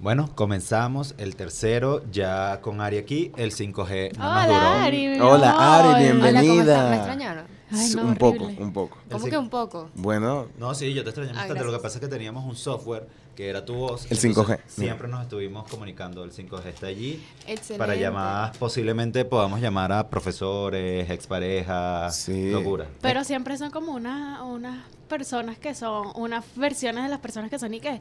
Bueno, 0.00 0.28
comenzamos 0.34 1.14
el 1.18 1.36
tercero 1.36 2.02
ya 2.12 2.60
con 2.60 2.80
Ari 2.80 2.98
aquí, 2.98 3.32
el 3.36 3.50
5G 3.52 4.16
no 4.16 4.24
nos 4.24 4.44
Hola, 4.44 4.46
duró. 4.46 4.66
Ari. 4.84 5.08
mi 5.08 5.20
Hola, 5.20 5.50
amor. 5.50 5.62
Ari, 5.62 5.88
Hola, 5.88 5.92
¿cómo 5.92 5.98
bienvenida. 6.20 6.60
están? 6.74 6.90
¿Me 6.90 6.96
extrañaron? 6.96 7.44
Ay, 7.68 7.90
no, 7.96 8.02
un 8.02 8.14
poco, 8.14 8.44
horrible. 8.44 8.62
un 8.64 8.72
poco. 8.72 8.98
¿Cómo 9.10 9.24
El 9.24 9.30
que 9.30 9.38
un 9.38 9.48
poco? 9.50 9.90
Bueno, 9.94 10.46
No, 10.58 10.72
sí, 10.74 10.92
yo 10.94 11.02
te 11.02 11.10
extrañé 11.10 11.30
Ay, 11.30 11.36
bastante. 11.36 11.64
Lo 11.64 11.72
que 11.72 11.78
pasa 11.78 11.96
es 11.96 12.00
que 12.00 12.08
teníamos 12.08 12.44
un 12.44 12.54
software 12.54 13.08
que 13.34 13.48
era 13.48 13.64
tu 13.64 13.74
voz. 13.74 14.04
El 14.10 14.18
entonces 14.24 14.36
5G, 14.36 14.60
Siempre 14.68 15.08
nos 15.08 15.22
estuvimos 15.22 15.68
comunicando. 15.68 16.22
El 16.22 16.30
5G 16.30 16.66
está 16.66 16.86
allí. 16.86 17.24
Excelente. 17.46 17.78
Para 17.78 17.96
llamadas, 17.96 18.56
posiblemente 18.58 19.24
podamos 19.24 19.60
llamar 19.60 19.90
a 19.92 20.08
profesores, 20.08 21.10
exparejas, 21.10 22.14
Sí. 22.16 22.50
locura. 22.50 22.86
Pero 23.00 23.24
siempre 23.24 23.56
son 23.56 23.70
como 23.72 23.92
unas 23.94 24.40
unas 24.42 24.84
personas 25.08 25.58
que 25.58 25.74
son, 25.74 26.08
unas 26.14 26.44
versiones 26.54 27.02
de 27.04 27.08
las 27.10 27.18
personas 27.20 27.50
que 27.50 27.58
son 27.58 27.72
y 27.74 27.80
que. 27.80 28.00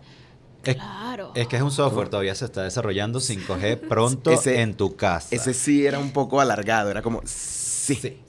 Es, 0.71 0.77
Claro. 0.77 1.32
es 1.36 1.47
que 1.47 1.55
es 1.55 1.61
un 1.61 1.71
software, 1.71 2.09
todavía 2.09 2.36
se 2.36 2.45
está 2.45 2.63
desarrollando 2.63 3.20
5G 3.20 3.77
pronto 3.89 4.31
Ese- 4.31 4.62
en 4.62 4.73
tu 4.76 4.95
casa. 4.95 5.27
ese 5.35 5.53
sí 5.53 5.85
era 5.85 5.99
un 5.99 6.12
poco 6.12 6.41
alargado, 6.41 6.89
era 6.91 7.02
como 7.02 7.22
sí. 7.26 7.95
Sí. 7.95 8.22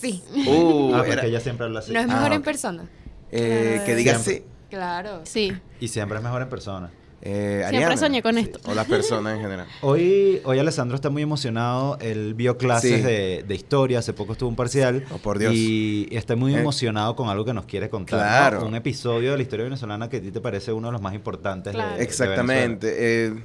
Sí. 0.00 0.22
Uh, 0.48 0.92
ah, 0.94 0.98
porque 0.98 1.12
era- 1.12 1.24
ella 1.26 1.40
siempre 1.40 1.66
habla 1.66 1.78
así. 1.80 1.92
¿No 1.92 2.00
es 2.00 2.06
mejor 2.08 2.32
Ah, 2.32 2.34
en 2.34 2.42
persona? 2.42 2.88
eh, 3.30 3.82
que 3.86 3.94
diga 3.94 4.12
Siempre. 4.18 4.34
sí. 4.34 4.44
Claro. 4.70 5.20
Sí. 5.24 5.52
Y 5.80 5.88
siempre 5.88 6.18
es 6.18 6.24
mejor 6.24 6.42
en 6.42 6.48
persona. 6.48 6.90
Eh, 7.24 7.58
Siempre 7.60 7.76
Ariana. 7.78 7.96
soñé 7.96 8.20
con 8.20 8.34
Sí, 8.34 8.40
esto. 8.40 8.58
O 8.68 8.74
las 8.74 8.86
personas 8.88 9.36
en 9.36 9.42
general. 9.42 9.66
Hoy, 9.82 10.40
hoy 10.44 10.58
Alessandro 10.58 10.96
está 10.96 11.08
muy 11.08 11.22
emocionado. 11.22 11.96
Él 12.00 12.34
vio 12.34 12.58
clases 12.58 12.96
Sí. 12.96 13.02
de, 13.02 13.44
de 13.46 13.54
historia, 13.54 14.00
hace 14.00 14.12
poco 14.12 14.32
estuvo 14.32 14.48
un 14.48 14.56
parcial. 14.56 15.04
Oh, 15.12 15.18
por 15.18 15.38
Dios. 15.38 15.54
Y 15.54 16.08
está 16.10 16.34
muy 16.34 16.52
Eh. 16.54 16.58
emocionado 16.58 17.14
con 17.14 17.28
algo 17.28 17.44
que 17.44 17.54
nos 17.54 17.64
quiere 17.66 17.88
contar. 17.88 18.18
¿no? 18.18 18.58
Claro. 18.58 18.66
Un 18.66 18.74
episodio 18.74 19.30
de 19.30 19.36
la 19.36 19.42
historia 19.44 19.64
venezolana 19.64 20.08
que 20.08 20.16
a 20.16 20.20
ti 20.20 20.32
te 20.32 20.40
parece 20.40 20.72
uno 20.72 20.88
de 20.88 20.92
los 20.92 21.00
más 21.00 21.14
importantes. 21.14 21.72
de- 21.72 21.78
Claro. 21.78 21.96
de 21.96 22.02
Exactamente. 22.02 22.94
Eh, 23.26 23.44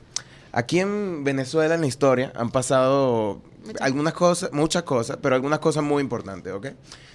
aquí 0.54 0.80
en 0.80 1.24
Venezuela, 1.24 1.76
en 1.76 1.82
la 1.82 1.88
historia, 1.88 2.34
han 2.36 2.50
pasado 2.50 3.42
algunas 3.80 4.14
cosas, 4.14 4.52
muchas 4.54 4.84
cosas, 4.84 5.20
pero 5.22 5.36
algunas 5.36 5.60
cosas 5.60 5.84
muy 5.84 6.02
importantes, 6.02 6.52
¿ok? 6.52 6.68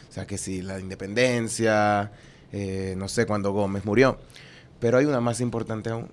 O 0.09 0.13
sea, 0.13 0.27
que 0.29 0.39
sí, 0.39 0.63
la 0.63 0.79
independencia, 0.79 2.13
eh, 2.53 2.95
no 2.97 3.09
sé, 3.09 3.27
cuando 3.27 3.51
Gómez 3.53 3.85
murió. 3.85 4.19
Pero 4.79 4.99
hay 4.99 5.07
una 5.07 5.21
más 5.21 5.41
importante 5.41 5.91
aún, 5.91 6.09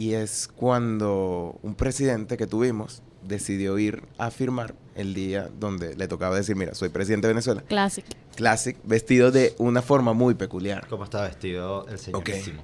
y 0.00 0.14
es 0.14 0.48
cuando 0.56 1.58
un 1.62 1.74
presidente 1.74 2.36
que 2.38 2.46
tuvimos 2.46 3.02
decidió 3.22 3.78
ir 3.78 4.02
a 4.16 4.30
firmar 4.30 4.74
el 4.94 5.12
día 5.12 5.50
donde 5.60 5.94
le 5.94 6.08
tocaba 6.08 6.34
decir, 6.36 6.56
mira, 6.56 6.74
soy 6.74 6.88
presidente 6.88 7.26
de 7.26 7.34
Venezuela. 7.34 7.62
Classic. 7.68 8.04
Classic, 8.34 8.78
vestido 8.84 9.30
de 9.30 9.54
una 9.58 9.82
forma 9.82 10.14
muy 10.14 10.32
peculiar. 10.34 10.86
¿Cómo 10.88 11.04
está 11.04 11.22
vestido 11.24 11.86
el 11.88 11.98
señorísimo? 11.98 12.62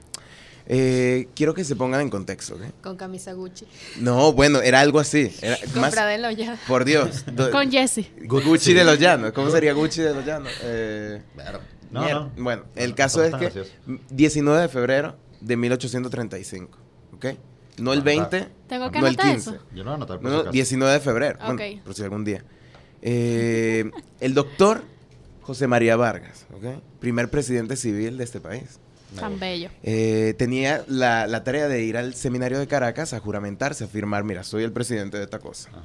Eh, 0.69 1.29
quiero 1.37 1.53
que 1.53 1.63
se 1.63 1.77
pongan 1.77 2.01
en 2.01 2.09
contexto, 2.09 2.55
¿ok? 2.55 2.63
Con 2.83 2.97
camisa 2.97 3.35
Gucci. 3.35 3.67
No, 4.01 4.33
bueno, 4.33 4.63
era 4.63 4.81
algo 4.81 4.99
así. 4.99 5.31
Era 5.43 5.59
más, 5.81 5.95
la 5.95 6.29
olla. 6.29 6.59
por 6.67 6.87
Dios. 6.87 7.25
do- 7.33 7.51
Con 7.51 7.71
Jesse. 7.71 8.11
Gucci 8.25 8.73
de 8.73 8.85
los 8.85 8.99
Llanos. 8.99 9.33
¿Cómo 9.33 9.51
sería 9.51 9.75
Gucci 9.75 10.01
de 10.01 10.15
los 10.15 10.25
Llanos? 10.27 10.51
Eh, 10.63 11.23
No. 11.91 12.33
Bueno, 12.39 12.65
el 12.75 12.95
caso 12.95 13.19
no 13.19 13.25
es 13.27 13.35
que 13.35 13.41
gracioso. 13.45 13.71
19 14.11 14.63
de 14.63 14.69
febrero 14.69 15.17
de 15.43 15.57
1835, 15.57 16.79
¿ok? 17.17 17.27
No 17.79 17.93
el 17.93 18.01
Bueno, 18.03 18.29
20, 18.31 18.49
Tengo 18.69 18.91
que 18.91 19.01
no 19.01 19.07
el 19.07 19.15
anotar 19.15 19.33
15. 19.35 19.51
eso. 19.51 19.59
Yo 19.75 19.85
no 19.85 19.91
voy 19.91 19.93
a 19.93 19.95
anotar 19.97 20.17
por 20.19 20.25
No, 20.25 20.31
si 20.31 20.35
no, 20.35 20.41
acaso. 20.41 20.53
19 20.53 20.93
de 20.95 21.01
febrero. 21.01 21.39
Ok. 21.43 21.57
Bueno, 21.57 21.83
por 21.85 21.95
si 21.95 22.03
algún 22.03 22.25
día. 22.25 22.45
Eh, 23.03 23.91
el 24.21 24.35
doctor 24.35 24.83
José 25.43 25.67
María 25.67 25.97
Vargas, 25.97 26.47
¿ok? 26.55 26.83
Primer 27.01 27.31
presidente 27.31 27.77
civil 27.77 28.17
de 28.19 28.25
este 28.25 28.41
país. 28.41 28.81
Tan 29.15 29.39
bello. 29.39 29.71
Eh, 29.83 30.35
tenía 30.37 30.85
la, 30.89 31.27
la 31.27 31.45
tarea 31.45 31.69
de 31.69 31.83
ir 31.85 31.97
al 31.97 32.15
seminario 32.15 32.59
de 32.59 32.67
Caracas 32.67 33.13
a 33.15 33.21
juramentarse, 33.21 33.85
a 33.85 33.87
afirmar, 33.87 34.25
mira, 34.25 34.43
soy 34.43 34.65
el 34.65 34.73
presidente 34.73 35.17
de 35.17 35.25
esta 35.25 35.39
cosa. 35.39 35.69
Ajá. 35.71 35.83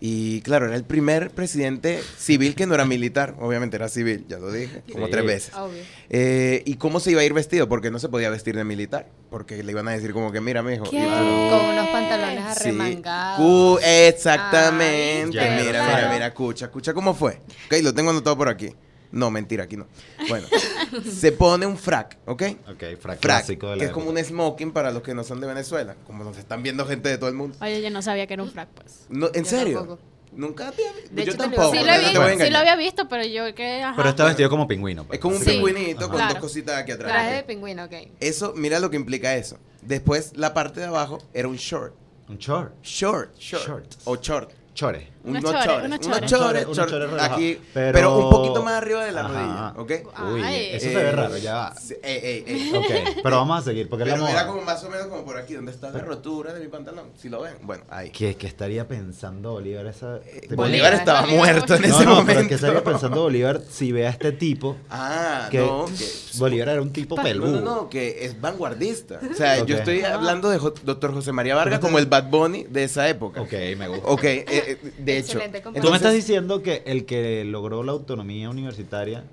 Y 0.00 0.42
claro, 0.42 0.66
era 0.66 0.76
el 0.76 0.84
primer 0.84 1.30
presidente 1.30 2.02
civil 2.18 2.54
que 2.54 2.66
no 2.66 2.74
era 2.74 2.84
militar, 2.84 3.36
obviamente 3.40 3.76
era 3.76 3.88
civil, 3.88 4.26
ya 4.28 4.38
lo 4.38 4.52
dije, 4.52 4.82
como 4.92 5.06
Sí. 5.06 5.12
tres 5.12 5.24
veces. 5.24 5.54
Obvio. 5.54 5.82
Eh, 6.10 6.62
¿Y 6.66 6.74
cómo 6.74 7.00
se 7.00 7.12
iba 7.12 7.20
a 7.22 7.24
ir 7.24 7.32
vestido? 7.32 7.68
Porque 7.70 7.90
no 7.90 7.98
se 7.98 8.08
podía 8.10 8.28
vestir 8.28 8.54
de 8.56 8.64
militar, 8.64 9.06
porque 9.30 9.62
le 9.62 9.72
iban 9.72 9.88
a 9.88 9.92
decir 9.92 10.12
como 10.12 10.30
que, 10.30 10.40
mira, 10.42 10.62
mijo. 10.62 10.84
Con 10.84 10.96
unos 10.98 11.88
pantalones 11.88 12.44
Sí. 12.58 12.68
arremangados. 12.68 13.80
Exactamente. 13.82 15.40
Ay, 15.40 15.64
mira, 15.64 15.72
claro. 15.84 15.96
mira, 15.96 16.10
mira, 16.12 16.26
escucha, 16.26 16.66
escucha 16.66 16.92
cómo 16.92 17.14
fue. 17.14 17.38
Ok, 17.66 17.76
lo 17.82 17.94
tengo 17.94 18.10
anotado 18.10 18.36
por 18.36 18.48
aquí. 18.48 18.74
No, 19.14 19.30
mentira, 19.30 19.64
aquí 19.64 19.76
no. 19.76 19.86
Bueno, 20.28 20.46
se 21.10 21.30
pone 21.32 21.66
un 21.66 21.78
frac, 21.78 22.18
¿ok? 22.26 22.42
Ok, 22.68 22.78
frac 22.78 22.98
Frac, 23.00 23.20
clásico 23.20 23.70
de 23.70 23.76
la 23.76 23.80
que 23.80 23.84
es 23.86 23.90
como 23.92 24.10
un 24.10 24.18
smoking 24.18 24.72
para 24.72 24.90
los 24.90 25.02
que 25.02 25.14
no 25.14 25.22
son 25.22 25.40
de 25.40 25.46
Venezuela, 25.46 25.94
como 26.06 26.24
nos 26.24 26.36
están 26.36 26.62
viendo 26.62 26.84
gente 26.84 27.08
de 27.08 27.16
todo 27.18 27.28
el 27.28 27.36
mundo. 27.36 27.56
Oye, 27.60 27.80
yo 27.80 27.90
no 27.90 28.02
sabía 28.02 28.26
que 28.26 28.34
era 28.34 28.42
un 28.42 28.50
frac, 28.50 28.68
pues. 28.70 29.06
No, 29.08 29.28
¿En 29.32 29.44
Yo 29.44 29.50
serio? 29.50 29.78
tampoco. 29.78 30.02
Nunca 30.32 30.72
te 30.72 30.82
De 31.12 31.24
Yo 31.24 31.30
hecho, 31.30 31.38
tampoco. 31.38 31.70
Sí 31.70 31.78
lo, 31.78 31.84
no 31.86 31.98
visto, 32.00 32.44
sí 32.44 32.50
lo 32.50 32.58
había 32.58 32.74
visto, 32.74 33.08
pero 33.08 33.24
yo 33.24 33.54
que. 33.54 33.82
ajá, 33.84 33.94
Pero 33.96 34.08
está 34.08 34.24
vestido 34.24 34.50
como 34.50 34.66
pingüino. 34.66 35.04
pues. 35.04 35.18
Es 35.18 35.22
como 35.22 35.36
un 35.36 35.42
Sí. 35.44 35.50
pingüinito 35.50 36.08
con 36.08 36.16
Claro. 36.16 36.32
dos 36.34 36.40
cositas 36.42 36.76
aquí 36.76 36.90
atrás. 36.90 37.12
Traje 37.12 37.34
de 37.34 37.42
pingüino, 37.44 37.84
ok. 37.84 37.92
Eso, 38.18 38.52
mira 38.56 38.80
lo 38.80 38.90
que 38.90 38.96
implica 38.96 39.36
eso. 39.36 39.58
Después, 39.82 40.32
la 40.36 40.52
parte 40.52 40.80
de 40.80 40.86
abajo 40.86 41.18
era 41.32 41.46
un 41.46 41.54
short. 41.54 41.94
Un 42.28 42.38
short. 42.38 42.72
Short, 42.82 43.32
short. 43.38 43.64
Short. 43.64 43.94
O 44.06 44.16
short. 44.16 44.50
Chore. 44.74 45.06
Unos 45.24 45.42
Unos 45.42 45.52
chores, 45.52 45.64
chores, 45.66 45.84
unos 45.86 46.00
chores. 46.00 46.30
chores, 46.30 46.66
Unos 46.66 46.90
chores, 46.90 47.22
aquí, 47.22 47.58
Pero- 47.72 47.92
pero, 47.94 48.18
un 48.18 48.30
poquito 48.30 48.62
más 48.62 48.74
arriba 48.74 49.04
de 49.06 49.12
la 49.12 49.20
Ajá. 49.22 49.72
rodilla, 49.76 50.02
¿ok? 50.04 50.32
Uy, 50.34 50.42
Ay. 50.42 50.66
eso 50.72 50.84
se 50.86 50.92
Eh, 50.92 50.96
ve 50.96 51.12
raro, 51.12 51.36
ya 51.38 51.54
va. 51.54 51.74
sí, 51.80 51.94
ey, 52.02 52.20
ey, 52.22 52.44
ey. 52.46 52.72
Ok, 52.76 53.20
pero 53.22 53.36
vamos 53.38 53.58
a 53.58 53.62
seguir, 53.62 53.88
porque 53.88 54.02
es 54.02 54.08
la 54.08 54.14
Pero 54.16 54.26
moda. 54.26 54.38
era 54.40 54.46
como 54.46 54.60
más 54.62 54.84
o 54.84 54.90
menos 54.90 55.06
como 55.06 55.24
por 55.24 55.38
aquí, 55.38 55.54
donde 55.54 55.72
está 55.72 55.90
la 55.90 56.00
rotura 56.00 56.52
de 56.52 56.60
mi 56.60 56.68
pantalón. 56.68 57.06
Si 57.16 57.30
lo 57.30 57.40
ven, 57.40 57.54
bueno, 57.62 57.84
ahí. 57.88 58.10
¿Qué, 58.10 58.36
qué 58.36 58.46
estaría 58.46 58.86
pensando 58.86 59.52
Bolívar 59.52 59.86
esa... 59.86 60.18
Bolívar, 60.50 60.56
Bolívar, 60.56 60.94
estaba 60.94 61.26
muerto 61.26 61.74
en 61.76 61.82
no, 61.82 61.88
ese 61.88 62.04
no, 62.04 62.10
momento. 62.16 62.32
pero 62.34 62.48
¿qué 62.48 62.54
estaría 62.56 62.84
pensando 62.84 63.22
Bolívar 63.22 63.60
si 63.70 63.92
ve 63.92 64.06
a 64.06 64.10
este 64.10 64.32
tipo? 64.32 64.76
Ah, 64.90 65.48
Que 65.50 65.58
no, 65.58 65.86
que 65.86 66.04
Bolívar 66.38 66.68
era 66.68 66.82
un 66.82 66.92
tipo 66.92 67.16
peludo. 67.16 67.60
no, 67.62 67.74
no, 67.74 67.88
que 67.88 68.26
es 68.26 68.38
vanguardista. 68.40 69.20
O 69.30 69.34
sea, 69.34 69.64
yo 69.64 69.76
estoy 69.76 70.02
Ah. 70.02 70.14
hablando 70.14 70.50
de 70.50 70.58
Jo- 70.58 70.74
doctor 70.82 71.14
José 71.14 71.32
María 71.32 71.54
Vargas 71.54 71.80
como 71.80 71.98
el 71.98 72.04
Bad 72.06 72.28
Bunny 72.28 72.64
de 72.64 72.84
esa 72.84 73.08
época. 73.08 73.40
Ok, 73.40 73.52
me 73.78 73.88
gusta. 73.88 74.06
Ok, 74.06 74.24
eh, 74.24 74.44
eh, 74.48 74.92
de 74.98 75.13
hecho. 75.18 75.38
Tú 75.80 75.90
me 75.90 75.96
estás 75.96 76.12
diciendo 76.14 76.62
que 76.62 76.82
el 76.86 77.04
que 77.06 77.44
logró 77.44 77.82
la 77.82 77.92
autonomía 77.92 78.50
universitaria 78.50 79.24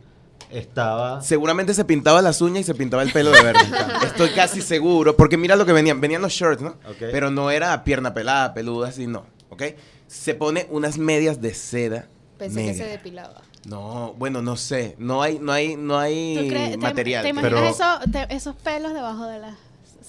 estaba... 0.50 1.22
Seguramente 1.22 1.74
se 1.74 1.86
pintaba 1.86 2.22
las 2.22 2.42
uñas 2.42 2.62
y 2.62 2.64
se 2.64 2.76
pintaba 2.76 3.04
el 3.04 3.12
pelo 3.12 3.32
de 3.32 3.42
verde. 3.42 3.60
Estoy 4.06 4.30
casi 4.32 4.62
seguro. 4.62 5.16
Porque 5.16 5.38
mira 5.38 5.56
lo 5.56 5.66
que 5.66 5.74
venían. 5.74 6.02
Venían 6.02 6.22
los 6.22 6.34
shorts, 6.34 6.62
¿no? 6.62 6.72
Ok. 6.90 6.98
Pero 7.12 7.32
no 7.32 7.52
era 7.52 7.84
pierna 7.84 8.14
pelada, 8.14 8.54
peluda, 8.54 8.90
así, 8.90 9.08
no. 9.08 9.26
¿Ok? 9.50 9.64
Se 10.08 10.34
pone 10.36 10.68
unas 10.70 10.98
medias 10.98 11.42
de 11.42 11.54
seda. 11.54 12.08
Pensé 12.38 12.60
que 12.66 12.74
se 12.74 12.80
negra. 12.80 12.92
depilaba. 12.92 13.42
No, 13.66 14.16
bueno, 14.18 14.42
no 14.42 14.58
sé. 14.58 14.96
No 14.98 15.22
hay, 15.22 15.38
no 15.40 15.52
hay, 15.54 15.76
no 15.78 15.94
¿Tú 15.94 16.00
hay 16.00 16.50
crees- 16.50 16.72
te- 16.72 16.78
material. 16.78 17.24
¿Te, 17.24 17.30
imaginas 17.30 17.54
Pero- 17.54 17.70
eso- 17.70 18.12
te- 18.28 18.36
esos 18.36 18.56
pelos 18.56 18.94
debajo 18.94 19.28
de 19.28 19.40
la 19.40 19.56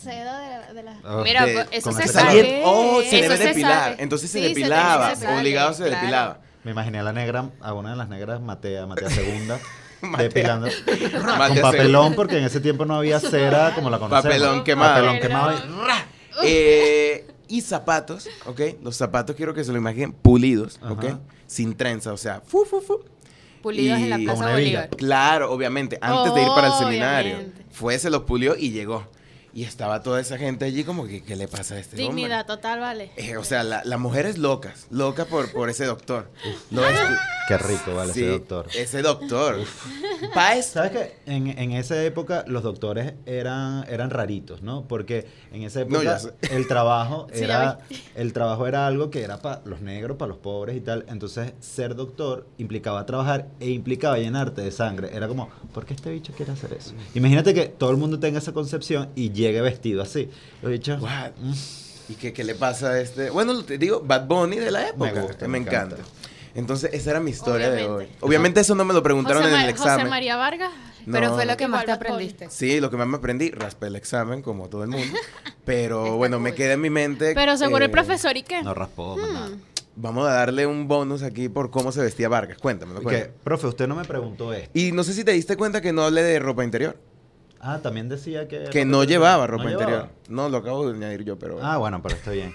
seda 0.02 0.38
de 0.40 0.48
la. 0.50 0.72
De 0.72 0.82
la... 0.82 1.22
Mira, 1.22 1.46
de- 1.46 1.54
pues, 1.54 1.68
eso 1.72 1.90
con 1.90 2.02
se 2.02 2.08
sabe. 2.08 2.62
Oh, 2.64 3.00
se 3.02 3.06
Eso 3.20 3.22
debe 3.22 3.36
se 3.36 3.44
depilar. 3.48 3.82
sabe. 3.92 3.96
Entonces 4.02 4.30
se 4.30 4.38
Sí, 4.40 4.44
depilaba. 4.48 5.14
se 5.14 5.26
obligado 5.28 5.72
se 5.72 5.84
claro. 5.84 5.96
depilaba. 6.00 6.40
Me 6.64 6.70
imaginé 6.70 6.98
a 7.00 7.02
la 7.02 7.12
negra, 7.12 7.50
a 7.60 7.74
una 7.74 7.90
de 7.90 7.96
las 7.96 8.08
negras, 8.08 8.40
Matea, 8.40 8.86
Matea 8.86 9.10
Segunda, 9.10 9.58
Matea. 10.00 10.28
depilando 10.28 10.68
Matea 11.38 11.48
con 11.48 11.72
papelón, 11.72 12.14
porque 12.14 12.38
en 12.38 12.44
ese 12.44 12.60
tiempo 12.60 12.84
no 12.84 12.94
había 12.96 13.18
cera 13.20 13.74
como 13.74 13.90
la 13.90 13.98
conocemos. 13.98 14.22
Papelón 14.24 14.62
quemado. 14.64 14.94
Papelón 14.94 15.20
quemado. 15.20 15.52
y- 16.42 16.46
Eh, 16.46 17.26
y 17.48 17.60
zapatos, 17.60 18.28
¿ok? 18.46 18.60
Los 18.82 18.96
zapatos 18.96 19.36
quiero 19.36 19.52
que 19.54 19.62
se 19.64 19.72
lo 19.72 19.78
imaginen 19.78 20.12
pulidos, 20.12 20.78
¿ok? 20.88 21.04
Ajá. 21.04 21.18
Sin 21.46 21.76
trenza, 21.76 22.12
o 22.12 22.16
sea, 22.16 22.40
fu, 22.46 22.64
fu, 22.64 22.80
fu. 22.80 23.00
Pulidos 23.60 23.98
Y- 23.98 24.04
en 24.04 24.10
la 24.10 24.18
Plaza. 24.18 24.50
Bolívar. 24.50 24.88
Claro, 24.90 25.52
obviamente, 25.52 25.98
antes 26.00 26.32
de 26.34 26.42
ir 26.42 26.48
para 26.48 26.68
el 26.68 26.72
seminario. 26.74 27.34
Obviamente. 27.36 27.64
Fue, 27.70 27.98
se 27.98 28.08
los 28.10 28.22
pulió 28.22 28.56
y 28.56 28.70
llegó. 28.70 29.06
Y 29.54 29.64
estaba 29.64 30.02
toda 30.02 30.18
esa 30.20 30.38
gente 30.38 30.64
allí 30.64 30.82
como 30.82 31.06
que, 31.06 31.22
¿qué 31.22 31.36
le 31.36 31.46
pasa 31.46 31.74
a 31.74 31.78
este 31.78 31.96
Dignidad 31.96 32.40
hombre? 32.40 32.56
total, 32.56 32.80
vale. 32.80 33.10
Eh, 33.16 33.36
o 33.36 33.44
sea, 33.44 33.62
la- 33.62 33.84
las 33.84 34.00
mujeres 34.00 34.38
locas, 34.38 34.86
locas 34.90 35.26
por, 35.26 35.52
por 35.52 35.68
ese 35.68 35.84
doctor. 35.84 36.30
Qué 37.48 37.58
rico, 37.58 37.94
vale, 37.94 38.12
Sí, 38.14 38.20
ese 38.20 38.30
doctor. 38.30 38.66
Ese 38.74 39.02
doctor. 39.02 39.56
¿Sabes 40.62 40.90
qué? 40.92 41.16
En, 41.26 41.48
en 41.58 41.72
esa 41.72 42.02
época 42.02 42.44
los 42.46 42.62
doctores 42.62 43.14
eran, 43.26 43.84
eran 43.88 44.10
raritos, 44.10 44.62
¿no? 44.62 44.86
Porque 44.86 45.26
en 45.52 45.62
esa 45.64 45.80
No, 45.84 46.00
época 46.00 46.18
ya 46.18 46.54
el 46.54 46.66
trabajo 46.68 47.26
Sí, 47.32 47.42
era 47.44 47.80
el 48.14 48.32
trabajo 48.32 48.66
era 48.66 48.86
algo 48.86 49.10
que 49.10 49.22
era 49.22 49.42
para 49.42 49.60
los 49.64 49.80
negros, 49.80 50.16
para 50.16 50.28
los 50.30 50.38
pobres 50.38 50.76
y 50.76 50.80
tal. 50.80 51.04
Entonces, 51.08 51.52
ser 51.60 51.94
doctor 51.96 52.46
implicaba 52.58 53.04
trabajar 53.06 53.48
e 53.60 53.70
implicaba 53.70 54.18
llenarte 54.18 54.62
de 54.62 54.70
sangre. 54.70 55.10
Era 55.12 55.26
como, 55.28 55.50
¿por 55.74 55.84
qué 55.84 55.94
este 55.94 56.10
bicho 56.10 56.32
quiere 56.36 56.52
hacer 56.52 56.72
eso? 56.72 56.92
Imagínate 57.14 57.52
que 57.52 57.66
todo 57.66 57.90
el 57.90 57.96
mundo 57.96 58.18
tenga 58.20 58.38
esa 58.38 58.52
concepción 58.52 59.10
y 59.16 59.30
llegue 59.42 59.60
vestido 59.60 60.02
así. 60.02 60.30
Los 60.62 60.72
bichos, 60.72 61.00
What? 61.02 61.32
mm, 61.40 61.52
¿Y 62.08 62.14
qué, 62.14 62.32
qué 62.32 62.44
le 62.44 62.54
pasa 62.54 62.90
a 62.90 63.00
este? 63.00 63.30
Bueno, 63.30 63.62
te 63.64 63.78
digo, 63.78 64.00
Bad 64.04 64.26
Bunny 64.26 64.56
de 64.56 64.70
la 64.70 64.88
época. 64.88 65.20
gusta, 65.22 65.46
me, 65.46 65.52
me 65.52 65.58
encanta. 65.58 65.96
encanta. 65.96 66.12
Entonces, 66.54 66.90
esa 66.92 67.10
era 67.12 67.20
mi 67.20 67.30
historia 67.30 67.70
de 67.70 67.84
hoy. 67.84 67.88
Obviamente. 67.90 68.16
Obviamente 68.20 68.60
eso 68.60 68.74
no 68.74 68.84
me 68.84 68.92
lo 68.92 69.02
preguntaron 69.02 69.42
José, 69.42 69.54
en 69.54 69.60
el 69.60 69.70
José 69.72 69.84
examen. 69.84 70.08
María 70.10 70.36
Vargas. 70.36 70.70
Pero 71.10 71.28
No. 71.30 71.34
fue 71.34 71.46
lo 71.46 71.56
que 71.56 71.66
más 71.66 71.84
te 71.84 71.92
aprendiste. 71.92 72.48
Sí, 72.50 72.78
lo 72.80 72.90
que 72.90 72.96
más 72.96 73.06
me 73.08 73.16
aprendí, 73.16 73.50
raspé 73.50 73.86
el 73.88 73.96
examen, 73.96 74.42
como 74.42 74.68
todo 74.68 74.84
el 74.84 74.90
mundo. 74.90 75.18
Pero 75.64 76.16
bueno, 76.16 76.38
me 76.40 76.50
cool. 76.50 76.56
queda 76.58 76.72
en 76.74 76.80
mi 76.80 76.90
mente. 76.90 77.34
Pero 77.34 77.56
seguro 77.56 77.84
el 77.84 77.90
eh, 77.90 77.92
profesor 77.92 78.36
y 78.36 78.42
qué. 78.42 78.62
No 78.62 78.74
raspó, 78.74 79.16
más 79.16 79.30
nada. 79.32 79.50
Vamos 79.96 80.26
a 80.28 80.32
darle 80.32 80.66
un 80.66 80.88
bonus 80.88 81.22
aquí 81.22 81.48
por 81.48 81.70
cómo 81.70 81.90
se 81.92 82.00
vestía 82.00 82.28
Vargas. 82.28 82.58
Cuéntamelo, 82.58 83.00
Que, 83.00 83.04
cuéntame. 83.04 83.32
profe, 83.44 83.66
usted 83.66 83.86
no 83.88 83.94
me 83.96 84.04
preguntó 84.04 84.52
esto. 84.52 84.70
Y 84.74 84.92
no 84.92 85.04
sé 85.04 85.12
si 85.14 85.24
te 85.24 85.32
diste 85.32 85.56
cuenta 85.56 85.80
que 85.80 85.92
no 85.92 86.02
hablé 86.02 86.22
de 86.22 86.38
ropa 86.38 86.64
interior. 86.64 86.96
Ah, 87.64 87.78
también 87.80 88.08
decía 88.08 88.48
que... 88.48 88.64
Que 88.64 88.84
no 88.84 89.04
llevaba 89.04 89.46
ropa 89.46 89.70
interior. 89.70 90.08
No, 90.28 90.48
lo 90.48 90.58
acabo 90.58 90.90
de 90.90 90.96
añadir 90.96 91.22
yo, 91.22 91.38
pero. 91.38 91.60
Ah, 91.62 91.76
bueno, 91.76 92.02
pero 92.02 92.16
está 92.16 92.32
bien. 92.32 92.52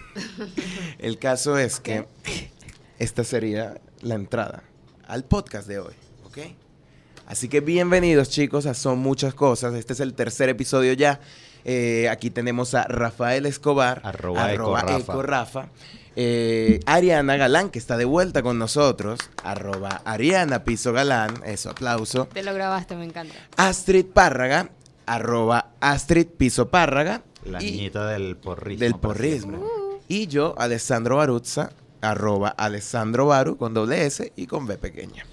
El 0.99 1.17
caso 1.17 1.57
es 1.57 1.79
que 1.79 2.05
esta 2.99 3.23
sería 3.23 3.79
la 4.01 4.15
entrada 4.15 4.63
al 5.07 5.23
podcast 5.23 5.65
de 5.65 5.79
hoy, 5.79 5.93
¿ok? 6.25 6.39
Así 7.25 7.47
que 7.47 7.61
bienvenidos 7.61 8.29
chicos 8.29 8.65
a 8.65 8.73
Son 8.73 8.99
Muchas 8.99 9.33
Cosas. 9.33 9.75
Este 9.75 9.93
es 9.93 10.01
el 10.01 10.13
tercer 10.13 10.49
episodio 10.49 10.91
ya. 10.91 11.21
Eh, 11.63 12.09
aquí 12.09 12.29
tenemos 12.29 12.73
a 12.73 12.83
Rafael 12.83 13.45
Escobar, 13.45 14.01
Arroba 14.03 14.51
Ecorafa. 14.51 14.97
Ecorafa. 14.97 15.69
Eh, 16.17 16.81
Ariana 16.85 17.37
Galán, 17.37 17.69
que 17.69 17.79
está 17.79 17.95
de 17.95 18.05
vuelta 18.05 18.41
con 18.41 18.59
nosotros. 18.59 19.19
Arroba 19.43 20.01
Ariana 20.03 20.65
Piso 20.65 20.91
Galán. 20.91 21.41
Eso, 21.45 21.69
aplauso. 21.69 22.27
Te 22.33 22.43
lo 22.43 22.53
grabaste, 22.53 22.95
me 22.97 23.05
encanta. 23.05 23.35
Astrid 23.55 24.07
Párraga. 24.07 24.69
Arroba 25.07 25.71
Astrid 25.79 26.27
Piso 26.27 26.69
Párraga. 26.69 27.23
La 27.45 27.61
y- 27.63 27.71
niñita 27.71 28.07
del 28.07 28.35
porrismo. 28.37 28.79
del 28.81 28.91
por 28.91 29.01
porrismo. 29.01 29.57
siempre. 29.57 29.67
Y 30.09 30.27
yo, 30.27 30.53
Alessandro 30.57 31.17
Baruzza, 31.17 31.71
arroba 32.01 32.49
Alessandro 32.49 33.25
Baru 33.25 33.57
con 33.57 33.73
doble 33.73 34.05
S 34.05 34.31
y 34.35 34.45
con 34.47 34.67
B 34.67 34.77
pequeña. 34.77 35.25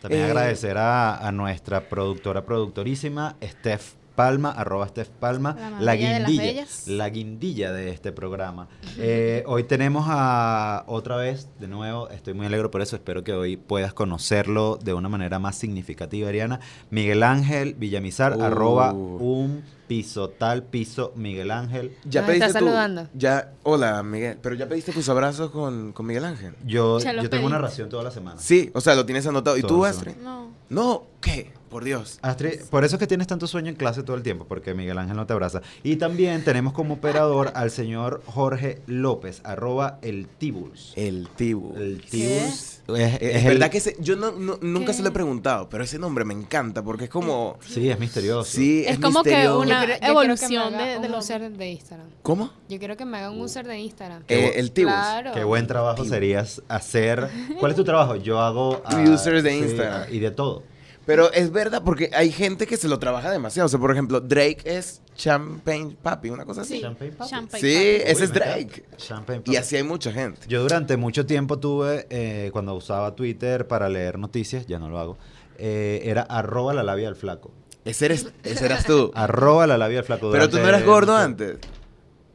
También 0.00 0.22
Eh, 0.22 0.24
agradecer 0.26 0.76
a, 0.78 1.16
a 1.16 1.30
nuestra 1.30 1.88
productora, 1.88 2.44
productorísima, 2.44 3.36
Steph 3.42 3.92
Palma, 4.14 4.50
arroba 4.50 4.86
Steph 4.88 5.08
Palma, 5.08 5.56
La 5.80 5.94
guindilla, 5.96 6.64
la 6.86 7.08
guindilla 7.08 7.72
de 7.72 7.90
este 7.90 8.12
programa. 8.12 8.68
Eh, 8.98 9.42
hoy 9.46 9.64
tenemos 9.64 10.04
a, 10.08 10.84
otra 10.86 11.16
vez, 11.16 11.48
de 11.58 11.68
nuevo, 11.68 12.08
estoy 12.10 12.34
muy 12.34 12.46
alegre 12.46 12.68
por 12.68 12.82
eso, 12.82 12.96
espero 12.96 13.24
que 13.24 13.32
hoy 13.32 13.56
puedas 13.56 13.92
conocerlo 13.94 14.78
de 14.82 14.94
una 14.94 15.08
manera 15.08 15.38
más 15.38 15.56
significativa, 15.56 16.28
Ariana. 16.28 16.60
Miguel 16.90 17.22
Ángel 17.22 17.74
Villamizar, 17.74 18.36
Uh. 18.36 18.42
arroba 18.42 18.92
un 18.92 19.62
piso 19.88 20.30
tal 20.30 20.62
piso 20.62 21.12
Miguel 21.16 21.50
Ángel. 21.50 21.94
Ya 22.04 22.20
Nos 22.22 22.28
pediste 22.28 22.46
está 22.46 22.58
tú- 22.60 22.64
saludando. 22.66 23.08
Ya, 23.14 23.52
hola 23.62 24.02
Miguel, 24.02 24.38
pero 24.40 24.54
ya 24.54 24.66
pediste 24.68 24.92
tus 24.92 25.08
abrazos 25.08 25.50
con, 25.50 25.92
con 25.92 26.06
Miguel 26.06 26.24
Ángel. 26.24 26.54
Yo, 26.64 26.98
yo 26.98 27.28
tengo 27.28 27.46
una 27.46 27.58
ración 27.58 27.88
toda 27.88 28.02
la 28.04 28.10
semana. 28.10 28.40
Sí, 28.40 28.70
o 28.74 28.80
sea, 28.80 28.94
lo 28.94 29.04
tienes 29.04 29.26
anotado. 29.26 29.56
¿Y 29.58 29.62
tú, 29.62 29.84
Astrid? 29.84 30.16
No. 30.22 30.50
No, 30.70 31.04
¿qué? 31.20 31.52
Por 31.72 31.82
Dios. 31.84 32.18
Astrid, 32.22 32.60
por 32.70 32.84
eso 32.84 32.96
es 32.96 33.00
que 33.00 33.06
tienes 33.08 33.26
tanto 33.26 33.46
sueño 33.48 33.70
en 33.70 33.74
clase 33.76 34.02
todo 34.04 34.14
el 34.16 34.22
tiempo, 34.22 34.44
porque 34.46 34.74
Miguel 34.74 34.98
Ángel 34.98 35.16
no 35.16 35.26
te 35.26 35.32
abraza. 35.32 35.62
Y 35.82 35.96
también 35.96 36.44
tenemos 36.44 36.72
como 36.74 36.94
operador 36.94 37.50
al 37.54 37.70
señor 37.72 38.22
Jorge 38.26 38.82
López, 38.86 39.40
arroba 39.42 39.98
el 40.02 40.28
Tibuls. 40.38 40.92
El 40.96 41.28
Tibu. 41.34 41.74
El 41.76 42.00
¿Qué? 42.02 42.08
Tibuls 42.10 42.68
es, 42.88 43.14
es 43.14 43.22
Es 43.22 43.44
el- 43.46 43.52
verdad 43.54 43.70
que 43.70 43.78
ese- 43.78 43.96
yo 44.00 44.16
no, 44.16 44.32
no- 44.32 44.58
nunca 44.60 44.88
¿Qué? 44.88 44.92
se 44.94 45.02
lo 45.02 45.08
he 45.08 45.12
preguntado, 45.12 45.68
pero 45.70 45.82
ese 45.82 45.98
nombre 45.98 46.24
me 46.26 46.34
encanta 46.34 46.82
porque 46.82 47.04
es 47.04 47.10
como... 47.10 47.56
Sí, 47.66 47.88
es 47.88 47.98
misterioso. 47.98 48.44
Sí, 48.50 48.82
Es 48.86 48.92
es, 48.94 48.98
como 48.98 49.22
que 49.22 49.30
una- 49.30 49.42
Yo 49.44 49.56
quiero- 49.62 49.64
yo 49.64 49.86
quiero 49.86 50.00
que 50.00 50.06
evolución 50.06 50.74
haga 50.74 50.84
de- 50.84 50.90
de 51.00 51.06
un 51.06 51.12
los- 51.12 51.24
user 51.24 51.50
de 51.52 51.70
Instagram. 51.70 52.06
¿Cómo? 52.22 52.50
Yo 52.68 52.78
quiero 52.78 52.96
que 52.96 53.04
me 53.06 53.16
haga 53.18 53.30
un 53.30 53.40
user 53.40 53.66
de 53.66 53.78
Instagram. 53.78 54.24
Eh, 54.28 54.52
el 54.56 54.72
Tibus. 54.72 54.92
Claro. 54.92 55.32
Qué 55.32 55.44
buen 55.44 55.66
trabajo 55.66 56.02
Tibuls. 56.02 56.10
sería 56.10 56.44
hacer... 56.68 57.28
¿Cuál 57.58 57.72
es 57.72 57.76
tu 57.76 57.84
trabajo? 57.84 58.16
Yo 58.16 58.40
hago... 58.40 58.82
ah, 58.84 59.00
Users 59.08 59.42
de 59.42 59.50
sí, 59.52 59.56
Instagram. 59.58 60.12
y 60.12 60.18
de 60.18 60.30
todo. 60.32 60.64
Pero 61.04 61.32
es 61.32 61.50
verdad 61.50 61.82
porque 61.84 62.10
hay 62.14 62.30
gente 62.30 62.66
que 62.66 62.76
se 62.76 62.88
lo 62.88 62.98
trabaja 62.98 63.30
demasiado. 63.30 63.66
O 63.66 63.68
sea, 63.68 63.80
por 63.80 63.90
ejemplo, 63.90 64.20
Drake 64.20 64.58
es 64.64 65.02
Champagne 65.16 65.96
Papi, 66.00 66.30
una 66.30 66.44
cosa 66.44 66.60
así. 66.62 66.76
Sí. 66.76 66.80
Champagne 66.80 67.12
Papi. 67.12 67.30
Champagne 67.30 67.60
Sí, 67.60 67.74
Papi. 67.98 68.10
ese 68.10 68.20
Uy, 68.20 68.24
es 68.24 68.32
Drake. 68.32 68.84
Champagne 68.96 69.42
Y 69.46 69.56
así 69.56 69.76
hay 69.76 69.82
mucha 69.82 70.12
gente. 70.12 70.40
Yo 70.48 70.62
durante 70.62 70.96
mucho 70.96 71.26
tiempo 71.26 71.58
tuve, 71.58 72.06
eh, 72.10 72.50
cuando 72.52 72.74
usaba 72.74 73.14
Twitter 73.16 73.66
para 73.66 73.88
leer 73.88 74.18
noticias, 74.18 74.66
ya 74.66 74.78
no 74.78 74.88
lo 74.88 74.98
hago, 75.00 75.18
eh, 75.58 76.02
era 76.04 76.22
arroba 76.22 76.72
la 76.72 76.82
labia 76.82 77.06
del 77.06 77.16
flaco. 77.16 77.50
Ese 77.84 78.04
eres, 78.06 78.28
ese 78.44 78.64
eras 78.64 78.84
tú. 78.86 79.10
Arroba 79.16 79.66
la 79.66 79.76
labia 79.76 79.96
del 79.98 80.04
flaco. 80.04 80.30
Pero 80.30 80.48
tú 80.48 80.58
no 80.58 80.68
eras 80.68 80.84
gordo 80.84 81.16
antes. 81.16 81.56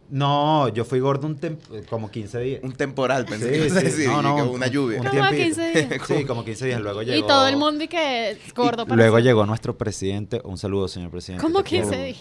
No, 0.10 0.70
yo 0.70 0.86
fui 0.86 1.00
gordo 1.00 1.28
un 1.28 1.38
tem- 1.40 1.58
como 1.90 2.10
15 2.10 2.40
días. 2.40 2.62
Un 2.64 2.72
temporal, 2.74 3.26
pensé 3.26 3.54
Sí, 3.54 3.62
que 3.62 3.70
sí. 3.70 3.86
decir. 3.86 4.08
No, 4.08 4.22
no, 4.22 4.36
un- 4.36 4.50
una 4.56 4.68
lluvia. 4.68 5.00
un 5.02 5.08
Como 5.08 5.12
tiempito. 5.30 5.44
15 5.44 5.72
días. 5.88 6.02
Sí, 6.08 6.26
como 6.26 6.46
15 6.46 6.66
días. 6.68 6.80
Luego 6.82 7.02
llegó. 7.04 7.18
Y 7.26 7.28
todo 7.28 7.48
el 7.48 7.58
mundo 7.58 7.84
y 7.84 7.88
que 7.88 8.38
gordo 8.56 8.86
para 8.86 8.96
Luego 8.96 9.20
llegó 9.20 9.46
nuestro 9.46 9.78
presidente. 9.78 10.42
Un 10.46 10.58
saludo, 10.58 10.88
señor 10.88 11.12
presidente. 11.12 11.44
¿Cómo 11.46 11.62
te 11.64 11.70
quiero. 11.70 11.90
15 11.90 12.04
días? 12.06 12.18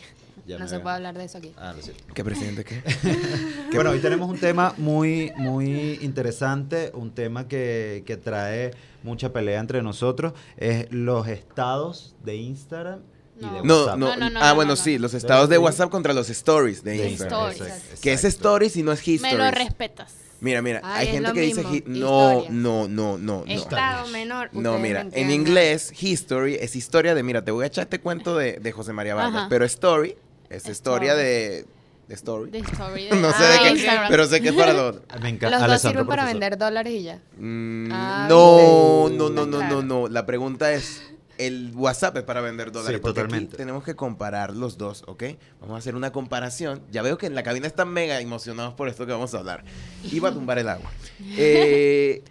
Ya 0.47 0.59
No 0.59 0.69
se 0.69 0.77
veo. 0.77 0.83
puede 0.85 0.97
hablar 0.97 1.19
de 1.19 1.25
eso 1.25 1.39
aquí. 1.39 1.53
Ah, 1.57 1.73
lo 1.77 1.83
siento. 1.83 2.05
¿Qué 2.15 2.23
presidente 2.25 2.65
qué? 2.65 2.81
Bueno, 3.75 3.91
hoy 3.91 3.99
tenemos 3.99 4.29
un 4.31 4.39
tema 4.39 4.75
muy, 4.79 5.33
muy 5.37 5.99
interesante, 6.03 6.91
un 6.95 7.11
tema 7.11 7.49
que, 7.49 8.05
que 8.07 8.17
trae 8.17 8.71
mucha 9.03 9.33
pelea 9.33 9.59
entre 9.61 9.83
nosotros, 9.83 10.33
es 10.57 10.87
los 10.93 11.27
estados 11.29 12.15
de 12.25 12.37
Instagram 12.37 13.01
y 13.39 13.45
de 13.45 13.63
No. 13.63 13.63
No, 13.65 13.87
no, 13.87 13.97
No, 13.97 14.17
no, 14.17 14.31
no, 14.31 14.41
Ah, 14.43 14.49
no, 14.51 14.55
bueno, 14.57 14.71
no, 14.73 14.77
sí, 14.77 14.95
no. 14.97 15.03
los 15.03 15.15
estados 15.15 15.49
de. 15.49 15.59
WhatsApp 15.59 15.91
contra 15.91 16.13
los 16.13 16.29
stories 16.31 16.83
de 16.85 16.93
De 16.99 17.09
Instagram. 17.11 17.51
Stories. 17.53 17.61
exacto, 17.75 18.01
Que 18.03 18.13
es 18.13 18.25
stories 18.25 18.77
y 18.77 18.83
no 18.83 18.93
es 18.93 19.07
history. 19.07 19.33
Me 19.33 19.39
lo 19.39 19.51
respetas. 19.51 20.15
Mira, 20.41 20.61
mira, 20.61 20.83
Ay, 20.85 21.07
hay 21.09 21.13
gente 21.15 21.33
que 21.33 21.41
dice 21.41 21.63
mismo, 21.65 21.75
hi- 21.75 21.85
no, 21.87 22.45
no, 22.51 22.87
no, 22.89 23.17
no, 23.19 23.45
no. 23.45 23.45
Estado 23.47 24.07
menor. 24.09 24.51
No, 24.53 24.79
mira, 24.79 25.01
en 25.01 25.07
entienden. 25.07 25.35
inglés, 25.35 25.93
history 26.03 26.57
es 26.57 26.77
historia 26.77 27.15
de, 27.15 27.23
mira, 27.23 27.43
te 27.43 27.51
voy 27.53 27.65
a 27.65 27.69
echar 27.69 27.85
este 27.85 28.01
cuento 28.01 28.37
de, 28.37 28.59
de 28.61 28.73
José 28.73 28.93
María 28.93 29.15
Vargas, 29.15 29.35
Ajá. 29.35 29.47
pero 29.49 29.65
story 29.65 30.15
es 30.51 30.69
historia 30.69 31.13
Story. 31.13 31.25
de, 31.25 31.65
de 32.09 32.15
story. 32.15 32.51
De 32.51 32.59
story 32.59 33.05
de 33.09 33.17
no 33.17 33.31
sé 33.31 33.37
ah, 33.39 33.51
de 33.51 33.59
qué, 33.61 33.69
Instagram. 33.71 34.11
pero 34.11 34.27
sé 34.27 34.41
que 34.43 34.49
es 34.51 34.55
para 34.55 34.73
lo 34.75 34.89
otro. 34.89 35.03
Me 35.23 35.31
encanta. 35.31 35.59
Los 35.59 35.69
dos 35.69 35.81
sirven 35.81 36.07
para 36.07 36.27
vender 36.27 36.59
dólares 36.59 36.93
y 36.93 37.03
ya. 37.05 37.19
Mm, 37.39 37.89
Ah, 37.93 38.27
no, 38.29 39.09
no, 39.09 39.31
no, 39.31 39.47
no, 39.47 39.63
no, 39.63 39.83
no. 39.83 40.07
La 40.09 40.27
pregunta 40.27 40.71
es, 40.75 41.03
el 41.39 41.73
WhatsApp 41.75 42.17
es 42.19 42.23
para 42.23 42.41
vender 42.41 42.73
dólares. 42.73 42.97
Sí, 42.97 43.01
porque 43.03 43.21
aquí 43.21 43.27
totalmente. 43.29 43.57
tenemos 43.57 43.85
que 43.85 43.95
comparar 43.95 44.55
los 44.55 44.79
dos, 44.79 45.05
¿ok? 45.07 45.25
Vamos 45.61 45.75
a 45.75 45.79
hacer 45.79 45.95
una 45.95 46.13
comparación. 46.13 46.83
Ya 46.91 47.03
veo 47.03 47.19
que 47.19 47.27
en 47.27 47.35
la 47.35 47.43
cabina 47.43 47.67
están 47.67 47.89
mega 47.89 48.21
emocionados 48.21 48.75
por 48.75 48.89
esto 48.89 49.07
que 49.07 49.13
vamos 49.13 49.35
a 49.35 49.39
hablar. 49.39 49.65
Iba 50.11 50.29
a 50.31 50.33
tumbar 50.33 50.59
el 50.59 50.69
agua. 50.69 50.91
Eh, 51.39 52.23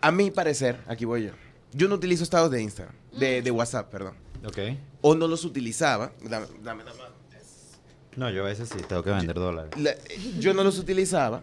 a 0.00 0.10
mi 0.10 0.30
parecer, 0.30 0.78
aquí 0.88 1.04
voy 1.04 1.24
yo. 1.26 1.30
Yo 1.72 1.88
no 1.88 1.94
utilizo 1.94 2.24
estados 2.24 2.50
de 2.50 2.60
Instagram, 2.62 2.94
de, 3.18 3.40
de 3.42 3.50
WhatsApp, 3.50 3.90
perdón. 3.90 4.14
Ok. 4.44 4.58
O 5.00 5.14
no 5.14 5.28
los 5.28 5.44
utilizaba. 5.44 6.12
Dame, 6.22 6.46
dame 6.62 6.84
la 6.84 6.92
mano. 6.94 7.12
No, 8.16 8.28
yo 8.30 8.42
a 8.42 8.46
veces 8.46 8.68
sí 8.68 8.78
tengo 8.88 9.02
que 9.02 9.10
vender 9.10 9.36
dólares. 9.36 9.70
La- 9.78 9.94
yo 10.38 10.52
no 10.52 10.64
los 10.64 10.78
utilizaba, 10.78 11.42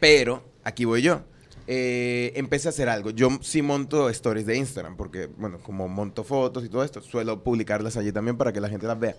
pero 0.00 0.42
aquí 0.64 0.84
voy 0.84 1.02
yo. 1.02 1.22
Eh, 1.70 2.32
empecé 2.34 2.68
a 2.68 2.70
hacer 2.70 2.88
algo. 2.88 3.10
Yo 3.10 3.28
sí 3.42 3.60
monto 3.60 4.08
stories 4.08 4.46
de 4.46 4.56
Instagram, 4.56 4.96
porque, 4.96 5.28
bueno, 5.36 5.58
como 5.62 5.86
monto 5.86 6.24
fotos 6.24 6.64
y 6.64 6.70
todo 6.70 6.82
esto, 6.82 7.02
suelo 7.02 7.44
publicarlas 7.44 7.98
allí 7.98 8.10
también 8.10 8.38
para 8.38 8.54
que 8.54 8.60
la 8.60 8.70
gente 8.70 8.86
las 8.86 8.98
vea. 8.98 9.16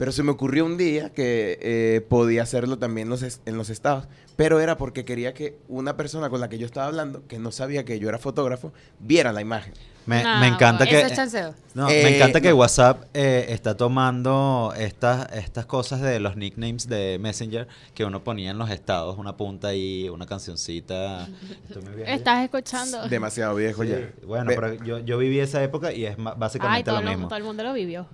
Pero 0.00 0.12
se 0.12 0.22
me 0.22 0.30
ocurrió 0.30 0.64
un 0.64 0.78
día 0.78 1.10
que 1.10 1.58
eh, 1.60 2.00
podía 2.08 2.42
hacerlo 2.42 2.78
también 2.78 3.08
en 3.08 3.10
los, 3.10 3.20
es- 3.22 3.42
en 3.44 3.58
los 3.58 3.68
estados. 3.68 4.08
Pero 4.34 4.58
era 4.58 4.78
porque 4.78 5.04
quería 5.04 5.34
que 5.34 5.58
una 5.68 5.98
persona 5.98 6.30
con 6.30 6.40
la 6.40 6.48
que 6.48 6.56
yo 6.56 6.64
estaba 6.64 6.86
hablando, 6.86 7.26
que 7.28 7.38
no 7.38 7.52
sabía 7.52 7.84
que 7.84 7.98
yo 7.98 8.08
era 8.08 8.16
fotógrafo, 8.18 8.72
viera 8.98 9.30
la 9.34 9.42
imagen. 9.42 9.74
Me, 10.06 10.22
encanta 10.48 10.86
que... 10.86 11.02
Es. 11.02 11.34
No, 11.74 11.90
Eh, 11.90 12.00
me 12.02 12.16
encanta 12.16 12.40
que 12.40 12.48
no. 12.48 12.56
WhatsApp 12.56 13.04
eh, 13.12 13.44
está 13.50 13.76
tomando 13.76 14.72
estas, 14.74 15.30
estas 15.34 15.66
cosas 15.66 16.00
de 16.00 16.18
los 16.18 16.34
nicknames 16.34 16.88
de 16.88 17.18
Messenger 17.20 17.68
que 17.92 18.06
uno 18.06 18.24
ponía 18.24 18.52
en 18.52 18.58
los 18.58 18.70
estados, 18.70 19.18
una 19.18 19.36
punta 19.36 19.68
ahí, 19.68 20.08
una 20.08 20.24
cancioncita. 20.24 21.28
Estoy 21.68 21.82
muy 21.82 21.92
viejo 21.96 22.08
ya. 22.08 22.14
Estás 22.14 22.42
escuchando. 22.44 23.06
Demasiado 23.06 23.54
viejo 23.54 23.82
Sí, 23.84 23.90
ya. 23.90 24.10
Bueno, 24.26 24.46
Pe- 24.46 24.54
pero 24.56 24.74
yo, 24.82 24.98
yo 25.00 25.18
viví 25.18 25.38
esa 25.40 25.62
época 25.62 25.92
y 25.92 26.06
es 26.06 26.16
ma- 26.16 26.30
Ay, 26.30 26.36
básicamente 26.38 26.84
todo, 26.90 26.96
lo 27.00 27.02
lo- 27.04 27.10
mismo. 27.10 27.28
todo 27.28 27.36
el 27.38 27.44
mundo 27.44 27.62
lo 27.62 27.74
vivió. 27.74 28.06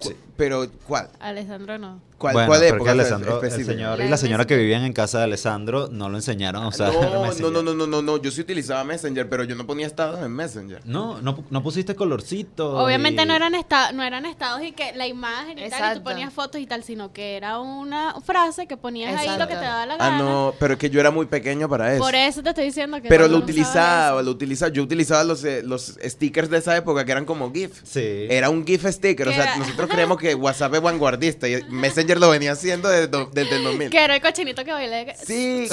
Cu- 0.00 0.14
Pero, 0.36 0.66
¿cuál? 0.86 1.10
Alessandro 1.20 1.78
no. 1.78 2.00
¿Cuál, 2.20 2.34
bueno, 2.34 2.48
cuál 2.48 2.58
porque 2.60 2.74
época 2.76 2.90
Alessandro, 2.90 3.42
el 3.42 3.64
señor 3.64 3.98
y 4.02 4.06
la 4.08 4.18
señora 4.18 4.46
que 4.46 4.54
vivían 4.54 4.84
en 4.84 4.92
casa 4.92 5.16
de 5.18 5.24
Alessandro 5.24 5.88
no 5.90 6.10
lo 6.10 6.18
enseñaron 6.18 6.62
a 6.64 6.68
usar 6.68 6.92
no, 6.92 7.00
no, 7.00 7.50
no, 7.50 7.62
no, 7.62 7.74
no, 7.74 7.86
no, 7.86 8.02
no, 8.02 8.16
yo 8.18 8.30
sí 8.30 8.42
utilizaba 8.42 8.84
Messenger, 8.84 9.26
pero 9.26 9.44
yo 9.44 9.54
no 9.54 9.66
ponía 9.66 9.86
estados 9.86 10.20
en 10.22 10.30
Messenger. 10.30 10.82
No, 10.84 11.18
no, 11.22 11.42
no 11.48 11.62
pusiste 11.62 11.94
colorcito. 11.94 12.76
Obviamente 12.76 13.22
y- 13.22 13.26
no 13.26 13.34
eran, 13.34 13.54
esta- 13.54 13.92
no 13.92 14.02
eran 14.02 14.26
estados 14.26 14.60
y 14.62 14.72
que 14.72 14.92
la 14.94 15.06
imagen 15.06 15.58
y 15.58 15.70
tal, 15.70 15.96
y 15.96 15.98
tú 15.98 16.04
ponías 16.04 16.30
fotos 16.30 16.60
y 16.60 16.66
tal, 16.66 16.84
sino 16.84 17.10
que 17.10 17.38
era 17.38 17.58
una 17.58 18.14
frase 18.20 18.66
que 18.66 18.76
ponías 18.76 19.18
ahí 19.18 19.38
lo 19.38 19.48
que 19.48 19.54
te 19.54 19.60
daba 19.62 19.86
la 19.86 19.94
Ah, 19.94 20.10
gana. 20.10 20.18
no, 20.18 20.54
pero 20.58 20.74
es 20.74 20.78
que 20.78 20.90
yo 20.90 21.00
era 21.00 21.10
muy 21.10 21.24
pequeño 21.24 21.70
para 21.70 21.94
eso. 21.94 22.02
Por 22.04 22.14
eso 22.14 22.42
te 22.42 22.50
estoy 22.50 22.66
diciendo 22.66 23.00
que 23.00 23.08
Pero 23.08 23.28
lo 23.28 23.38
utilizaba, 23.38 24.20
lo 24.22 24.30
utilizaba. 24.30 24.70
Yo 24.70 24.82
utilizaba 24.82 25.24
los, 25.24 25.42
eh, 25.44 25.62
los 25.64 25.96
stickers 26.04 26.50
de 26.50 26.58
esa 26.58 26.76
época 26.76 27.04
que 27.06 27.12
eran 27.12 27.24
como 27.24 27.50
GIF. 27.50 27.80
Sí. 27.82 28.26
Era 28.28 28.50
un 28.50 28.66
GIF 28.66 28.84
sticker, 28.90 29.28
o 29.28 29.32
sea, 29.32 29.44
era- 29.44 29.56
nosotros 29.56 29.88
creemos 29.90 30.18
que 30.18 30.34
WhatsApp 30.34 30.74
es 30.74 30.82
vanguardista 30.82 31.48
y 31.48 31.62
Messenger 31.70 32.09
Messenger 32.10 32.20
lo 32.20 32.30
venía 32.30 32.52
haciendo 32.52 32.88
desde, 32.88 33.06
do- 33.08 33.30
desde 33.32 33.56
el 33.56 33.64
2000. 33.64 33.90
Que 33.90 34.04
era 34.04 34.16
el 34.16 34.22
cochinito 34.22 34.64
que 34.64 34.72
bailé. 34.72 35.14
Sí, 35.24 35.68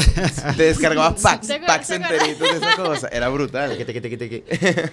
te 0.55 0.63
descargabas 0.63 1.19
packs, 1.21 1.47
packs 1.65 1.89
enteritos 1.91 2.39
de 2.39 2.57
esa 2.57 2.75
cosa. 2.75 3.07
Era 3.09 3.29
brutal. 3.29 3.77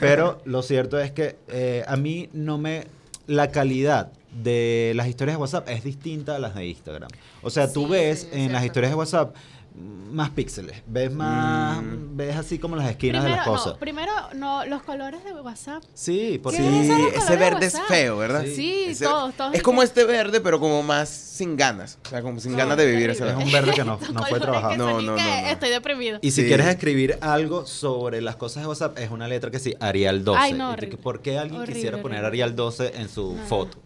Pero 0.01 0.41
lo 0.45 0.63
cierto 0.63 0.99
es 0.99 1.11
que 1.13 1.37
eh, 1.49 1.85
a 1.87 1.97
mí 1.97 2.29
no 2.33 2.59
me... 2.59 2.87
La 3.27 3.51
calidad 3.51 4.13
de 4.33 4.93
las 4.97 5.07
historias 5.09 5.37
de 5.39 5.41
WhatsApp 5.41 5.67
es 5.71 5.83
distinta 5.83 6.37
a 6.37 6.39
las 6.39 6.55
de 6.55 6.67
Instagram. 6.67 7.09
O 7.41 7.49
sea, 7.49 7.73
tú 7.73 7.89
ves 7.89 8.29
en 8.33 8.53
las 8.53 8.65
historias 8.67 8.91
de 8.91 8.97
WhatsApp 8.97 9.35
más 9.75 10.31
píxeles, 10.31 10.83
ves 10.87 11.13
más, 11.13 11.83
Mm. 11.83 12.17
ves 12.17 12.37
así 12.37 12.61
como 12.61 12.77
las 12.77 12.89
esquinas 12.89 13.23
Primero, 13.25 13.31
de 13.31 13.37
las 13.37 13.47
cosas. 13.59 13.73
no, 13.73 13.79
primero, 13.81 14.13
no, 14.37 14.65
los 14.67 14.83
colores 14.85 15.25
de 15.25 15.33
WhatsApp. 15.33 15.83
Sí, 15.95 16.39
porque 16.41 16.59
¿Qué 16.59 16.65
Sí, 16.85 16.93
ese 17.17 17.37
verde 17.37 17.67
es 17.67 17.81
feo, 17.89 18.17
¿verdad? 18.19 18.45
Sí. 18.45 18.55
Sí, 18.55 18.85
Ese- 18.91 19.05
todos, 19.07 19.35
todos. 19.35 19.53
Es 19.55 19.63
como 19.65 19.83
este 19.83 20.05
verde, 20.05 20.41
pero 20.41 20.61
como 20.61 20.85
más 20.85 21.09
sin 21.09 21.57
ganas. 21.57 21.99
O 22.07 22.09
sea, 22.09 22.23
como 22.23 22.39
sin 22.39 22.53
No, 22.53 22.59
ganas 22.59 22.77
de 22.77 22.87
vivir 22.87 23.11
ese. 23.11 23.29
Es 23.29 23.35
un 23.35 23.51
verde 23.51 23.73
que 23.73 23.83
no, 23.85 23.99
no 24.13 24.23
fue 24.27 24.39
trabajado. 24.39 24.77
No, 24.77 25.03
no, 25.03 25.03
no, 25.03 25.17
no. 25.17 25.49
Estoy 25.49 25.71
deprimido. 25.71 26.19
Y 26.23 26.31
si 26.31 26.43
Sí. 26.43 26.47
quieres 26.47 26.67
escribir 26.69 27.19
algo 27.21 27.67
sobre 27.67 28.21
las 28.23 28.37
cosas 28.37 28.63
de 28.63 28.69
WhatsApp, 28.69 28.97
es 29.01 29.11
una 29.11 29.27
letra 29.27 29.51
que 29.51 29.59
sí, 29.59 29.75
Arial 29.81 30.23
12. 30.25 30.39
Ay, 30.41 30.53
no, 30.53 30.71
horrible. 30.71 30.97
¿Por 30.99 31.21
qué 31.21 31.37
alguien 31.39 31.61
Horrible, 31.61 31.75
quisiera 31.75 32.01
poner. 32.01 32.25
Arial 32.25 32.55
12 32.55 32.93
en 32.97 33.09
su 33.09 33.35
No. 33.35 33.43
foto? 33.47 33.79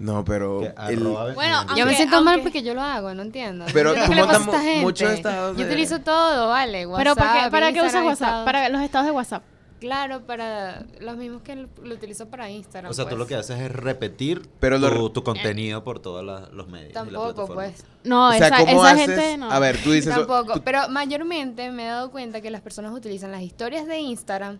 No, 0.00 0.24
pero. 0.24 0.62
El- 0.62 0.72
arroba- 0.76 1.34
Bueno, 1.34 1.58
Aunque- 1.58 1.70
Yo 1.74 1.76
me 1.76 1.80
Aunque- 1.82 1.96
siento 1.96 2.22
mal 2.22 2.40
porque 2.42 2.62
yo 2.62 2.74
lo 2.74 2.82
hago, 2.82 3.14
no 3.14 3.22
entiendo. 3.22 3.66
Pero 3.72 3.94
¿Qué 3.94 4.00
tú 4.06 4.12
montas 4.14 4.40
muchos 4.80 5.10
estados 5.12 5.56
Yo 5.56 5.64
utilizo 5.66 6.00
todo, 6.00 6.48
vale. 6.48 6.86
WhatsApp, 6.86 7.04
Pero 7.04 7.16
¿para 7.16 7.44
qué, 7.44 7.50
para 7.50 7.72
qué 7.72 7.80
usas 7.82 7.94
WhatsApp? 8.04 8.12
estados. 8.12 8.44
Para 8.46 8.68
los 8.70 8.80
estados 8.82 9.06
de 9.06 9.12
WhatsApp. 9.12 9.42
Claro, 9.78 10.26
para 10.26 10.84
los 11.00 11.16
mismos 11.16 11.40
que 11.40 11.56
lo, 11.56 11.68
lo 11.82 11.94
utilizo 11.94 12.28
para 12.28 12.50
Instagram. 12.50 12.90
O 12.90 12.94
sea, 12.94 13.04
tú 13.04 13.10
pues. 13.10 13.18
lo 13.18 13.26
que 13.26 13.34
haces 13.36 13.58
es 13.60 13.72
repetir 13.72 14.42
Pero 14.58 14.76
lo 14.76 15.10
tu, 15.10 15.22
contenido 15.24 15.84
por 15.84 16.00
todos 16.00 16.22
los 16.52 16.68
medios. 16.68 16.90
y 16.90 16.94
la 16.94 17.00
Tampoco, 17.02 17.46
pues. 17.54 17.82
No, 18.04 18.28
o 18.28 18.32
sea, 18.32 18.48
esa, 18.48 18.58
¿cómo 18.66 18.84
esa 18.84 18.90
haces? 18.94 19.06
gente 19.06 19.38
no. 19.38 19.50
A 19.50 19.58
ver, 19.58 19.82
tú 19.82 19.92
dices. 19.92 20.14
Tampoco, 20.14 20.52
tú- 20.54 20.62
pero 20.64 20.88
mayormente 20.90 21.70
me 21.70 21.84
he 21.84 21.88
dado 21.88 22.10
cuenta 22.10 22.42
que 22.42 22.50
las 22.50 22.60
personas 22.60 22.92
utilizan 22.92 23.32
las 23.32 23.40
historias 23.40 23.86
de 23.86 24.00
Instagram 24.00 24.58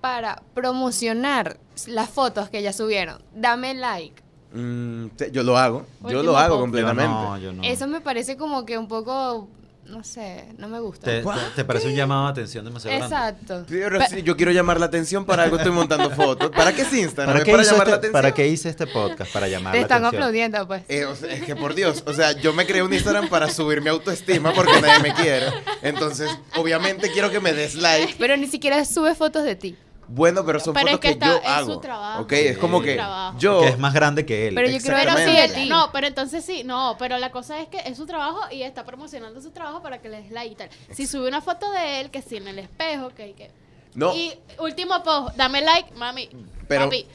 para 0.00 0.42
promocionar 0.54 1.58
las 1.86 2.08
fotos 2.08 2.48
que 2.48 2.62
ya 2.62 2.72
subieron. 2.72 3.22
Dame 3.34 3.74
like. 3.74 4.21
Mm, 4.52 5.06
yo 5.32 5.42
lo 5.42 5.56
hago. 5.56 5.86
Yo 6.08 6.22
lo 6.22 6.36
hago 6.36 6.60
completamente. 6.60 7.12
Yo 7.12 7.20
no, 7.22 7.38
yo 7.38 7.52
no. 7.52 7.62
Eso 7.62 7.86
me 7.86 8.00
parece 8.00 8.36
como 8.36 8.66
que 8.66 8.76
un 8.76 8.86
poco, 8.86 9.48
no 9.86 10.04
sé, 10.04 10.46
no 10.58 10.68
me 10.68 10.78
gusta. 10.78 11.06
¿Te, 11.06 11.22
te, 11.22 11.30
te 11.56 11.64
parece 11.64 11.88
un 11.88 11.94
llamado 11.94 12.26
de 12.26 12.30
atención 12.32 12.64
demasiado 12.64 12.96
grande? 12.98 13.14
Exacto. 13.16 13.60
Sí, 13.60 13.80
pero 13.82 14.00
sí, 14.10 14.22
yo 14.22 14.36
quiero 14.36 14.52
llamar 14.52 14.78
la 14.78 14.86
atención 14.86 15.24
para 15.24 15.44
algo 15.44 15.56
estoy 15.56 15.72
montando 15.72 16.10
fotos. 16.14 16.50
¿Para 16.50 16.74
qué 16.74 16.82
es 16.82 16.92
Instagram? 16.92 17.28
¿Para 17.28 17.38
¿Es 17.38 17.44
qué, 17.44 17.50
para 17.50 17.62
hizo 17.62 17.72
llamar 17.72 17.86
la 17.88 17.94
este, 17.94 17.98
atención? 18.06 18.22
¿Para 18.22 18.34
qué 18.34 18.48
hice 18.48 18.68
este 18.68 18.86
podcast? 18.86 19.32
Para 19.32 19.48
llamar 19.48 19.72
Te 19.72 19.78
la 19.78 19.82
están 19.82 20.04
atención. 20.04 20.22
aplaudiendo, 20.22 20.66
pues. 20.66 20.82
Eh, 20.88 21.04
o 21.06 21.16
sea, 21.16 21.32
es 21.32 21.42
que 21.44 21.56
por 21.56 21.74
Dios, 21.74 22.04
o 22.06 22.12
sea, 22.12 22.32
yo 22.32 22.52
me 22.52 22.66
creé 22.66 22.82
un 22.82 22.92
Instagram 22.92 23.28
para 23.28 23.48
subir 23.48 23.80
mi 23.80 23.88
autoestima 23.88 24.52
porque 24.52 24.80
nadie 24.82 25.02
me 25.02 25.14
quiere. 25.14 25.46
Entonces, 25.80 26.30
obviamente 26.56 27.10
quiero 27.10 27.30
que 27.30 27.40
me 27.40 27.52
des 27.54 27.74
like. 27.74 28.16
Pero 28.18 28.36
ni 28.36 28.46
siquiera 28.48 28.84
sube 28.84 29.14
fotos 29.14 29.44
de 29.44 29.56
ti. 29.56 29.76
Bueno, 30.14 30.44
pero 30.44 30.60
son 30.60 30.74
Pero 30.74 30.86
es 30.88 30.92
fotos 30.92 31.00
que 31.00 31.08
que, 31.08 31.12
está- 31.14 31.26
yo 31.26 31.36
es 31.36 31.46
hago. 31.48 31.72
su 31.74 31.80
trabajo. 31.80 32.22
Ok, 32.22 32.32
es 32.32 32.58
como 32.58 32.76
Es 32.78 32.82
su 32.82 32.86
que 32.86 32.94
trabajo. 32.96 33.38
yo 33.38 33.60
Que 33.60 33.68
es 33.68 33.78
más 33.78 33.94
grande 33.94 34.26
que 34.26 34.48
él. 34.48 34.54
Pero 34.54 34.68
yo 34.68 34.78
quiero 34.78 34.96
ver 34.96 35.06
Pero 35.14 35.18
así 35.46 35.54
sí, 35.54 35.68
no, 35.68 35.90
pero 35.92 36.06
entonces 36.06 36.44
sí, 36.44 36.64
no, 36.64 36.96
pero 36.98 37.16
la 37.18 37.30
cosa 37.30 37.60
es 37.60 37.68
que 37.68 37.78
es 37.78 37.96
su 37.96 38.04
trabajo 38.04 38.40
y 38.50 38.62
está 38.62 38.84
promocionando 38.84 39.40
su 39.40 39.50
trabajo 39.50 39.82
para 39.82 40.02
que 40.02 40.08
les 40.10 40.30
like 40.30 40.52
y 40.52 40.56
tal. 40.56 40.68
Si 40.90 41.06
sube 41.06 41.28
una 41.28 41.40
foto 41.40 41.70
de 41.72 42.00
él, 42.00 42.10
que 42.10 42.20
sí, 42.20 42.36
en 42.36 42.48
el 42.48 42.58
espejo, 42.58 43.08
que, 43.10 43.32
que. 43.32 43.50
no, 43.94 44.14
Y 44.14 44.32
último 44.58 45.02
post, 45.02 45.34
dame 45.36 45.62
like, 45.62 45.92
mami, 45.94 46.28
Pero- 46.68 46.84
papi. 46.84 47.06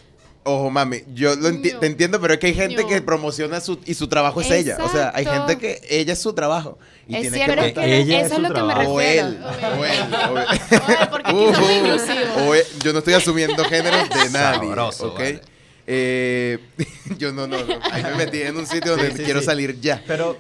Ojo, 0.48 0.70
mami, 0.70 1.04
yo 1.14 1.36
lo 1.36 1.50
enti- 1.50 1.74
No. 1.74 1.80
te 1.80 1.86
entiendo, 1.88 2.20
pero 2.22 2.34
es 2.34 2.40
que 2.40 2.48
hay 2.48 2.54
gente 2.56 2.82
No. 2.84 2.88
que 2.88 3.02
promociona 3.02 3.60
su 3.62 3.80
y 3.86 3.94
su 3.94 4.08
trabajo 4.08 4.42
es 4.42 4.50
ella. 4.52 4.78
O 4.82 4.90
sea, 4.90 5.12
hay 5.14 5.26
gente 5.26 5.58
que 5.58 5.82
ella 5.90 6.14
es 6.14 6.20
su 6.20 6.34
trabajo 6.34 6.78
y 7.08 7.16
es 7.16 7.22
tiene 7.22 7.38
cierto, 7.38 7.82
que 7.82 7.98
Ella 8.02 8.20
es 8.22 8.26
eso 8.28 8.36
es 8.36 8.36
su 8.38 8.42
lo 8.42 8.48
que 8.54 8.62
me 8.62 8.68
trabajo. 8.74 8.92
o 8.94 9.02
él, 9.02 9.40
o 9.80 9.86
él, 9.86 10.14
o 10.32 10.38
él. 10.40 10.46
Oye, 10.88 10.98
porque 11.12 11.30
aquí 11.30 11.38
somos 11.54 11.60
Uh, 11.60 11.76
inclusivos. 11.76 12.38
o 12.48 12.56
él- 12.56 12.64
yo 12.84 12.94
no 12.94 13.00
estoy 13.00 13.14
asumiendo 13.14 13.64
géneros 13.66 14.10
de 14.10 14.30
nadie, 14.32 14.60
Sabroso, 14.70 15.08
¿ok? 15.10 15.20
vale. 15.20 15.42
Eh, 15.90 16.60
yo 17.18 17.32
no, 17.32 17.48
no, 17.48 17.64
no. 17.64 17.80
Ahí 17.92 18.04
me 18.04 18.16
metí 18.16 18.42
en 18.42 18.58
un 18.58 18.68
sitio 18.68 18.92
donde 18.92 19.12
Sí, 19.12 19.18
sí, 19.20 19.24
quiero 19.24 19.40
sí. 19.40 19.46
salir 19.46 19.80
ya. 19.80 20.04
Pero 20.06 20.38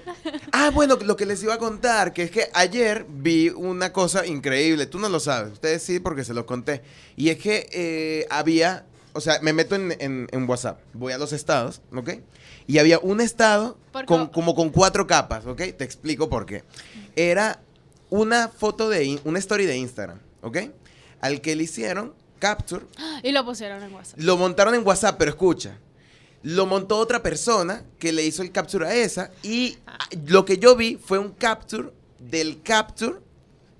Ah, 0.51 0.71
bueno, 0.73 0.97
lo 1.01 1.15
que 1.15 1.25
les 1.25 1.41
iba 1.41 1.53
a 1.53 1.57
contar, 1.57 2.11
que 2.11 2.23
es 2.23 2.31
que 2.31 2.49
ayer 2.53 3.05
vi 3.07 3.47
una 3.49 3.93
cosa 3.93 4.25
increíble. 4.25 4.87
Tú 4.87 4.99
no 4.99 5.07
lo 5.07 5.21
sabes, 5.21 5.53
ustedes 5.53 5.81
sí, 5.83 6.01
porque 6.01 6.25
se 6.25 6.33
los 6.33 6.43
conté. 6.43 6.81
Y 7.15 7.29
es 7.29 7.37
que 7.37 7.69
eh, 7.71 8.27
había, 8.29 8.83
o 9.17 9.21
sea, 9.21 9.39
me 9.41 9.51
meto 9.53 9.75
en, 9.75 9.93
en- 9.99 10.27
en 10.31 10.49
WhatsApp, 10.49 10.79
voy 10.93 11.11
a 11.13 11.17
los 11.17 11.33
estados, 11.33 11.81
¿ok? 11.95 12.11
Y 12.67 12.77
había 12.77 12.99
un 12.99 13.19
estado 13.21 13.77
con, 14.07 14.27
como 14.27 14.55
con 14.55 14.69
cuatro 14.69 15.07
capas, 15.07 15.45
¿ok? 15.45 15.57
Te 15.77 15.83
explico 15.83 16.29
por 16.29 16.45
qué. 16.45 16.63
Era 17.15 17.59
una 18.09 18.47
foto 18.47 18.89
de, 18.89 19.03
in- 19.03 19.19
una 19.25 19.39
story 19.39 19.65
de 19.65 19.77
Instagram, 19.77 20.19
¿ok? 20.41 20.57
Al 21.19 21.41
que 21.41 21.55
le 21.55 21.63
hicieron 21.63 22.13
capture 22.39 22.85
Y 23.23 23.31
lo 23.31 23.43
pusieron 23.43 23.81
en 23.83 23.93
WhatsApp. 23.93 24.19
lo 24.19 24.37
montaron 24.37 24.75
en 24.75 24.85
WhatsApp, 24.85 25.15
pero 25.17 25.31
escucha. 25.31 25.77
Lo 26.43 26.65
montó 26.67 26.97
otra 26.97 27.23
persona 27.23 27.83
que 27.99 28.13
le 28.13 28.23
hizo 28.23 28.43
el 28.43 28.51
capture 28.51 28.85
a 28.87 28.93
esa. 28.93 29.31
Y 29.41 29.77
ah, 29.87 29.97
lo 30.27 30.45
que 30.45 30.57
yo 30.59 30.75
vi 30.75 30.95
fue 31.03 31.17
un 31.17 31.31
capture 31.31 31.89
del 32.19 32.61
capture. 32.61 33.15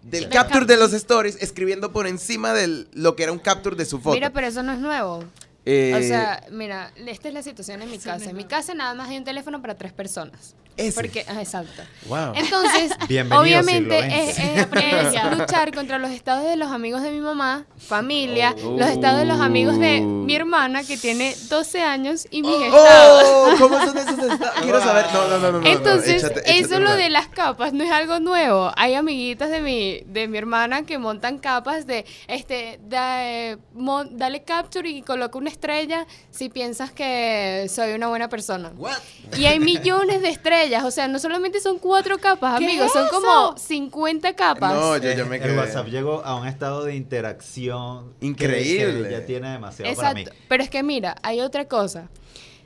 Del 0.09 0.21
Del 0.23 0.29
capture 0.29 0.65
de 0.65 0.77
los 0.77 0.93
stories, 0.93 1.37
escribiendo 1.41 1.91
por 1.91 2.07
encima 2.07 2.53
de 2.53 2.85
lo 2.93 3.15
que 3.15 3.23
era 3.23 3.31
un 3.33 3.39
capture 3.39 3.75
de 3.75 3.85
su 3.85 3.99
foto. 3.99 4.13
Mira, 4.15 4.31
pero 4.31 4.47
eso 4.47 4.63
no 4.63 4.71
es 4.71 4.79
nuevo. 4.79 5.23
Eh, 5.65 5.93
O 5.95 6.01
sea, 6.01 6.45
mira, 6.49 6.93
esta 6.95 7.27
es 7.27 7.33
la 7.33 7.43
situación 7.43 7.81
en 7.81 7.91
mi 7.91 7.97
Sí, 7.99 8.05
casa. 8.05 8.29
En 8.29 8.37
mi 8.37 8.45
casa 8.45 8.73
nada 8.73 8.93
más 8.93 9.09
hay 9.09 9.17
un 9.17 9.25
teléfono 9.25 9.61
para 9.61 9.75
tres 9.77 9.91
personas. 9.91 10.55
Ese. 10.77 11.01
Porque, 11.01 11.25
ah, 11.27 11.41
exacto. 11.41 11.81
Wow. 12.07 12.33
Entonces, 12.35 12.91
Bienvenido, 13.07 13.41
obviamente, 13.41 13.99
es, 13.99 14.37
es- 14.39 14.67
es 14.73 15.37
luchar 15.37 15.73
contra 15.73 15.97
los 15.97 16.11
estados 16.11 16.45
de 16.45 16.55
los 16.55 16.71
amigos 16.71 17.01
de 17.01 17.11
mi 17.11 17.19
mamá, 17.19 17.65
familia, 17.77 18.55
Oh. 18.63 18.77
los 18.77 18.87
estados 18.89 19.19
de 19.19 19.25
los 19.25 19.39
amigos 19.39 19.77
de 19.79 20.01
mi 20.01 20.35
hermana, 20.35 20.83
que 20.83 20.97
tiene 20.97 21.35
12 21.49 21.81
años, 21.81 22.27
y 22.31 22.41
mis 22.41 22.51
Oh, 22.51 22.63
estados. 22.65 23.55
¿Cómo 23.59 23.79
son 23.79 23.97
esos 23.97 24.19
estados? 24.19 24.39
Quiero 24.61 24.79
saber. 24.81 25.05
No, 25.13 25.27
no, 25.27 25.39
no, 25.39 25.51
no. 25.53 25.61
no, 25.61 25.67
Entonces, 25.67 26.23
échate- 26.23 26.39
échate 26.41 26.59
eso 26.59 26.79
lo 26.79 26.93
de 26.95 27.09
las 27.09 27.27
capas 27.27 27.73
no 27.73 27.83
es 27.83 27.91
algo 27.91 28.19
nuevo. 28.19 28.71
Hay 28.75 28.93
amiguitas 28.93 29.49
de 29.49 29.61
mi, 29.61 30.01
de 30.05 30.27
mi 30.27 30.37
hermana 30.37 30.83
que 30.83 30.97
montan 30.97 31.37
capas 31.39 31.87
de, 31.87 32.05
este, 32.27 32.79
eh, 32.91 33.57
mon- 33.73 34.17
dale 34.17 34.43
capture 34.43 34.87
y 34.89 35.01
coloca 35.01 35.37
una 35.37 35.49
estrella 35.49 36.05
si 36.31 36.49
piensas 36.49 36.91
que 36.91 37.67
soy 37.73 37.93
una 37.93 38.07
buena 38.07 38.29
persona. 38.29 38.71
What? 38.77 38.97
Y 39.37 39.45
hay 39.45 39.59
millones 39.59 40.21
de 40.21 40.29
estrellas, 40.29 40.66
o 40.75 40.91
sea, 40.91 41.07
no 41.07 41.19
solamente 41.19 41.59
son 41.59 41.79
cuatro 41.79 42.17
capas, 42.17 42.59
¿Qué 42.59 42.65
amigos, 42.65 42.87
es 42.87 42.93
son 42.93 43.07
como 43.09 43.57
50 43.57 44.33
capas. 44.35 44.73
No, 44.73 44.97
yo 44.97 45.11
ya 45.11 45.25
me 45.25 45.37
el 45.37 45.41
quedé. 45.43 45.57
WhatsApp 45.57 45.87
llegó 45.87 46.23
a 46.25 46.35
un 46.35 46.47
estado 46.47 46.83
de 46.83 46.95
interacción 46.95 48.13
Increíble. 48.21 49.07
que 49.09 49.11
ya 49.11 49.25
tiene 49.25 49.49
demasiado 49.51 49.93
para 49.95 50.13
mí. 50.13 50.21
Exacto. 50.21 50.41
Pero 50.47 50.63
es 50.63 50.69
que 50.69 50.83
mira, 50.83 51.15
hay 51.23 51.41
otra 51.41 51.65
cosa. 51.67 52.09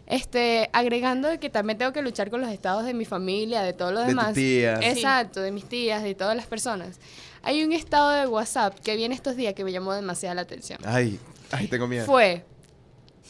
Este, 0.08 0.70
agregando 0.74 1.29
que 1.39 1.50
también 1.50 1.77
tengo 1.77 1.93
que 1.93 2.01
luchar 2.01 2.29
con 2.29 2.41
los 2.41 2.50
estados 2.50 2.84
de 2.86 2.93
mi 2.93 3.05
familia, 3.05 3.62
de 3.62 3.72
todos 3.74 3.93
los 3.93 4.01
De 4.05 4.12
tus 4.12 4.17
demás. 4.20 4.34
tías. 4.34 4.79
Sí. 4.81 4.86
Exacto, 4.86 5.39
de 5.41 5.51
mis 5.51 5.65
tías, 5.65 6.03
de 6.03 6.15
todas 6.15 6.36
las 6.36 6.48
personas. 6.48 7.00
Hay 7.43 7.63
un 7.63 7.72
estado 7.72 8.10
de 8.10 8.27
WhatsApp 8.27 8.77
que 8.79 8.96
viene 8.98 9.15
estos 9.15 9.36
días 9.38 9.53
que 9.53 9.63
me 9.63 9.72
llamó 9.72 9.93
demasiado 9.93 10.36
la 10.36 10.41
atención. 10.41 10.79
Ay, 10.86 11.17
ay, 11.51 11.67
tengo 11.67 11.88
miedo. 11.88 12.05
Fue 12.05 12.43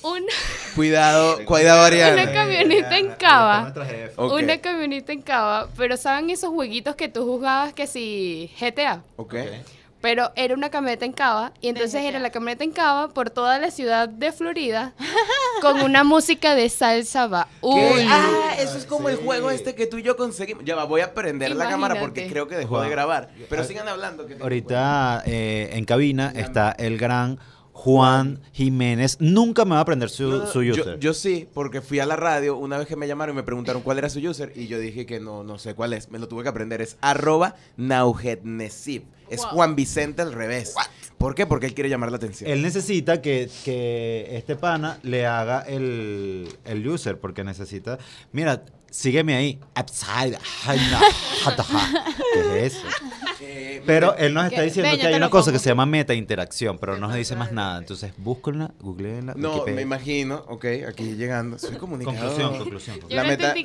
un, 0.03 0.23
Cuidado, 0.75 1.43
cuidado, 1.45 1.81
Ariana. 1.83 2.23
Una 2.23 2.31
camioneta 2.31 2.97
en 2.97 3.11
Cava. 3.11 3.73
Una 4.17 4.57
camioneta 4.59 5.11
en 5.13 5.21
Cava, 5.21 5.69
pero 5.77 5.97
¿saben 5.97 6.29
esos 6.29 6.49
jueguitos 6.49 6.95
que 6.95 7.09
tú 7.09 7.23
jugabas 7.25 7.73
que 7.73 7.87
si 7.87 8.51
GTA? 8.59 9.03
Ok. 9.17 9.35
Pero 9.99 10.31
era 10.35 10.55
una 10.55 10.71
camioneta 10.71 11.05
en 11.05 11.13
Cava 11.13 11.51
y 11.61 11.67
entonces 11.67 12.01
era 12.03 12.17
la 12.17 12.31
camioneta 12.31 12.63
en 12.63 12.71
Cava 12.71 13.09
por 13.09 13.29
toda 13.29 13.59
la 13.59 13.69
ciudad 13.69 14.09
de 14.09 14.31
Florida 14.31 14.93
con 15.61 15.79
una 15.81 16.03
música 16.03 16.55
de 16.55 16.69
salsa 16.69 17.27
va. 17.27 17.47
Uy. 17.61 18.07
Ah, 18.09 18.55
eso 18.57 18.79
es 18.79 18.85
como 18.87 19.09
el 19.09 19.17
juego 19.17 19.51
este 19.51 19.75
que 19.75 19.85
tú 19.85 19.99
y 19.99 20.01
yo 20.01 20.17
conseguimos. 20.17 20.65
Ya 20.65 20.75
va, 20.75 20.85
voy 20.85 21.01
a 21.01 21.13
prender 21.13 21.55
la 21.55 21.69
cámara 21.69 21.99
porque 21.99 22.27
creo 22.27 22.47
que 22.47 22.55
dejó 22.55 22.81
de 22.81 22.89
grabar. 22.89 23.29
Pero 23.47 23.61
Ah, 23.61 23.65
sigan 23.65 23.87
hablando. 23.87 24.25
que 24.25 24.37
Ahorita 24.41 25.21
eh, 25.27 25.69
en 25.73 25.85
cabina 25.85 26.33
está 26.35 26.71
el 26.71 26.97
gran 26.97 27.37
Juan 27.83 28.39
Jiménez. 28.53 29.17
Nunca 29.19 29.65
me 29.65 29.71
va 29.71 29.77
a 29.79 29.81
aprender 29.81 30.11
su, 30.11 30.29
No, 30.29 30.37
no, 30.39 30.45
su 30.47 30.61
yo- 30.61 30.73
user. 30.73 30.99
Yo, 30.99 31.15
sí, 31.15 31.47
porque 31.51 31.81
fui 31.81 31.99
a 31.99 32.05
la 32.05 32.15
radio 32.15 32.55
una 32.55 32.77
vez 32.77 32.85
que 32.87 32.95
me 32.95 33.07
llamaron 33.07 33.33
y 33.33 33.37
me 33.37 33.41
preguntaron 33.43 33.81
cuál 33.81 33.97
era 33.97 34.07
su 34.07 34.19
user 34.19 34.53
y 34.55 34.67
yo 34.67 34.77
dije 34.77 35.07
que 35.07 35.19
no, 35.19 35.43
no 35.43 35.57
sé 35.57 35.73
cuál 35.73 35.93
es. 35.93 36.11
Me 36.11 36.19
lo 36.19 36.27
tuve 36.27 36.43
que 36.43 36.49
aprender. 36.49 36.79
Es 36.79 36.97
arroba 37.01 37.55
naujetnesib. 37.77 39.01
Es 39.31 39.39
Wow. 39.41 39.49
Juan 39.51 39.75
Vicente 39.75 40.21
al 40.21 40.33
revés. 40.33 40.75
¿Por 41.17 41.33
qué? 41.35 41.45
Porque 41.47 41.65
él 41.65 41.73
quiere 41.73 41.89
llamar 41.89 42.11
la 42.11 42.17
atención. 42.17 42.51
Él 42.51 42.61
necesita 42.61 43.19
que, 43.21 43.49
que 43.65 44.27
este 44.31 44.55
pana 44.55 44.99
le 45.03 45.25
haga 45.25 45.61
el, 45.61 46.49
el 46.65 46.87
user, 46.87 47.17
porque 47.19 47.43
necesita... 47.43 47.97
Mira, 48.31 48.63
sígueme 48.91 49.35
ahí. 49.35 49.59
Upside. 49.79 50.37
¿Qué 52.33 52.65
es 52.65 52.73
eso? 52.73 52.87
Eh, 53.43 53.81
Pero 53.85 54.15
él 54.17 54.33
nos 54.33 54.45
está 54.45 54.61
diciendo 54.61 54.95
que 54.99 55.07
hay 55.07 55.15
una 55.15 55.29
cosa 55.29 55.51
que 55.51 55.57
se 55.59 55.69
llama 55.69 55.85
meta 55.85 56.13
interacción, 56.13 56.77
pero 56.77 56.97
no 56.97 57.07
nos 57.07 57.15
dice 57.15 57.35
más 57.35 57.51
nada. 57.51 57.79
Entonces, 57.79 58.13
búsquenla, 58.17 58.71
googleenla. 58.79 59.33
No, 59.35 59.65
me 59.65 59.81
imagino, 59.81 60.45
ok, 60.47 60.65
aquí 60.87 61.15
llegando. 61.15 61.57
Soy 61.57 61.75
comunicador. 61.77 62.19
Conclusión, 62.19 62.57
conclusión. 62.59 62.99
La 63.09 63.23
no 63.23 63.29
meta-. 63.29 63.55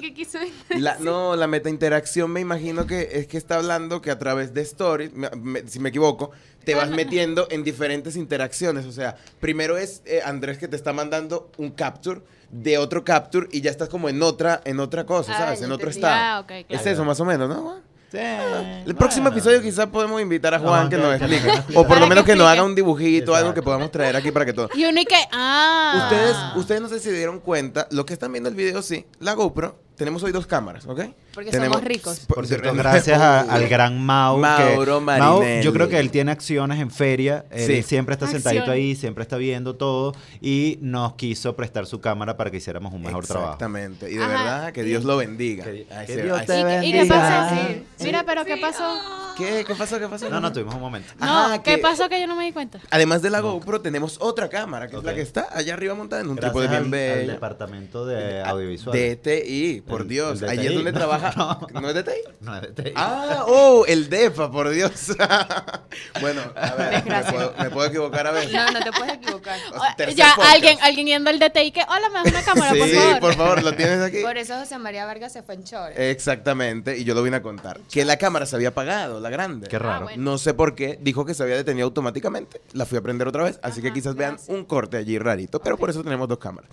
La- 0.70 0.98
no, 1.00 1.36
la 1.36 1.46
meta 1.46 1.68
interacción 1.68 2.30
me 2.30 2.40
imagino 2.40 2.86
que 2.86 3.08
es 3.12 3.26
que 3.26 3.36
está 3.36 3.56
hablando 3.56 4.00
que 4.00 4.10
a 4.10 4.18
través 4.18 4.54
de 4.54 4.62
stories, 4.62 5.12
me- 5.12 5.30
me- 5.30 5.68
si 5.68 5.78
me 5.78 5.90
equivoco, 5.90 6.30
te 6.64 6.74
vas 6.74 6.88
metiendo 6.90 7.46
en 7.50 7.62
diferentes 7.62 8.16
interacciones. 8.16 8.86
O 8.86 8.92
sea, 8.92 9.16
primero 9.40 9.76
es 9.76 10.02
eh, 10.06 10.20
Andrés 10.24 10.58
que 10.58 10.68
te 10.68 10.76
está 10.76 10.92
mandando 10.92 11.50
un 11.58 11.70
capture 11.70 12.22
de 12.50 12.78
otro 12.78 13.04
capture 13.04 13.48
y 13.52 13.60
ya 13.60 13.70
estás 13.70 13.88
como 13.88 14.08
en 14.08 14.22
otra, 14.22 14.60
en 14.64 14.80
otra 14.80 15.04
cosa, 15.04 15.32
Ah, 15.34 15.38
¿sabes? 15.38 15.62
En 15.62 15.72
otro 15.72 15.88
entendí. 15.88 16.06
estado. 16.06 16.14
Ah, 16.16 16.40
ok, 16.40 16.46
claro. 16.46 16.66
Es 16.68 16.86
eso 16.86 17.04
más 17.04 17.18
o 17.20 17.24
menos, 17.24 17.48
¿no? 17.48 17.56
Juan? 17.62 17.80
Sí, 18.08 18.18
El 18.18 18.94
próximo 18.94 19.24
bueno. 19.24 19.36
episodio 19.36 19.60
quizás 19.60 19.86
podemos 19.86 20.22
invitar 20.22 20.54
a 20.54 20.60
Juan 20.60 20.88
que 20.88 20.94
que- 20.96 21.02
nos 21.02 21.18
que 21.18 21.24
nos 21.26 21.32
explique. 21.32 21.62
O 21.78 21.86
por 21.86 21.98
lo 21.98 22.06
menos 22.06 22.24
que 22.24 22.32
que 22.32 22.36
nos 22.38 22.46
haga 22.46 22.62
un 22.62 22.74
dibujito, 22.76 23.34
algo 23.34 23.48
que 23.48 23.58
Exacto. 23.60 23.64
podamos 23.64 23.90
traer 23.90 24.14
aquí 24.14 24.30
para 24.30 24.46
que 24.46 24.52
todo. 24.52 24.70
Y 24.74 24.84
uno 24.84 25.00
que, 25.08 25.16
ah. 25.32 26.02
Ustedes, 26.04 26.36
ustedes 26.54 26.80
no 26.80 26.88
sé 26.88 27.00
si 27.00 27.10
se 27.10 27.16
dieron 27.16 27.40
cuenta, 27.40 27.88
los 27.90 28.04
que 28.06 28.12
están 28.12 28.30
viendo 28.32 28.48
el 28.48 28.54
video 28.54 28.80
sí, 28.80 29.04
la 29.18 29.32
GoPro, 29.34 29.76
tenemos 29.96 30.22
hoy 30.22 30.30
dos 30.30 30.46
cámaras, 30.46 30.86
¿ok? 30.86 31.00
Porque 31.36 31.50
Tenemos- 31.50 31.76
somos 31.76 31.86
ricos. 31.88 32.20
Por 32.20 32.46
cierto, 32.46 32.72
gracias 32.74 33.20
a- 33.20 33.40
al 33.42 33.68
gran 33.68 34.00
Mau. 34.00 34.36
que- 34.36 34.40
Mauro 34.40 35.00
Mau, 35.02 35.18
Marinelli. 35.40 35.62
yo 35.62 35.72
creo 35.74 35.88
que 35.90 35.98
él 35.98 36.10
tiene 36.10 36.32
acciones 36.32 36.80
en 36.80 36.90
feria. 36.90 37.44
Él 37.50 37.66
Sí. 37.66 37.82
siempre 37.82 38.14
está 38.14 38.26
sentadito 38.26 38.70
ahí, 38.70 38.96
siempre 38.96 39.20
está 39.22 39.36
viendo 39.36 39.76
todo. 39.76 40.14
Y 40.40 40.78
nos 40.80 41.12
quiso 41.14 41.54
prestar 41.54 41.84
su 41.86 42.00
cámara 42.00 42.38
para 42.38 42.50
que 42.50 42.56
hiciéramos 42.56 42.92
un 42.94 43.02
mejor 43.02 43.26
trabajo. 43.26 43.48
Exactamente. 43.52 44.10
Y 44.10 44.14
de 44.16 44.24
Ajá. 44.24 44.32
verdad, 44.32 44.72
que 44.72 44.82
Dios 44.82 45.04
lo 45.04 45.18
bendiga. 45.18 45.64
Que- 45.64 45.86
que 46.06 46.22
Dios 46.22 46.46
te 46.46 46.60
¿Y, 46.86 46.92
qué- 46.92 47.04
pasó? 47.06 47.54
Sí. 47.54 48.04
Mira, 48.04 48.24
pero 48.26 48.44
¿qué 48.46 48.56
pasó? 48.56 48.98
¿Qué? 49.36 49.64
¿Qué 49.66 49.74
pasó? 49.74 49.98
¿Qué 50.00 50.08
pasó? 50.08 50.30
No, 50.30 50.40
no, 50.40 50.50
tuvimos 50.50 50.74
un 50.74 50.80
momento. 50.80 51.12
No, 51.20 51.26
Ajá, 51.26 51.62
¿qué 51.62 51.74
que- 51.74 51.78
pasó 51.82 52.08
que 52.08 52.18
yo 52.18 52.26
no 52.26 52.34
me 52.36 52.46
di 52.46 52.52
cuenta? 52.52 52.80
Además 52.90 53.20
de 53.20 53.28
la 53.28 53.40
GoPro, 53.40 53.82
tenemos 53.82 54.16
otra 54.22 54.48
cámara, 54.48 54.88
que 54.88 54.96
es 54.96 55.04
la 55.04 55.14
que 55.14 55.20
está 55.20 55.46
allá 55.52 55.74
arriba 55.74 55.94
montada 55.94 56.22
en 56.22 56.28
un 56.30 56.36
Gracias 56.36 56.52
trípode 56.52 56.68
bien 56.68 56.78
al, 56.78 56.84
al 56.84 56.90
bello. 57.18 57.32
departamento 57.32 58.06
de 58.06 58.40
audiovisual. 58.42 58.96
DTI, 58.96 59.82
por 59.86 60.02
El- 60.02 60.08
Dios. 60.08 60.40
el 60.40 60.48
Allí 60.48 60.66
es 60.68 60.74
donde 60.74 60.92
No, 60.92 61.00
no. 61.36 61.80
¿No 61.80 61.88
es 61.90 61.94
DTI? 61.94 62.12
No, 62.40 62.56
es 62.56 62.74
de- 62.74 62.92
Ah, 62.96 63.44
oh, 63.46 63.84
el 63.86 64.08
DEPA, 64.08 64.50
por 64.50 64.68
Dios. 64.70 65.12
bueno, 66.20 66.42
a 66.54 66.74
ver, 66.74 67.04
me 67.04 67.22
puedo, 67.24 67.54
me 67.58 67.70
puedo 67.70 67.88
equivocar 67.88 68.26
a 68.26 68.30
ver. 68.32 68.52
No, 68.52 68.70
no 68.70 68.80
te 68.80 68.92
puedes 68.92 69.14
equivocar. 69.14 69.58
O 69.74 69.80
sea, 69.80 70.10
ya, 70.10 70.34
podcast. 70.34 70.54
alguien, 70.54 70.78
alguien 70.82 71.06
yendo 71.06 71.30
al 71.30 71.38
DTI 71.38 71.72
que, 71.72 71.82
hola, 71.88 72.08
me 72.08 72.18
das 72.20 72.26
una 72.26 72.42
cámara, 72.42 72.72
sí, 72.72 72.78
por 72.78 72.88
favor. 72.88 73.20
por 73.20 73.34
favor, 73.34 73.62
lo 73.62 73.72
tienes 73.74 74.00
aquí. 74.00 74.22
Por 74.22 74.36
eso 74.36 74.58
José 74.58 74.78
María 74.78 75.04
Vargas 75.06 75.32
se 75.32 75.42
fue 75.42 75.54
en 75.54 75.64
chores. 75.64 75.98
Exactamente, 75.98 76.96
y 76.98 77.04
yo 77.04 77.14
lo 77.14 77.22
vine 77.22 77.36
a 77.36 77.42
contar. 77.42 77.80
Que 77.90 78.04
la 78.04 78.16
cámara 78.16 78.46
se 78.46 78.56
había 78.56 78.68
apagado, 78.68 79.20
la 79.20 79.30
grande. 79.30 79.68
Qué 79.68 79.78
raro. 79.78 79.96
Ah, 79.96 80.02
bueno. 80.04 80.22
No 80.22 80.38
sé 80.38 80.54
por 80.54 80.74
qué, 80.74 80.98
dijo 81.00 81.24
que 81.24 81.34
se 81.34 81.42
había 81.42 81.56
detenido 81.56 81.86
automáticamente. 81.86 82.60
La 82.72 82.86
fui 82.86 82.98
a 82.98 83.02
prender 83.02 83.28
otra 83.28 83.44
vez, 83.44 83.58
así 83.62 83.80
que 83.82 83.92
quizás 83.92 84.14
gracias. 84.14 84.46
vean 84.48 84.58
un 84.58 84.64
corte 84.64 84.96
allí 84.96 85.18
rarito, 85.18 85.60
pero 85.60 85.76
por 85.76 85.90
eso 85.90 86.02
tenemos 86.02 86.28
dos 86.28 86.38
cámaras. 86.38 86.70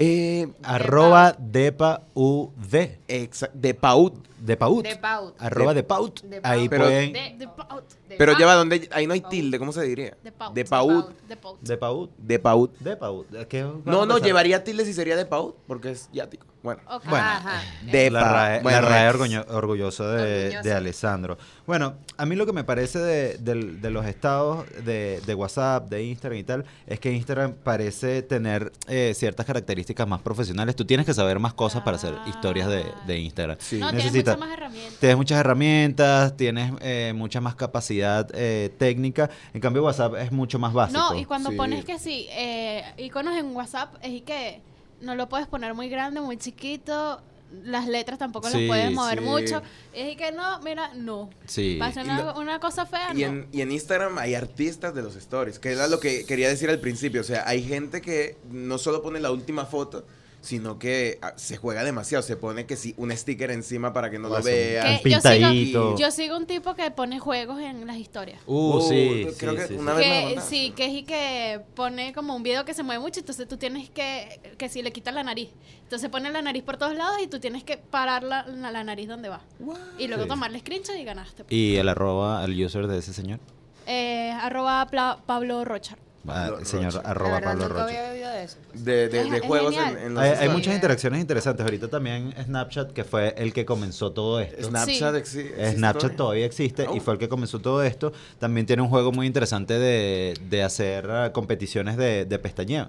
Eh, 0.00 0.46
Arroba 0.62 1.34
depa 1.38 2.02
ud. 2.14 2.50
exa- 3.08 3.50
de 3.52 3.74
Paut. 3.74 4.14
De 4.38 4.56
paut. 4.56 4.84
De 4.86 4.94
paut. 4.96 5.34
Arroba 5.40 5.74
De- 5.74 5.82
de 5.82 5.82
paut. 5.82 6.22
de 6.22 6.40
Ahí 6.44 6.68
paut. 6.68 6.70
Pero- 6.70 6.84
pueden. 6.84 7.12
Pero 8.16 8.38
lleva 8.38 8.54
donde 8.54 8.88
ahí 8.92 9.06
no 9.08 9.12
hay 9.14 9.20
tilde, 9.20 9.58
¿cómo 9.58 9.72
se 9.72 9.82
diría? 9.82 10.16
De 10.22 10.30
Paut. 10.32 10.54
De 10.54 10.64
Paut. 10.64 11.10
De 11.26 11.36
Paut. 11.36 11.60
De 11.60 11.76
paut. 11.76 12.10
De 12.18 12.38
Paut. 12.38 12.78
De 12.78 12.96
paut. 12.96 13.26
¿Qué 13.48 13.62
vamos 13.64 13.82
a 13.86 13.90
No, 13.90 14.06
no, 14.06 14.18
llevaría 14.18 14.62
tilde 14.64 14.84
si 14.84 14.92
sería 14.94 15.16
de 15.16 15.26
Paut, 15.26 15.56
porque 15.66 15.90
es 15.90 16.08
yático. 16.12 16.46
Bueno. 16.62 16.80
Bueno, 17.04 17.24
Ajá. 17.24 17.62
De 17.84 18.10
la 18.10 18.24
RAE, 18.32 18.62
bueno, 18.62 18.80
la 18.82 18.88
RAE 18.88 19.10
orgullo- 19.12 19.46
orgulloso 19.50 20.08
de, 20.10 20.46
Orgullosa. 20.46 20.62
de 20.68 20.74
Alessandro. 20.74 21.38
Bueno, 21.66 21.94
a 22.16 22.26
mí 22.26 22.34
lo 22.34 22.46
que 22.46 22.52
me 22.52 22.64
parece 22.64 22.98
de, 22.98 23.38
de 23.38 23.90
los 23.90 24.04
estados 24.06 24.66
de, 24.84 25.20
de 25.24 25.34
WhatsApp, 25.34 25.88
de 25.88 26.02
Instagram 26.04 26.38
y 26.38 26.42
tal, 26.44 26.64
es 26.86 26.98
que 26.98 27.12
Instagram 27.12 27.52
parece 27.62 28.22
tener 28.22 28.72
eh, 28.88 29.12
ciertas 29.14 29.46
características 29.46 30.08
más 30.08 30.20
profesionales. 30.20 30.74
Tú 30.74 30.84
tienes 30.84 31.06
que 31.06 31.14
saber 31.14 31.38
más 31.38 31.54
cosas 31.54 31.82
para 31.82 31.96
hacer 31.96 32.14
historias 32.26 32.68
de, 32.68 32.84
de 33.06 33.18
Instagram. 33.18 33.56
Sí. 33.60 33.78
No, 33.78 33.90
tienes 33.90 34.12
muchas 34.12 34.38
más 34.38 34.50
herramientas. 34.52 34.98
Tienes 34.98 35.16
muchas 35.16 35.38
herramientas, 35.40 36.36
tienes 36.36 36.72
eh, 36.80 37.12
mucha 37.14 37.40
más 37.40 37.54
capacidad 37.54 38.28
eh, 38.34 38.74
técnica. 38.78 39.30
En 39.54 39.60
cambio, 39.60 39.84
WhatsApp 39.84 40.14
es 40.16 40.32
mucho 40.32 40.58
más 40.58 40.72
básico. 40.72 40.98
No, 40.98 41.14
y 41.14 41.24
cuando 41.24 41.50
Sí. 41.50 41.56
pones 41.56 41.84
que 41.84 41.98
sí, 42.00 42.26
eh, 42.32 42.82
iconos 42.96 43.36
en 43.36 43.54
WhatsApp, 43.54 43.94
es 44.02 44.10
y 44.10 44.20
que 44.22 44.60
no 45.00 45.14
lo 45.14 45.28
puedes 45.28 45.46
poner 45.46 45.74
muy 45.74 45.88
grande, 45.88 46.20
muy 46.20 46.36
chiquito. 46.36 47.20
Las 47.64 47.88
letras 47.88 48.18
tampoco 48.18 48.50
Sí, 48.50 48.58
las 48.66 48.68
puedes 48.68 48.92
mover 48.92 49.20
sí. 49.20 49.24
mucho. 49.24 49.62
Es 49.94 50.12
y 50.12 50.16
que 50.16 50.32
no, 50.32 50.60
mira, 50.60 50.92
no. 50.94 51.30
Sí. 51.46 51.76
Pasa 51.78 52.02
una, 52.02 52.22
lo- 52.22 52.38
una 52.38 52.60
cosa 52.60 52.84
fea, 52.84 53.12
Y 53.14 53.22
no. 53.22 53.26
en, 53.28 53.48
y 53.52 53.62
en 53.62 53.72
Instagram 53.72 54.18
hay 54.18 54.34
artistas 54.34 54.94
de 54.94 55.00
los 55.02 55.16
stories, 55.16 55.58
que 55.58 55.72
era 55.72 55.86
lo 55.88 55.98
que 55.98 56.26
quería 56.26 56.48
decir 56.50 56.68
al 56.68 56.78
principio. 56.78 57.22
O 57.22 57.24
sea, 57.24 57.48
hay 57.48 57.62
gente 57.62 58.02
que 58.02 58.36
no 58.50 58.76
solo 58.76 59.00
pone 59.00 59.18
la 59.18 59.30
última 59.30 59.64
foto, 59.64 60.04
sino 60.40 60.78
que 60.78 61.18
ah, 61.20 61.32
se 61.36 61.56
juega 61.56 61.82
demasiado. 61.84 62.22
Se 62.22 62.36
pone 62.36 62.64
que 62.66 62.76
sí, 62.76 62.94
un 62.96 63.10
sticker 63.16 63.50
encima 63.50 63.92
para 63.92 64.08
que 64.10 64.18
no 64.18 64.28
lo 64.28 64.36
hace 64.36 64.50
un- 64.50 64.56
vea. 64.56 64.82
Que 65.02 65.08
un 65.08 65.14
yo 65.14 65.18
sigo- 65.20 65.32
pintadito. 65.32 65.96
Yo 65.98 66.10
sigo 66.10 66.36
un 66.36 66.46
tipo 66.46 66.74
que 66.74 66.90
pone 66.90 67.18
juegos 67.18 67.60
en 67.60 67.86
las 67.86 67.96
historias. 67.96 68.40
Uh, 68.46 68.76
Uh, 68.76 68.80
sí, 68.82 69.26
creo 69.38 69.52
sí, 69.52 69.56
que 69.58 69.66
sí, 69.68 69.74
una 69.74 69.92
sí. 69.92 69.98
vez 69.98 70.34
Que, 70.34 70.40
sí, 70.40 70.70
que 70.76 70.84
es 70.86 70.92
y 70.92 71.02
que 71.02 71.60
pone 71.74 72.12
como 72.12 72.34
un 72.36 72.42
video 72.42 72.64
que 72.64 72.72
se 72.74 72.82
mueve 72.82 73.00
mucho, 73.02 73.20
entonces 73.20 73.46
tú 73.48 73.56
tienes 73.56 73.90
que, 73.90 74.40
que 74.56 74.68
si 74.68 74.82
le 74.82 74.92
quitas 74.92 75.12
la 75.14 75.22
nariz, 75.24 75.50
entonces 75.82 76.08
pone 76.08 76.30
la 76.30 76.40
nariz 76.42 76.62
por 76.62 76.76
todos 76.76 76.94
lados 76.94 77.16
y 77.22 77.26
tú 77.26 77.40
tienes 77.40 77.64
que 77.64 77.76
parar 77.76 78.22
la, 78.22 78.46
la- 78.46 78.70
la 78.70 78.84
nariz 78.84 79.08
donde 79.08 79.28
va. 79.28 79.40
Y 79.98 80.06
luego 80.06 80.22
Sí. 80.24 80.28
tomarle 80.28 80.60
screenshot 80.60 80.96
y 80.96 81.04
ganaste. 81.04 81.44
¿Y 81.50 81.76
el 81.76 81.88
arroba, 81.88 82.44
el 82.44 82.64
user 82.64 82.86
de 82.86 82.98
ese 82.98 83.12
señor? 83.12 83.40
Eh, 83.86 84.30
arroba 84.40 84.86
Pla- 84.90 85.18
Pablo 85.26 85.64
Rochar. 85.64 85.98
Ah, 86.30 86.48
Lo- 86.50 86.64
señor 86.64 86.92
Rocha. 86.92 87.02
La 87.02 87.10
arroba 87.10 87.30
verdad, 87.34 87.50
Pablo 87.50 87.68
Rocha. 87.68 87.84
había 88.10 88.30
de 88.32 88.44
eso. 88.44 88.56
De, 88.74 89.08
de- 89.08 89.20
Es- 89.22 89.30
de 89.30 89.36
es 89.38 89.42
juegos 89.42 89.74
en, 89.76 90.14
los 90.14 90.22
Hay, 90.22 90.48
muchas 90.48 90.74
interacciones 90.74 91.20
interesantes. 91.20 91.64
Ahorita 91.64 91.88
también 91.88 92.34
Snapchat, 92.44 92.92
que 92.92 93.04
fue 93.04 93.34
el 93.36 93.52
que 93.52 93.64
comenzó 93.64 94.12
todo 94.12 94.40
esto. 94.40 94.62
Snapchat 94.68 95.24
Sí. 95.24 95.38
exi- 95.38 95.40
existe 95.46 95.72
Snapchat 95.76 96.16
todavía 96.16 96.46
existe 96.46 96.84
y 96.84 96.98
Oh. 96.98 97.00
fue 97.00 97.14
el 97.14 97.18
que 97.18 97.28
comenzó 97.28 97.58
todo 97.60 97.82
esto. 97.82 98.12
También 98.38 98.66
tiene 98.66 98.82
un 98.82 98.88
juego 98.88 99.12
muy 99.12 99.26
interesante 99.26 99.78
de, 99.78 100.34
de 100.48 100.62
hacer 100.62 101.10
ah, 101.10 101.32
competiciones 101.32 101.96
de, 101.96 102.24
de 102.24 102.38
pestañeo. 102.38 102.88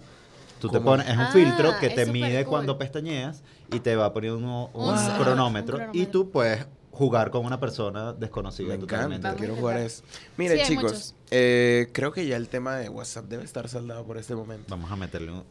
Tú 0.60 0.67
te 0.69 0.82
pones, 0.82 1.08
es 1.08 1.13
un 1.15 1.21
Ah, 1.21 1.30
filtro 1.32 1.71
que 1.80 1.88
es 1.88 1.95
te 1.95 2.06
mide 2.06 2.43
cool. 2.43 2.49
cuando 2.49 2.78
pestañeas 2.78 3.41
y 3.71 3.80
te 3.80 3.95
va 3.95 4.12
poniendo 4.13 4.69
un, 4.73 4.89
un 4.89 4.95
cronómetro, 5.17 5.78
un 5.78 5.84
y 5.84 5.86
cronómetro. 6.06 6.12
tú 6.12 6.30
puedes 6.32 6.65
jugar 7.00 7.32
con 7.32 7.46
una 7.46 7.60
persona 7.62 8.12
desconocida 8.14 8.68
Me 8.74 8.78
totalmente. 8.78 9.16
encanta, 9.16 9.36
quiero 9.40 9.56
jugar 9.56 9.78
eso. 9.78 10.04
Miren, 10.38 10.60
Sí, 10.60 10.76
chicos, 10.76 11.16
eh, 11.32 11.88
creo 11.94 12.12
que 12.12 12.28
ya 12.28 12.36
el 12.36 12.50
tema 12.50 12.76
de 12.76 12.90
WhatsApp 12.90 13.26
debe 13.26 13.46
estar 13.46 13.68
saldado 13.70 14.06
por 14.06 14.18
este 14.18 14.36
momento. 14.36 14.66
Vamos 14.70 14.92
a 14.92 14.98
meterle 14.98 15.32
un... 15.32 15.44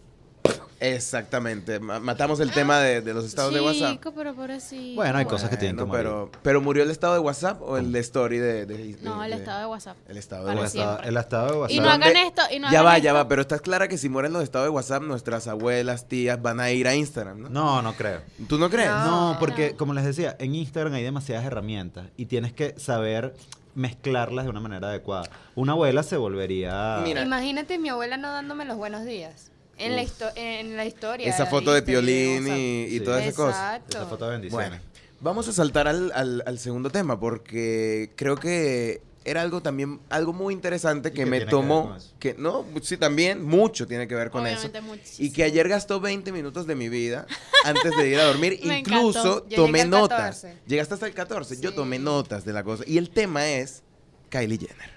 Exactamente, 0.80 1.80
ma- 1.80 1.98
matamos 2.00 2.38
el 2.40 2.50
tema 2.52 2.78
de, 2.78 3.00
de 3.00 3.12
los 3.14 3.24
estados 3.24 3.52
de 3.52 3.60
WhatsApp. 3.60 3.98
Pero 4.14 4.34
pobrecito. 4.34 4.94
Bueno, 4.96 5.18
hay 5.18 5.24
cosas 5.24 5.50
que 5.50 5.56
tienen 5.56 5.76
que 5.76 5.84
morir. 5.84 6.02
pero, 6.04 6.30
pero 6.42 6.60
murió 6.60 6.82
el 6.84 6.90
estado 6.90 7.14
de 7.14 7.18
WhatsApp 7.20 7.60
o 7.62 7.76
el 7.76 7.90
de 7.92 7.98
story 8.00 8.38
de, 8.38 8.66
de- 8.66 8.96
No, 9.02 9.22
el 9.24 9.30
de- 9.32 9.36
estado 9.38 9.60
de 9.60 9.66
WhatsApp. 9.66 9.96
el 10.08 10.16
estado 10.16 10.42
de 10.44 10.48
Para 10.50 10.60
WhatsApp. 10.60 10.72
siempre. 10.88 11.08
el 11.08 11.16
estado 11.16 11.46
de 11.52 11.58
WhatsApp. 11.58 11.76
Y 11.76 11.80
no 11.80 11.90
hagan 11.90 12.16
esto, 12.16 12.42
y 12.50 12.58
no 12.60 12.70
ya 12.70 12.80
hagan 12.80 12.86
va, 12.92 12.96
esto. 12.96 13.04
ya 13.04 13.12
va, 13.12 13.28
pero 13.28 13.42
estás 13.42 13.60
clara 13.60 13.88
que 13.88 13.98
si 13.98 14.08
mueren 14.08 14.32
los 14.32 14.42
estados 14.42 14.66
de 14.66 14.70
WhatsApp, 14.70 15.02
nuestras 15.02 15.48
abuelas, 15.48 16.06
tías 16.08 16.40
van 16.40 16.60
a 16.60 16.70
ir 16.70 16.86
a 16.86 16.94
Instagram, 16.94 17.40
¿no? 17.42 17.48
No, 17.48 17.82
no 17.82 17.94
creo. 17.94 18.20
¿Tú 18.48 18.58
no 18.58 18.70
crees? 18.70 18.88
No, 18.90 19.32
No. 19.34 19.38
porque 19.40 19.74
como 19.74 19.94
les 19.94 20.04
decía, 20.04 20.36
en 20.38 20.54
Instagram 20.54 20.92
hay 20.94 21.02
demasiadas 21.02 21.44
herramientas 21.44 22.06
y 22.16 22.26
tienes 22.26 22.52
que 22.52 22.74
saber 22.78 23.34
mezclarlas 23.74 24.44
de 24.44 24.50
una 24.50 24.60
manera 24.60 24.88
adecuada. 24.88 25.28
Una 25.54 25.72
abuela 25.72 26.02
se 26.02 26.16
volvería... 26.16 27.00
Mira. 27.04 27.22
Imagínate 27.22 27.78
mi 27.78 27.88
abuela 27.88 28.16
no 28.16 28.32
dándome 28.32 28.64
los 28.64 28.76
buenos 28.76 29.04
días. 29.04 29.50
En, 29.78 29.96
la, 29.96 30.02
histo- 30.02 30.32
en 30.34 30.76
la 30.76 30.84
historia. 30.84 31.28
Esa 31.28 31.46
foto 31.46 31.72
de 31.72 31.82
piolín 31.82 32.46
y, 32.48 32.84
y 32.84 32.98
Sí. 32.98 33.00
todas 33.00 33.22
esas 33.22 33.34
cosas. 33.34 33.74
Exacto. 33.76 33.96
Esa 33.98 34.06
foto 34.06 34.24
de 34.26 34.30
bendiciones. 34.32 34.68
Bueno, 34.70 34.82
vamos 35.20 35.48
a 35.48 35.52
saltar 35.52 35.88
al, 35.88 36.12
al- 36.14 36.42
al 36.46 36.58
segundo 36.58 36.90
tema 36.90 37.18
porque 37.18 38.10
creo 38.16 38.36
que 38.36 39.00
era 39.24 39.42
algo 39.42 39.60
también, 39.60 40.00
algo 40.08 40.32
muy 40.32 40.54
interesante 40.54 41.10
¿Y 41.10 41.12
que 41.12 41.26
me 41.26 41.38
que 41.38 41.44
ver 41.44 41.50
tomó, 41.50 41.94
eso? 41.98 42.12
que 42.18 42.34
no, 42.38 42.64
sí, 42.82 42.96
también 42.96 43.44
mucho 43.44 43.86
tiene 43.86 44.08
que 44.08 44.14
ver 44.14 44.30
con 44.30 44.40
Obviamente 44.42 44.78
eso. 44.78 44.86
muchísimo. 44.86 45.28
Y 45.28 45.32
que 45.32 45.42
ayer 45.44 45.68
gastó 45.68 46.00
20 46.00 46.32
minutos 46.32 46.66
de 46.66 46.74
mi 46.74 46.88
vida 46.88 47.26
antes 47.64 47.94
de 47.94 48.08
ir 48.08 48.18
a 48.20 48.24
dormir. 48.24 48.58
Me 48.64 48.78
Incluso. 48.78 49.46
Yo 49.48 49.56
tomé 49.56 49.84
notas. 49.84 50.40
14. 50.42 50.54
Llegaste 50.66 50.94
hasta 50.94 51.06
el 51.06 51.12
14. 51.14 51.60
Yo 51.60 51.70
Sí. 51.70 51.76
tomé 51.76 51.98
notas 51.98 52.44
de 52.46 52.52
la 52.54 52.64
cosa. 52.64 52.84
Y 52.86 52.96
el 52.96 53.10
tema 53.10 53.46
es 53.48 53.82
Kylie 54.30 54.56
Jenner. 54.58 54.90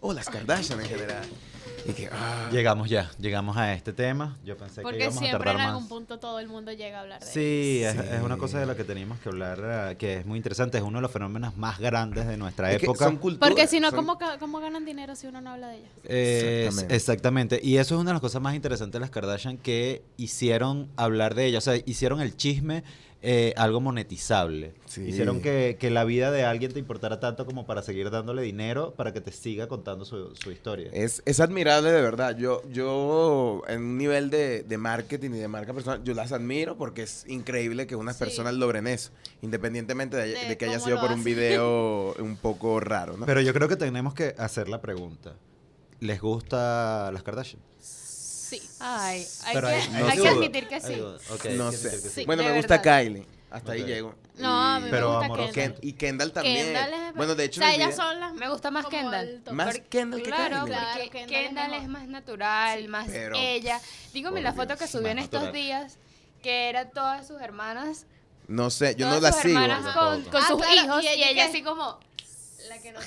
O 0.00 0.12
las 0.14 0.30
Kardashian 0.30 0.80
en 0.80 0.86
general. 0.86 1.24
Y 1.88 1.92
que, 1.94 2.08
ah, 2.12 2.50
Llegamos 2.52 2.90
ya, 2.90 3.10
llegamos 3.18 3.56
a 3.56 3.72
este 3.72 3.94
tema. 3.94 4.36
Yo 4.44 4.56
pensé 4.58 4.76
que 4.76 4.82
Porque 4.82 4.98
íbamos 4.98 5.16
a 5.16 5.20
siempre 5.20 5.38
tardar 5.38 5.54
en 5.54 5.60
más. 5.62 5.68
algún 5.68 5.88
punto 5.88 6.18
todo 6.18 6.38
el 6.38 6.46
mundo 6.46 6.70
llega 6.72 6.98
a 6.98 7.00
hablar 7.00 7.20
de 7.20 7.26
Sí, 7.26 7.82
es, 7.82 7.94
Sí. 7.94 7.98
es 8.12 8.22
una 8.22 8.36
cosa 8.36 8.60
de 8.60 8.66
la 8.66 8.76
que 8.76 8.84
teníamos 8.84 9.18
que 9.20 9.30
hablar, 9.30 9.58
eh, 9.92 9.96
que 9.96 10.18
es 10.18 10.26
muy 10.26 10.36
interesante. 10.36 10.76
Es 10.76 10.84
uno 10.84 10.98
de 10.98 11.02
los 11.02 11.10
fenómenos 11.10 11.56
más 11.56 11.78
grandes 11.78 12.26
de 12.26 12.36
nuestra 12.36 12.70
es 12.72 12.78
que 12.78 12.84
época. 12.84 13.06
son 13.06 13.16
culturas, 13.16 13.48
Porque 13.48 13.66
si 13.66 13.80
no, 13.80 13.88
son- 13.90 14.04
¿cómo, 14.04 14.18
¿cómo 14.38 14.60
ganan 14.60 14.84
dinero 14.84 15.16
si 15.16 15.28
uno 15.28 15.40
no 15.40 15.50
habla 15.50 15.68
de 15.68 15.76
ellas? 15.78 15.90
Eh, 16.04 16.64
Exactamente. 16.66 16.94
exactamente. 16.96 17.60
Y 17.62 17.76
eso 17.78 17.94
es 17.94 18.00
una 18.02 18.10
de 18.10 18.14
las 18.14 18.20
cosas 18.20 18.42
más 18.42 18.54
interesantes 18.54 18.92
de 18.92 19.00
las 19.00 19.10
Kardashian 19.10 19.56
que 19.56 20.02
hicieron 20.18 20.88
hablar 20.96 21.34
de 21.34 21.46
ellas. 21.46 21.66
O 21.66 21.70
sea, 21.72 21.82
hicieron 21.86 22.20
el 22.20 22.36
chisme 22.36 22.84
eh, 23.20 23.52
algo 23.56 23.80
monetizable. 23.80 24.74
Sí. 24.86 25.02
Hicieron 25.02 25.40
que, 25.40 25.76
que 25.80 25.90
la 25.90 26.04
vida 26.04 26.30
de 26.30 26.44
alguien 26.44 26.72
te 26.72 26.78
importara 26.78 27.18
tanto 27.18 27.46
como 27.46 27.66
para 27.66 27.82
seguir 27.82 28.10
dándole 28.10 28.42
dinero 28.42 28.94
para 28.96 29.12
que 29.12 29.20
te 29.20 29.32
siga 29.32 29.66
contando 29.66 30.04
su, 30.04 30.34
su 30.36 30.52
historia. 30.52 30.88
Es, 30.92 31.22
es 31.26 31.40
admirable 31.40 31.90
de 31.90 32.00
verdad. 32.00 32.36
Yo, 32.36 32.62
yo 32.70 33.62
en 33.66 33.80
un 33.82 33.98
nivel 33.98 34.30
de, 34.30 34.62
de 34.62 34.78
marketing 34.78 35.30
y 35.30 35.38
de 35.38 35.48
marca 35.48 35.74
personal, 35.74 36.02
yo 36.04 36.14
las 36.14 36.30
admiro 36.32 36.76
porque 36.76 37.02
es 37.02 37.24
increíble 37.28 37.86
que 37.88 37.96
unas 37.96 38.16
Sí. 38.16 38.24
personas 38.24 38.54
logren 38.54 38.86
eso, 38.86 39.10
independientemente 39.42 40.16
de, 40.16 40.28
De 40.28 40.48
de 40.48 40.56
que 40.56 40.66
haya 40.66 40.78
sido 40.80 41.00
por 41.00 41.10
un 41.12 41.24
video 41.24 42.14
un 42.20 42.36
poco 42.36 42.78
raro, 42.80 43.16
¿no? 43.16 43.26
Pero 43.26 43.40
yo 43.40 43.52
creo 43.52 43.66
que 43.68 43.76
tenemos 43.76 44.14
que 44.14 44.34
hacer 44.38 44.68
la 44.68 44.80
pregunta. 44.80 45.34
¿Les 46.00 46.20
gusta 46.20 47.10
las 47.12 47.22
Kardashian? 47.24 47.60
Sí. 47.80 48.07
Ay, 48.80 49.26
hay 49.44 49.54
Pero 49.54 49.68
que, 49.68 49.74
hay- 49.74 49.80
hay 49.94 50.02
hay 50.02 50.10
que 50.12 50.16
duda. 50.18 50.30
admitir 50.30 50.68
que 50.68 50.80
sí. 50.80 51.02
no 51.56 51.72
sé. 51.72 52.00
sí. 52.00 52.08
Sí. 52.10 52.24
bueno, 52.26 52.42
de 52.42 52.50
me 52.50 52.56
gusta 52.56 52.78
verdad. 52.78 53.00
Kylie. 53.02 53.26
Hasta 53.50 53.72
ahí 53.72 53.80
Ok. 53.80 53.86
llego. 53.86 54.14
No, 54.36 54.60
a 54.62 54.78
mí 54.78 54.84
me 54.84 54.90
Pero 54.90 55.08
gusta 55.10 55.24
amoroso. 55.24 55.52
Ken- 55.52 55.54
Kendall. 55.72 55.80
y 55.88 55.92
Kendall 55.94 56.32
también. 56.32 56.66
Kendall 56.66 56.92
es- 56.92 57.14
bueno, 57.14 57.34
de 57.34 57.44
hecho, 57.44 57.60
o 57.60 57.62
sea, 57.64 57.68
en 57.74 57.74
el 57.74 57.80
ellas 57.80 57.94
video- 57.96 58.06
son 58.10 58.20
las 58.20 58.34
Me 58.34 58.48
gusta 58.50 58.70
más 58.70 58.84
como 58.84 58.96
Kendall. 58.98 59.28
el 59.28 59.42
top. 59.42 59.54
Más 59.54 59.66
Porque- 59.66 59.82
Kendall 59.88 60.22
que 60.22 60.28
claro, 60.30 60.56
Kylie. 60.64 60.66
Claro, 60.66 61.00
porque 61.02 61.10
Kendall 61.10 61.32
es 61.34 61.46
Kendall 61.48 61.64
es 61.66 61.70
mejor. 61.82 61.88
más 61.88 62.08
natural, 62.08 62.80
Sí. 62.82 62.88
más 62.88 63.06
Pero- 63.08 63.36
ella. 63.38 63.80
Dígame 64.12 64.34
Por 64.36 64.42
la 64.42 64.52
foto 64.52 64.66
Dios, 64.66 64.78
que 64.78 64.86
subió 64.86 65.08
en 65.08 65.18
estos 65.18 65.40
natural. 65.42 65.52
días, 65.62 65.98
que 66.42 66.68
era 66.68 66.90
todas 66.90 67.26
sus 67.26 67.40
hermanas, 67.40 68.06
no 68.48 68.68
sé, 68.70 68.94
yo 68.96 69.06
no 69.06 69.16
todas 69.16 69.22
la 69.22 69.32
sus 69.32 69.42
sigo. 69.50 69.60
hermanas 69.60 69.94
con, 69.94 70.04
Ah, 70.42 70.46
sus 70.46 70.58
claro, 70.58 70.74
hijos 70.84 71.02
y 71.02 71.06
y 71.06 71.08
ella 71.08 71.30
ella, 71.30 71.44
que- 71.46 71.50
así 71.50 71.62
como 71.62 71.98
la 72.68 72.78
que 72.78 72.92
no, 72.92 72.98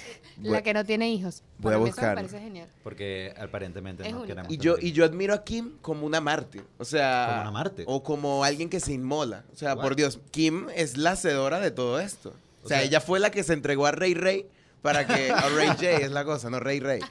la 0.52 0.62
que 0.64 0.74
no 0.74 0.84
tiene 0.86 1.10
hijos. 1.12 1.44
voy 1.60 1.74
a 1.74 1.78
eso 1.78 2.02
me 2.02 2.14
parece 2.16 2.40
genial. 2.40 2.68
Porque 2.84 3.34
aparentemente 3.40 4.04
Es 4.06 4.12
no 4.12 4.20
única. 4.22 4.34
queremos 4.36 4.52
Y 4.54 4.58
yo, 4.58 4.76
y 4.80 4.92
yo 4.92 5.06
admiro 5.06 5.34
a 5.34 5.44
Kim 5.44 5.78
como 5.82 6.06
una 6.06 6.20
mártir. 6.22 6.64
O 6.78 6.86
sea. 6.86 7.28
Como 7.30 7.42
una 7.42 7.52
mártir. 7.52 7.86
O 7.88 8.04
como 8.04 8.44
alguien 8.44 8.70
que 8.70 8.80
se 8.80 8.94
inmola. 8.94 9.44
O 9.54 9.56
sea, 9.56 9.76
What? 9.76 9.82
por 9.84 9.96
Dios, 9.96 10.20
Kim 10.32 10.68
es 10.76 10.98
la 10.98 11.12
hacedora 11.12 11.60
de 11.60 11.72
todo 11.72 12.00
esto. 12.00 12.30
O, 12.64 12.66
O 12.66 12.68
sea, 12.68 12.80
sea- 12.80 12.86
ella 12.88 13.02
fue 13.02 13.20
la 13.20 13.32
que 13.32 13.44
se 13.44 13.54
entregó 13.54 13.86
a 13.86 13.92
Rey 13.92 14.14
Rey 14.14 14.48
para 14.82 15.06
que. 15.08 15.32
A 15.32 15.50
Ray 15.50 15.68
J 15.78 15.92
es 15.92 16.12
la 16.12 16.26
cosa, 16.26 16.50
no 16.50 16.60
Rey 16.60 16.80
Rey. 16.80 17.02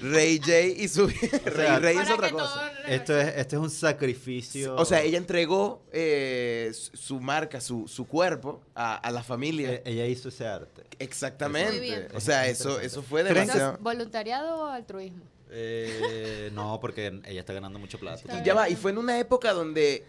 Rey 0.00 0.38
J 0.38 0.60
y 0.82 0.88
su. 0.88 1.06
Rey 1.44 1.78
Rey 1.80 1.96
es 1.96 2.10
otra 2.10 2.30
cosa. 2.30 2.72
Esto 2.88 3.18
es, 3.18 3.28
este 3.36 3.56
es 3.56 3.62
un 3.62 3.70
sacrificio. 3.70 4.74
O 4.76 4.84
sea, 4.84 5.02
ella 5.02 5.18
entregó 5.18 5.82
eh, 5.92 6.72
su 6.72 7.20
marca, 7.20 7.60
su, 7.60 7.88
su 7.88 8.06
cuerpo 8.06 8.60
a, 8.74 8.96
a 8.96 9.10
la 9.10 9.22
familia. 9.22 9.72
Eh, 9.74 9.82
ella 9.86 10.06
hizo 10.06 10.28
ese 10.28 10.46
arte. 10.46 10.82
Muy 10.82 10.96
Exactamente. 10.98 11.80
bien. 11.80 12.08
O 12.14 12.20
sea, 12.20 12.46
Es 12.46 12.60
eso, 12.60 12.80
eso 12.80 13.02
fue 13.02 13.22
¿Creen 13.22 13.34
que- 13.34 13.40
demasiado. 13.40 13.78
¿Voluntariado 13.80 14.56
o 14.58 14.66
altruismo? 14.66 15.22
Eh, 15.50 16.50
no, 16.52 16.78
porque 16.80 17.20
ella 17.24 17.40
está 17.40 17.52
ganando 17.52 17.78
mucho 17.78 17.98
plata. 17.98 18.40
Y 18.40 18.44
ya 18.44 18.54
va, 18.54 18.68
y 18.68 18.76
fue 18.76 18.90
en 18.90 18.98
una 18.98 19.18
época 19.18 19.52
donde 19.52 20.04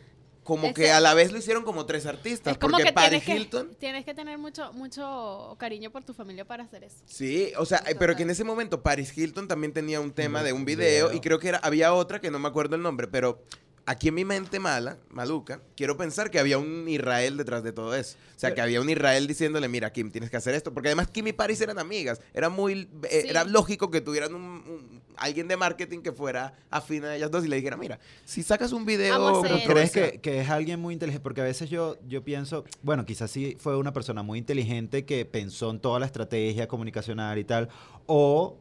como 0.48 0.74
que 0.74 0.92
a 0.92 1.02
la 1.02 1.14
vez 1.14 1.34
lo 1.34 1.38
hicieron 1.40 1.64
como 1.64 1.86
tres 1.86 2.06
artistas. 2.06 2.54
Es 2.54 2.58
como 2.58 2.72
porque 2.72 2.86
que 2.86 2.94
Paris 2.94 3.22
tienes, 3.26 3.44
Hilton. 3.44 3.68
que 3.68 3.76
tienes 3.76 4.06
que 4.06 4.14
tener 4.14 4.38
mucho, 4.38 4.72
mucho 4.72 5.58
cariño 5.60 5.92
por 5.92 6.06
tu 6.06 6.14
familia 6.14 6.46
para 6.46 6.64
hacer 6.64 6.86
eso. 6.86 6.96
Sí, 7.06 7.52
o 7.58 7.66
sea, 7.66 7.84
pero 8.00 8.16
que 8.16 8.24
en 8.24 8.30
ese 8.30 8.46
momento 8.46 8.82
Paris 8.82 9.16
Hilton 9.18 9.50
también 9.50 9.74
tenía 9.74 10.00
un 10.00 10.14
tema 10.14 10.44
de 10.44 10.54
un 10.54 10.64
video. 10.64 11.10
video 11.10 11.14
y 11.14 11.20
creo 11.20 11.40
que 11.40 11.50
era, 11.50 11.58
había 11.58 11.94
otra 11.94 12.22
que 12.22 12.32
no 12.32 12.40
me 12.40 12.48
acuerdo 12.48 12.78
el 12.78 12.82
nombre, 12.82 13.10
pero 13.10 13.44
aquí 13.88 14.10
en 14.10 14.16
mi 14.16 14.26
mente 14.26 14.60
mala, 14.60 14.98
maluca, 15.10 15.62
quiero 15.76 15.98
pensar 15.98 16.30
que 16.30 16.38
había 16.40 16.58
un 16.60 16.88
Israel 16.88 17.38
detrás 17.38 17.64
de 17.64 17.72
todo 17.72 17.96
eso. 17.96 18.18
O 18.36 18.40
sea, 18.40 18.54
que 18.54 18.62
había 18.62 18.80
un 18.82 18.90
Israel 18.90 19.26
diciéndole, 19.26 19.68
mira, 19.68 19.92
Kim, 19.92 20.12
tienes 20.12 20.30
que 20.30 20.38
hacer 20.38 20.54
esto. 20.54 20.72
Porque 20.74 20.90
además 20.90 21.08
Kim 21.08 21.26
y 21.28 21.34
Paris 21.34 21.60
eran 21.62 21.80
amigas. 21.80 22.22
Era 22.36 22.50
muy, 22.50 22.88
eh, 23.10 23.22
Sí. 23.24 23.30
era 23.30 23.44
lógico 23.46 23.90
que 23.90 24.00
tuvieran 24.02 24.36
un, 24.36 24.42
un- 24.44 25.02
alguien 25.16 25.48
de 25.48 25.58
marketing 25.58 26.02
que 26.02 26.12
fuera 26.12 26.54
afín 26.70 27.04
a 27.06 27.16
ellas 27.16 27.32
dos 27.32 27.44
y 27.44 27.48
le 27.48 27.56
dijera, 27.56 27.76
mira, 27.78 28.00
si 28.26 28.44
sacas 28.44 28.72
un 28.74 28.86
video 28.86 29.42
¿Crees 29.66 29.92
que, 29.92 30.20
que 30.22 30.42
es 30.42 30.50
alguien 30.50 30.80
muy 30.80 30.94
inteligente? 30.94 31.24
Porque 31.24 31.42
a 31.42 31.46
veces 31.46 31.70
yo, 31.72 31.98
yo 32.08 32.24
pienso, 32.24 32.66
bueno, 32.84 33.04
quizás 33.06 33.32
sí 33.32 33.58
fue 33.60 33.78
una 33.78 33.94
persona 33.94 34.22
muy 34.22 34.38
inteligente 34.38 35.06
que 35.06 35.26
pensó 35.26 35.72
en 35.72 35.80
toda 35.80 36.00
la 36.00 36.06
estrategia 36.06 36.68
comunicacional 36.68 37.40
y 37.40 37.46
tal, 37.46 37.70
o 38.06 38.60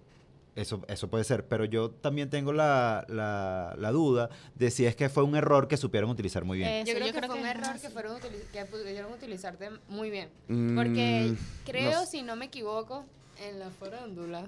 eso, 0.56 0.82
eso 0.88 1.08
puede 1.08 1.22
ser, 1.24 1.46
pero 1.46 1.64
yo 1.64 1.90
también 1.90 2.28
tengo 2.30 2.52
la, 2.52 3.04
la- 3.08 3.74
la 3.78 3.92
duda 3.92 4.30
de 4.54 4.70
si 4.70 4.84
es 4.86 4.96
que 4.96 5.08
fue 5.08 5.22
un 5.22 5.36
error 5.36 5.68
que 5.68 5.76
supieron 5.76 6.10
utilizar 6.10 6.44
muy 6.44 6.58
bien. 6.58 6.68
Eso, 6.70 6.86
yo 6.88 6.94
creo 6.94 7.06
yo 7.06 7.12
que 7.12 7.18
creo 7.18 7.30
fue 7.30 7.38
un 7.38 7.44
que 7.44 7.50
error 7.50 7.80
que, 7.80 7.90
fueron 7.90 8.18
que 8.52 8.64
pudieron 8.64 9.12
utilizarte 9.12 9.70
muy 9.88 10.10
bien. 10.10 10.28
Mm, 10.48 10.74
Porque 10.76 11.34
creo, 11.64 12.04
si 12.06 12.22
no 12.22 12.34
me 12.36 12.46
equivoco, 12.46 13.04
en 13.46 13.58
la 13.60 13.70
farándula, 13.70 14.46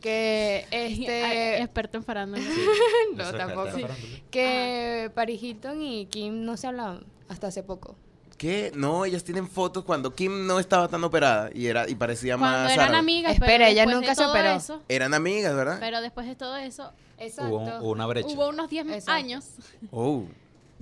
que 0.00 0.66
Ay, 0.72 1.00
este... 1.02 1.58
experto 1.62 1.98
en 1.98 2.04
farándula. 2.04 2.42
no, 3.16 3.32
tampoco. 3.32 3.66
farándula. 3.72 3.94
Que 4.30 5.10
Paris 5.14 5.42
Hilton 5.42 5.82
y 5.82 6.06
Kim 6.06 6.44
no 6.44 6.56
se 6.56 6.66
hablaban 6.66 7.04
hasta 7.28 7.46
hace 7.48 7.62
poco. 7.62 7.96
¿Qué? 8.42 8.72
No, 8.74 9.04
ellas 9.04 9.22
tienen 9.22 9.46
fotos 9.48 9.84
cuando 9.84 10.16
Kim 10.16 10.48
no 10.48 10.58
estaba 10.58 10.88
tan 10.88 11.04
operada 11.04 11.50
y 11.54 11.68
era 11.68 11.88
y 11.88 11.94
parecía 11.94 12.36
Cuando 12.36 12.58
más 12.64 12.72
eran 12.72 12.86
árabe. 12.86 12.98
amigas, 12.98 13.34
Espera, 13.34 13.46
pero 13.52 13.64
ella 13.66 13.86
nunca 13.86 14.16
se 14.16 14.22
todo 14.22 14.30
operó. 14.32 14.50
eso- 14.50 14.82
Eran 14.88 15.14
amigas, 15.14 15.54
¿verdad? 15.54 15.76
pero 15.78 16.00
después 16.00 16.26
de 16.26 16.34
todo 16.34 16.56
eso, 16.56 16.90
Exacto. 17.18 17.54
Hubo, 17.54 17.78
hubo 17.78 17.90
una 17.92 18.04
brecha. 18.06 18.26
hubo 18.34 18.48
unos 18.48 18.68
10 18.68 18.84
Exacto. 18.88 19.12
años. 19.12 19.44
Oh, 19.92 20.24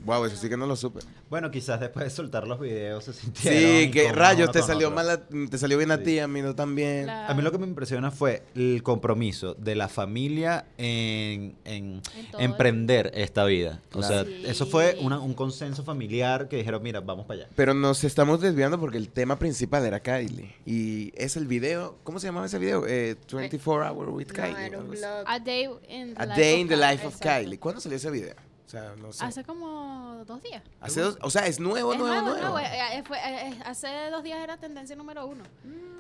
wow, 0.05 0.25
eso 0.25 0.37
sí 0.37 0.49
que 0.49 0.57
no 0.57 0.67
lo 0.67 0.77
supe. 0.77 1.01
Bueno, 1.29 1.51
quizás 1.51 1.81
después 1.81 2.05
de 2.05 2.11
soltar 2.11 2.47
los 2.47 2.59
videos 2.61 3.05
se 3.05 3.13
sintieron 3.13 3.61
Sí, 3.85 3.91
que 3.91 4.13
rayos, 4.13 4.51
te 4.51 4.63
salió 4.63 4.91
mal, 4.91 5.09
a- 5.11 5.21
te 5.27 5.59
salió 5.59 5.79
bien 5.79 5.91
a 5.91 5.99
Sí. 5.99 6.05
ti, 6.05 6.19
a 6.19 6.27
mí 6.29 6.43
no 6.43 6.55
tan 6.55 6.75
bien. 6.75 7.07
La- 7.07 7.27
A 7.29 7.35
mí 7.35 7.43
lo 7.43 7.53
que 7.53 7.59
me 7.59 7.67
impresiona 7.67 8.11
fue 8.11 8.43
el 8.55 8.83
compromiso 8.83 9.55
de 9.55 9.75
la 9.77 9.89
familia 9.89 10.67
en, 10.79 11.55
en 11.65 12.03
En 12.17 12.31
todo. 12.31 12.41
emprender 12.41 13.11
esta 13.15 13.45
vida. 13.45 13.81
O 13.93 13.99
Claro. 14.01 14.07
sea, 14.09 14.25
Sí. 14.25 14.43
eso 14.47 14.67
fue 14.67 14.97
una- 15.01 15.21
un 15.21 15.35
consenso 15.35 15.85
familiar 15.85 16.49
que 16.49 16.57
dijeron, 16.57 16.83
mira, 16.83 17.01
vamos 17.01 17.27
para 17.27 17.43
allá. 17.43 17.51
Pero 17.55 17.75
nos 17.75 18.03
estamos 18.05 18.41
desviando 18.41 18.79
porque 18.81 18.97
el 18.99 19.09
tema 19.11 19.39
principal 19.39 19.85
era 19.85 20.01
Kylie. 20.01 20.55
Y 20.67 21.13
es 21.17 21.37
el 21.37 21.47
video, 21.47 21.99
¿cómo 22.05 22.19
se 22.19 22.27
llamaba 22.27 22.47
ese 22.47 22.59
video? 22.59 22.87
Eh, 22.87 23.17
24 23.33 23.87
Hour 23.89 24.09
with 24.11 24.29
No, 24.29 24.35
Kylie. 24.35 24.67
era 24.67 24.79
un 24.79 24.85
algo 24.85 24.93
así. 24.93 25.03
blog. 25.03 25.25
A 25.27 25.39
Day 25.39 25.65
in 25.89 26.15
the 26.15 26.23
A 26.23 26.27
Life 26.27 26.41
Day 26.41 26.55
of 26.55 26.61
in 26.61 26.69
the 26.69 26.75
Kylie. 26.75 26.91
Life 26.93 27.07
of 27.07 27.15
Exacto. 27.15 27.41
Kylie. 27.45 27.59
¿Cuándo 27.59 27.81
salió 27.81 27.97
ese 27.97 28.11
video? 28.11 28.35
O 28.71 28.73
sea, 28.73 28.95
no 29.03 29.13
sé. 29.13 29.25
Hace 29.25 29.43
como 29.43 30.23
dos 30.29 30.41
días. 30.45 30.63
Hace 30.81 31.01
dos, 31.01 31.19
o 31.23 31.29
sea, 31.31 31.45
es 31.49 31.59
nuevo, 31.59 31.93
Es 31.93 31.99
nuevo, 31.99 32.15
nuevo, 32.23 32.37
nuevo. 32.39 32.53
nuevo, 32.55 32.59
eh, 32.61 32.99
eh, 32.99 33.03
fue- 33.05 33.19
eh, 33.19 33.59
hace 33.67 33.89
dos 34.13 34.23
días 34.23 34.39
era 34.39 34.59
tendencia 34.59 34.95
número 34.95 35.27
uno. 35.27 35.43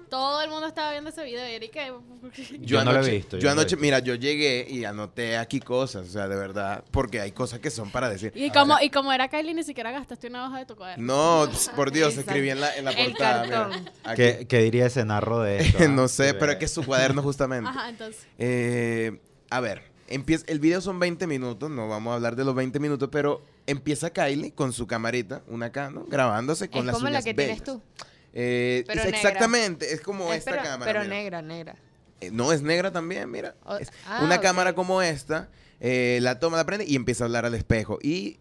Todo 0.08 0.40
el 0.42 0.50
mundo 0.50 0.68
estaba 0.68 0.92
viendo 0.92 1.10
ese 1.10 1.24
video 1.24 1.48
y 1.48 1.52
era 1.54 1.64
y 1.64 1.68
que... 1.68 1.92
Yo 2.60 2.84
no 2.84 2.92
lo 2.92 3.04
he 3.04 3.10
visto, 3.10 3.38
yo 3.38 3.42
Yo 3.42 3.48
no 3.48 3.52
anoche, 3.62 3.74
visto. 3.74 3.82
mira, 3.82 3.98
yo 3.98 4.14
llegué 4.14 4.66
y 4.70 4.84
anoté 4.84 5.36
aquí 5.36 5.58
cosas, 5.58 6.06
o 6.08 6.10
sea, 6.12 6.28
de 6.28 6.36
verdad, 6.36 6.84
porque 6.92 7.20
hay 7.20 7.32
cosas 7.32 7.58
que 7.58 7.70
son 7.70 7.90
para 7.90 8.08
decir. 8.08 8.32
Y 8.36 8.50
como, 8.50 8.78
y 8.80 8.90
como 8.90 9.12
era 9.12 9.26
Kylie, 9.26 9.52
ni 9.54 9.64
siquiera 9.64 9.90
gastaste 9.90 10.28
una 10.28 10.46
hoja 10.46 10.58
de 10.58 10.66
tu 10.66 10.76
cuaderno. 10.76 11.04
No, 11.44 11.50
pss, 11.50 11.70
por 11.70 11.90
Dios, 11.90 12.10
Exacto. 12.10 12.30
escribí 12.30 12.50
en 12.50 12.60
la, 12.60 12.76
en 12.76 12.84
la 12.84 12.92
portada. 12.92 13.44
mira. 13.68 14.14
¿Qué, 14.14 14.46
qué 14.48 14.58
diría 14.58 14.86
ese 14.86 15.04
narro 15.04 15.40
de 15.40 15.58
esto? 15.62 15.78
ah? 15.82 15.88
no 15.88 16.06
sé, 16.06 16.34
pero 16.34 16.52
es 16.52 16.58
que 16.58 16.66
es 16.66 16.72
su 16.72 16.84
cuaderno 16.84 17.20
justamente. 17.24 17.68
Ajá, 17.68 17.88
entonces. 17.88 18.26
Eh, 18.38 19.20
a 19.50 19.58
ver, 19.60 19.89
empieza, 20.10 20.44
el 20.48 20.60
video 20.60 20.80
son 20.80 20.98
20 21.00 21.26
minutos, 21.26 21.70
no 21.70 21.88
vamos 21.88 22.12
a 22.12 22.14
hablar 22.16 22.36
de 22.36 22.44
los 22.44 22.54
20 22.54 22.78
minutos, 22.80 23.08
pero 23.10 23.42
empieza 23.66 24.10
Kylie 24.10 24.52
con 24.52 24.72
su 24.72 24.86
camarita, 24.86 25.42
una 25.48 25.66
acá, 25.66 25.90
¿no? 25.90 26.04
Grabándose 26.04 26.68
con 26.68 26.80
Es 26.80 26.86
las 26.86 26.96
como 26.96 27.08
la 27.08 27.22
que 27.22 27.32
bellas. 27.32 27.62
tienes 27.62 27.64
tú. 27.64 27.82
Eh, 28.32 28.84
Pero 28.86 29.00
es 29.00 29.06
negra. 29.06 29.18
exactamente, 29.18 29.92
es 29.92 30.00
como 30.02 30.32
esta 30.32 30.50
pero, 30.52 30.62
cámara. 30.62 30.84
pero 30.84 31.00
mira. 31.04 31.14
negra, 31.14 31.42
negra. 31.42 31.76
Eh, 32.20 32.30
no, 32.30 32.52
es 32.52 32.62
negra 32.62 32.92
también, 32.92 33.30
mira. 33.30 33.56
Es 33.80 33.90
ah, 34.06 34.20
una 34.22 34.40
cámara 34.40 34.74
como 34.74 35.00
esta, 35.02 35.48
eh, 35.80 36.18
la 36.22 36.38
toma, 36.38 36.56
la 36.58 36.66
prende 36.66 36.84
y 36.86 36.94
empieza 36.94 37.24
a 37.24 37.26
hablar 37.26 37.46
al 37.46 37.54
espejo. 37.54 37.98
Y 38.02 38.36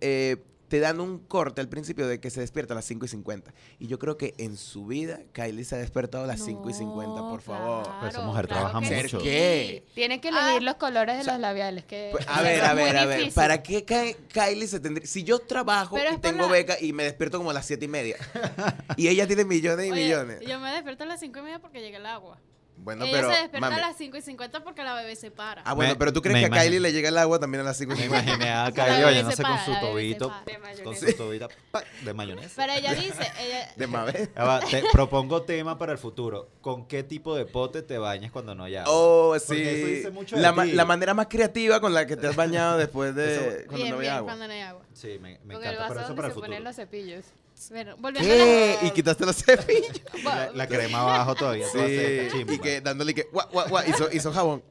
te 0.69 0.79
dan 0.79 0.99
un 1.01 1.19
corte 1.19 1.59
al 1.61 1.67
principio 1.67 2.07
de 2.07 2.19
que 2.19 2.29
se 2.29 2.39
despierta 2.39 2.73
a 2.73 2.75
las 2.75 2.85
5 2.85 3.05
y 3.05 3.09
50. 3.09 3.53
Y 3.79 3.87
yo 3.87 3.99
creo 3.99 4.17
que 4.17 4.33
en 4.37 4.55
su 4.55 4.85
vida 4.85 5.19
Kylie 5.33 5.65
se 5.65 5.75
ha 5.75 5.77
despertado 5.79 6.23
a 6.23 6.27
las 6.27 6.39
5 6.45 6.69
y 6.69 6.73
50, 6.73 7.21
por 7.21 7.41
favor. 7.41 7.89
Pues 7.99 8.13
esa 8.13 8.23
mujer 8.23 8.47
trabaja 8.47 8.79
que 8.79 9.01
mucho. 9.01 9.19
¿Qué? 9.19 9.85
Tiene 9.95 10.21
que 10.21 10.29
Ah. 10.29 10.43
elegir 10.51 10.63
los 10.63 10.75
colores 10.75 11.15
de 11.15 11.21
O 11.21 11.23
sea, 11.25 11.33
los 11.33 11.41
labiales. 11.41 11.83
Que 11.85 12.09
Pues, 12.11 12.25
a 12.27 12.41
ver, 12.41 12.63
a 12.63 12.73
ver, 12.73 12.95
a 12.97 13.05
ver. 13.05 13.17
difícil. 13.19 13.33
¿Para 13.35 13.61
qué 13.63 13.83
Ky- 13.83 14.15
Kylie 14.31 14.67
se 14.67 14.79
tendría.? 14.79 15.07
Si 15.07 15.23
yo 15.23 15.39
trabajo 15.39 15.95
Pero 15.95 16.13
y 16.13 16.17
tengo 16.19 16.43
la- 16.45 16.51
beca 16.51 16.77
y 16.79 16.93
me 16.93 17.03
despierto 17.03 17.37
como 17.39 17.49
a 17.49 17.53
las 17.53 17.65
7 17.65 17.85
y 17.85 17.87
media. 17.89 18.17
y 18.97 19.07
ella 19.07 19.25
tiene 19.27 19.45
millones 19.45 19.87
y 19.87 19.91
Oye, 19.91 20.03
millones. 20.03 20.39
Yo 20.47 20.59
me 20.59 20.71
despierto 20.71 21.03
a 21.03 21.07
las 21.07 21.19
5 21.19 21.39
y 21.39 21.41
media 21.41 21.59
porque 21.59 21.81
llega 21.81 21.97
el 21.97 22.05
agua. 22.05 22.37
Bueno, 22.81 23.03
Ella 23.05 23.13
pero. 23.13 23.27
se 23.33 23.39
despierta 23.41 23.59
mami. 23.69 23.75
a 23.81 23.87
las 23.87 23.97
5 23.97 24.17
y 24.17 24.21
50 24.21 24.63
porque 24.63 24.83
la 24.83 24.95
bebé 24.95 25.15
se 25.15 25.31
para. 25.31 25.61
Ah, 25.63 25.73
bueno, 25.73 25.91
Me- 25.93 25.97
pero 25.99 26.13
tú 26.13 26.21
crees 26.21 26.33
me 26.35 26.39
que 26.39 26.45
a 26.45 26.47
imagino. 26.47 26.63
Kylie 26.65 26.79
le 26.79 26.91
llega 26.93 27.09
el 27.09 27.17
agua 27.17 27.39
también 27.39 27.61
a 27.61 27.63
las 27.65 27.77
5 27.77 27.93
y 27.93 27.95
Me 27.97 28.01
50. 28.03 28.25
imaginé 28.31 28.51
a 28.51 28.71
Kylie 28.71 28.89
bebé 28.91 29.03
bañándose 29.03 29.35
se 29.37 29.43
con 29.43 29.51
para, 29.51 29.65
su 29.65 29.71
la 29.71 29.79
bebé 29.81 29.89
se 29.89 30.15
tobito, 30.17 30.27
para. 30.29 30.43
De 30.45 30.53
con 30.53 30.61
mayonesa. 30.61 31.07
su 31.07 31.13
tobita 31.17 31.47
pa, 31.71 31.83
de 32.03 32.13
mayonesa. 32.13 32.53
Pero 32.55 32.73
ella 32.73 32.93
dice, 32.95 33.31
ella, 33.39 33.71
De 33.75 33.87
Mabel. 33.87 34.29
Ya 34.35 34.43
va, 34.43 34.59
te 34.61 34.83
propongo 34.91 35.41
tema 35.43 35.77
para 35.77 35.91
el 35.91 35.97
futuro. 35.97 36.49
¿Con 36.61 36.87
qué 36.87 37.03
tipo 37.03 37.35
de 37.35 37.45
pote 37.45 37.81
te 37.81 37.97
bañas 37.97 38.31
cuando 38.31 38.55
no 38.55 38.63
hay 38.63 38.77
agua? 38.77 38.91
Oh, 38.93 39.37
sí. 39.39 39.45
Porque 39.47 39.77
eso 39.77 39.87
dice 39.87 40.11
mucho 40.11 40.35
de 40.37 40.41
la, 40.41 40.51
ma- 40.53 40.63
ti. 40.63 40.71
la 40.71 40.85
manera 40.85 41.13
más 41.13 41.27
creativa 41.27 41.79
con 41.81 41.93
la 41.93 42.07
que 42.07 42.15
te 42.17 42.27
has 42.27 42.35
bañado 42.35 42.77
después 42.77 43.13
de 43.13 43.35
Eso- 43.35 43.67
cuando 43.67 43.75
bien, 43.77 43.89
no 43.89 43.95
había 43.97 44.09
bien, 44.09 44.13
agua. 44.19 44.27
cuando 44.31 44.47
no 44.47 44.53
hay 44.53 44.61
agua. 44.61 44.81
Sí, 44.93 45.17
me, 45.21 45.39
me 45.43 45.53
Con 45.55 45.63
el 45.63 45.73
encanta. 45.73 45.79
vaso 45.81 45.87
Pero 45.89 45.99
eso 45.99 46.07
donde 46.07 46.15
para 46.15 46.27
el 46.29 46.33
se 46.33 46.39
ponen 46.39 46.63
los 46.63 46.75
cepillos. 46.75 47.25
Bueno, 47.69 47.95
volviendo 47.99 48.33
a 48.33 48.37
la- 48.37 48.43
¿Qué? 48.45 48.77
Y 48.83 48.91
quitaste 48.91 49.25
los 49.25 49.35
cepillos. 49.35 49.91
La, 50.23 50.51
la 50.53 50.67
crema 50.67 51.01
abajo 51.01 51.35
todavía. 51.35 51.65
toda 51.71 51.85
seca, 51.87 52.31
Sí. 52.31 52.37
chimba. 52.37 52.53
Y 52.53 52.59
que 52.59 52.81
dándole 52.81 53.13
que 53.13 53.23
guau, 53.31 53.47
guau, 53.51 53.67
guau, 53.69 53.83
hizo, 53.87 54.09
hizo 54.11 54.31
jabón. 54.31 54.63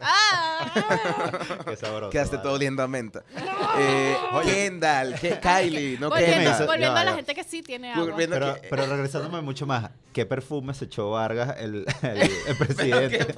Ah. 0.00 1.60
Qué 1.66 1.76
sabroso. 1.76 2.10
Quedaste 2.10 2.36
vale. 2.36 2.42
todo 2.44 2.52
oliendo 2.54 2.82
a 2.82 2.88
menta. 2.88 3.22
Eh, 3.78 4.16
Kendall, 4.44 5.14
que- 5.20 5.40
Kylie, 5.40 5.98
no 5.98 6.08
volviendo 6.10 6.36
Kendall. 6.50 6.66
volviendo 6.66 6.96
a 7.00 7.04
la 7.04 7.14
gente 7.14 7.34
que 7.34 7.44
sí 7.44 7.62
tiene 7.62 7.92
agua. 7.92 8.04
Volviendo 8.04 8.36
Pero, 8.36 8.54
que- 8.60 8.68
pero 8.68 8.86
regresándome 8.86 9.40
mucho 9.40 9.66
más, 9.66 9.90
¿qué 10.12 10.26
perfume 10.26 10.74
se 10.74 10.86
echó 10.86 11.10
Vargas, 11.10 11.56
el, 11.58 11.86
el, 12.02 12.16
el 12.22 12.30
Pero 12.46 12.58
presidente? 12.58 13.18
qué. 13.26 13.34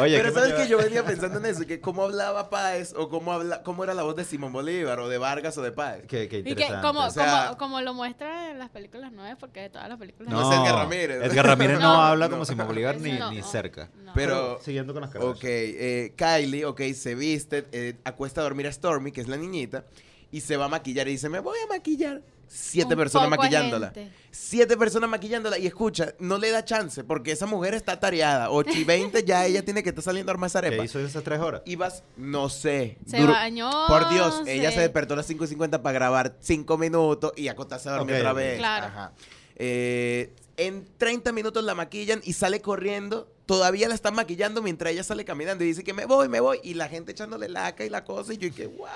Oye, 0.00 0.16
pero 0.18 0.28
¿qué 0.32 0.34
sabes 0.40 0.50
me- 0.50 0.56
que 0.62 0.68
yo 0.68 0.78
venía 0.78 1.04
pensando 1.04 1.38
en 1.38 1.46
eso, 1.46 1.66
que 1.66 1.80
cómo 1.80 2.04
hablaba 2.04 2.50
Páez 2.50 2.94
o 2.96 3.08
cómo 3.08 3.32
habla, 3.32 3.62
cómo 3.62 3.84
era 3.84 3.94
la 3.94 4.02
voz 4.02 4.16
de 4.16 4.24
Simón 4.24 4.52
Bolívar 4.52 5.00
o 5.00 5.08
de 5.08 5.18
Vargas 5.18 5.56
o 5.58 5.62
de 5.62 5.72
Páez. 5.72 6.04
Qué, 6.06 6.28
qué 6.28 6.38
Y 6.38 6.42
que 6.44 6.50
interesante. 6.50 6.86
como, 6.86 7.00
O 7.00 7.10
sea- 7.10 7.46
como, 7.46 7.58
como 7.58 7.80
lo 7.80 7.94
muestra 7.94 8.50
en 8.50 8.58
las 8.58 8.70
películas 8.70 9.12
nuevas, 9.12 9.36
porque 9.38 9.60
de 9.60 9.70
todas 9.70 9.88
las 9.88 9.98
películas 9.98 10.32
No 10.32 10.52
es 10.52 10.58
Edgar 10.58 10.74
Ramírez. 10.76 11.22
Edgar 11.24 11.46
Ramírez 11.46 11.78
no, 11.80 11.94
No. 11.94 12.02
habla 12.02 12.28
como. 12.28 12.44
Simón 12.44 12.66
Bolívar 12.66 12.96
ni, 13.00 13.12
No. 13.12 13.30
ni 13.30 13.42
cerca. 13.42 13.88
No. 14.02 14.12
Pero- 14.14 14.60
siguiendo 14.62 14.92
con 14.92 15.00
las 15.02 15.10
carreras. 15.10 15.36
Ok, 15.36 15.44
eh, 15.76 16.12
Kylie, 16.16 16.64
ok, 16.64 16.80
se 16.94 17.14
viste, 17.14 17.66
eh, 17.72 17.94
acuesta 18.04 18.40
a 18.40 18.44
dormir 18.44 18.66
a 18.66 18.72
Stormy, 18.72 19.12
que 19.12 19.20
es 19.20 19.28
la 19.28 19.36
niñita, 19.36 19.84
y 20.30 20.40
se 20.40 20.56
va 20.56 20.66
a 20.66 20.68
maquillar 20.68 21.08
y 21.08 21.12
dice, 21.12 21.28
me 21.28 21.38
voy 21.40 21.58
a 21.64 21.66
maquillar. 21.66 22.22
Siete 22.46 22.94
Un 22.94 22.98
personas 22.98 23.28
poco 23.30 23.40
maquillándola. 23.42 23.90
gente. 23.92 24.12
Siete 24.30 24.76
personas 24.76 25.08
maquillándola 25.10 25.58
y 25.58 25.66
escucha, 25.66 26.14
no 26.18 26.38
le 26.38 26.50
da 26.50 26.64
chance 26.64 27.02
porque 27.02 27.32
esa 27.32 27.46
mujer 27.46 27.74
está 27.74 27.98
tareada. 27.98 28.50
8 28.50 28.70
y 28.76 28.84
20 28.84 29.24
ya 29.24 29.46
ella 29.46 29.64
tiene 29.64 29.82
que 29.82 29.88
estar 29.88 30.04
saliendo 30.04 30.30
a 30.30 30.34
armar 30.34 30.48
esa 30.48 30.60
¿Qué 30.60 30.66
arepa. 30.68 30.84
hizo 30.84 31.00
esas 31.00 31.24
tres 31.24 31.40
horas? 31.40 31.62
Ibas, 31.64 32.04
no 32.16 32.48
sé. 32.50 32.98
Se 33.06 33.16
duró- 33.18 33.32
bañó. 33.32 33.70
Por 33.88 34.08
Dios, 34.10 34.42
ella 34.46 34.68
se- 34.68 34.76
se 34.76 34.80
despertó 34.82 35.14
a 35.14 35.16
las 35.16 35.26
5 35.26 35.44
y 35.44 35.48
50 35.48 35.82
para 35.82 35.94
grabar 35.94 36.36
5 36.40 36.76
minutos 36.78 37.32
y 37.34 37.48
acostarse 37.48 37.88
a 37.88 37.92
dormir 37.92 38.14
Ok, 38.16 38.20
otra 38.20 38.32
vez. 38.34 38.58
Claro. 38.58 38.86
Ajá. 38.86 39.12
Eh, 39.56 40.32
en 40.56 40.86
30 40.98 41.32
minutos 41.32 41.64
la 41.64 41.74
maquillan 41.74 42.20
y 42.24 42.32
sale 42.32 42.60
corriendo. 42.60 43.28
Todavía 43.46 43.88
la 43.88 43.94
están 43.94 44.14
maquillando 44.14 44.62
mientras 44.62 44.92
ella 44.92 45.04
sale 45.04 45.24
caminando 45.24 45.64
y 45.64 45.66
dice 45.68 45.84
que 45.84 45.92
me 45.92 46.06
voy, 46.06 46.28
me 46.28 46.40
voy. 46.40 46.60
Y 46.62 46.74
la 46.74 46.88
gente 46.88 47.12
echándole 47.12 47.48
laca 47.48 47.84
y 47.84 47.90
la 47.90 48.04
cosa. 48.04 48.32
Y 48.32 48.38
yo, 48.38 48.48
y 48.48 48.52
que, 48.52 48.66
what? 48.66 48.88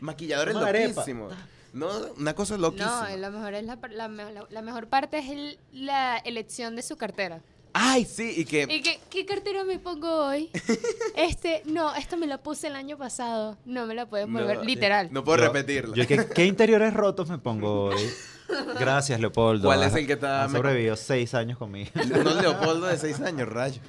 Maquilladores 0.00 0.54
loquísimos. 0.54 1.34
No, 1.72 1.88
una 2.16 2.34
cosa 2.34 2.56
loquísima. 2.56 3.08
No, 3.10 3.16
lo 3.18 3.30
mejor 3.30 3.54
es 3.54 3.64
la, 3.64 3.76
par- 3.80 3.92
la, 3.92 4.08
me- 4.08 4.32
la- 4.32 4.46
la 4.50 4.62
mejor 4.62 4.88
parte 4.88 5.18
es 5.18 5.28
el- 5.30 5.58
la 5.72 6.16
elección 6.18 6.74
de 6.76 6.82
su 6.82 6.96
cartera. 6.96 7.42
Ay, 7.72 8.04
sí, 8.04 8.32
y 8.36 8.44
que. 8.44 8.62
¿Y 8.68 8.82
qué, 8.82 8.98
qué 9.10 9.24
cartera 9.24 9.62
me 9.62 9.78
pongo 9.78 10.08
hoy? 10.26 10.50
Este, 11.16 11.62
no, 11.66 11.94
esto 11.94 12.16
me 12.16 12.26
la 12.26 12.38
puse 12.42 12.66
el 12.66 12.74
año 12.74 12.96
pasado. 12.98 13.56
No 13.64 13.86
me 13.86 13.94
la 13.94 14.06
pueden 14.06 14.32
volver, 14.32 14.56
No, 14.58 14.64
literal. 14.64 15.08
No 15.12 15.22
puedo 15.22 15.38
Yo- 15.38 15.44
repetirla. 15.52 15.94
Yo, 15.94 16.06
¿qué, 16.06 16.26
¿Qué 16.34 16.46
interiores 16.46 16.92
rotos 16.94 17.28
me 17.28 17.38
pongo 17.38 17.84
hoy? 17.86 18.02
Gracias, 18.78 19.20
Leopoldo. 19.20 19.68
¿Cuál 19.68 19.82
es 19.82 19.94
el 19.94 20.06
que 20.06 20.14
está- 20.14 20.48
sobrevivido 20.48 20.96
seis 20.96 21.34
años 21.34 21.58
conmigo. 21.58 21.90
No 21.94 22.30
es 22.30 22.36
Leopoldo 22.42 22.86
de 22.86 22.96
6 22.98 23.20
años, 23.20 23.48
rayo. 23.48 23.80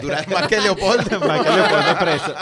Dura 0.00 0.24
más 0.32 0.46
que 0.48 0.60
Leopoldo. 0.60 1.20
Más 1.20 1.42
que 1.44 1.50
Leopoldo 1.50 1.98
preso. 1.98 2.34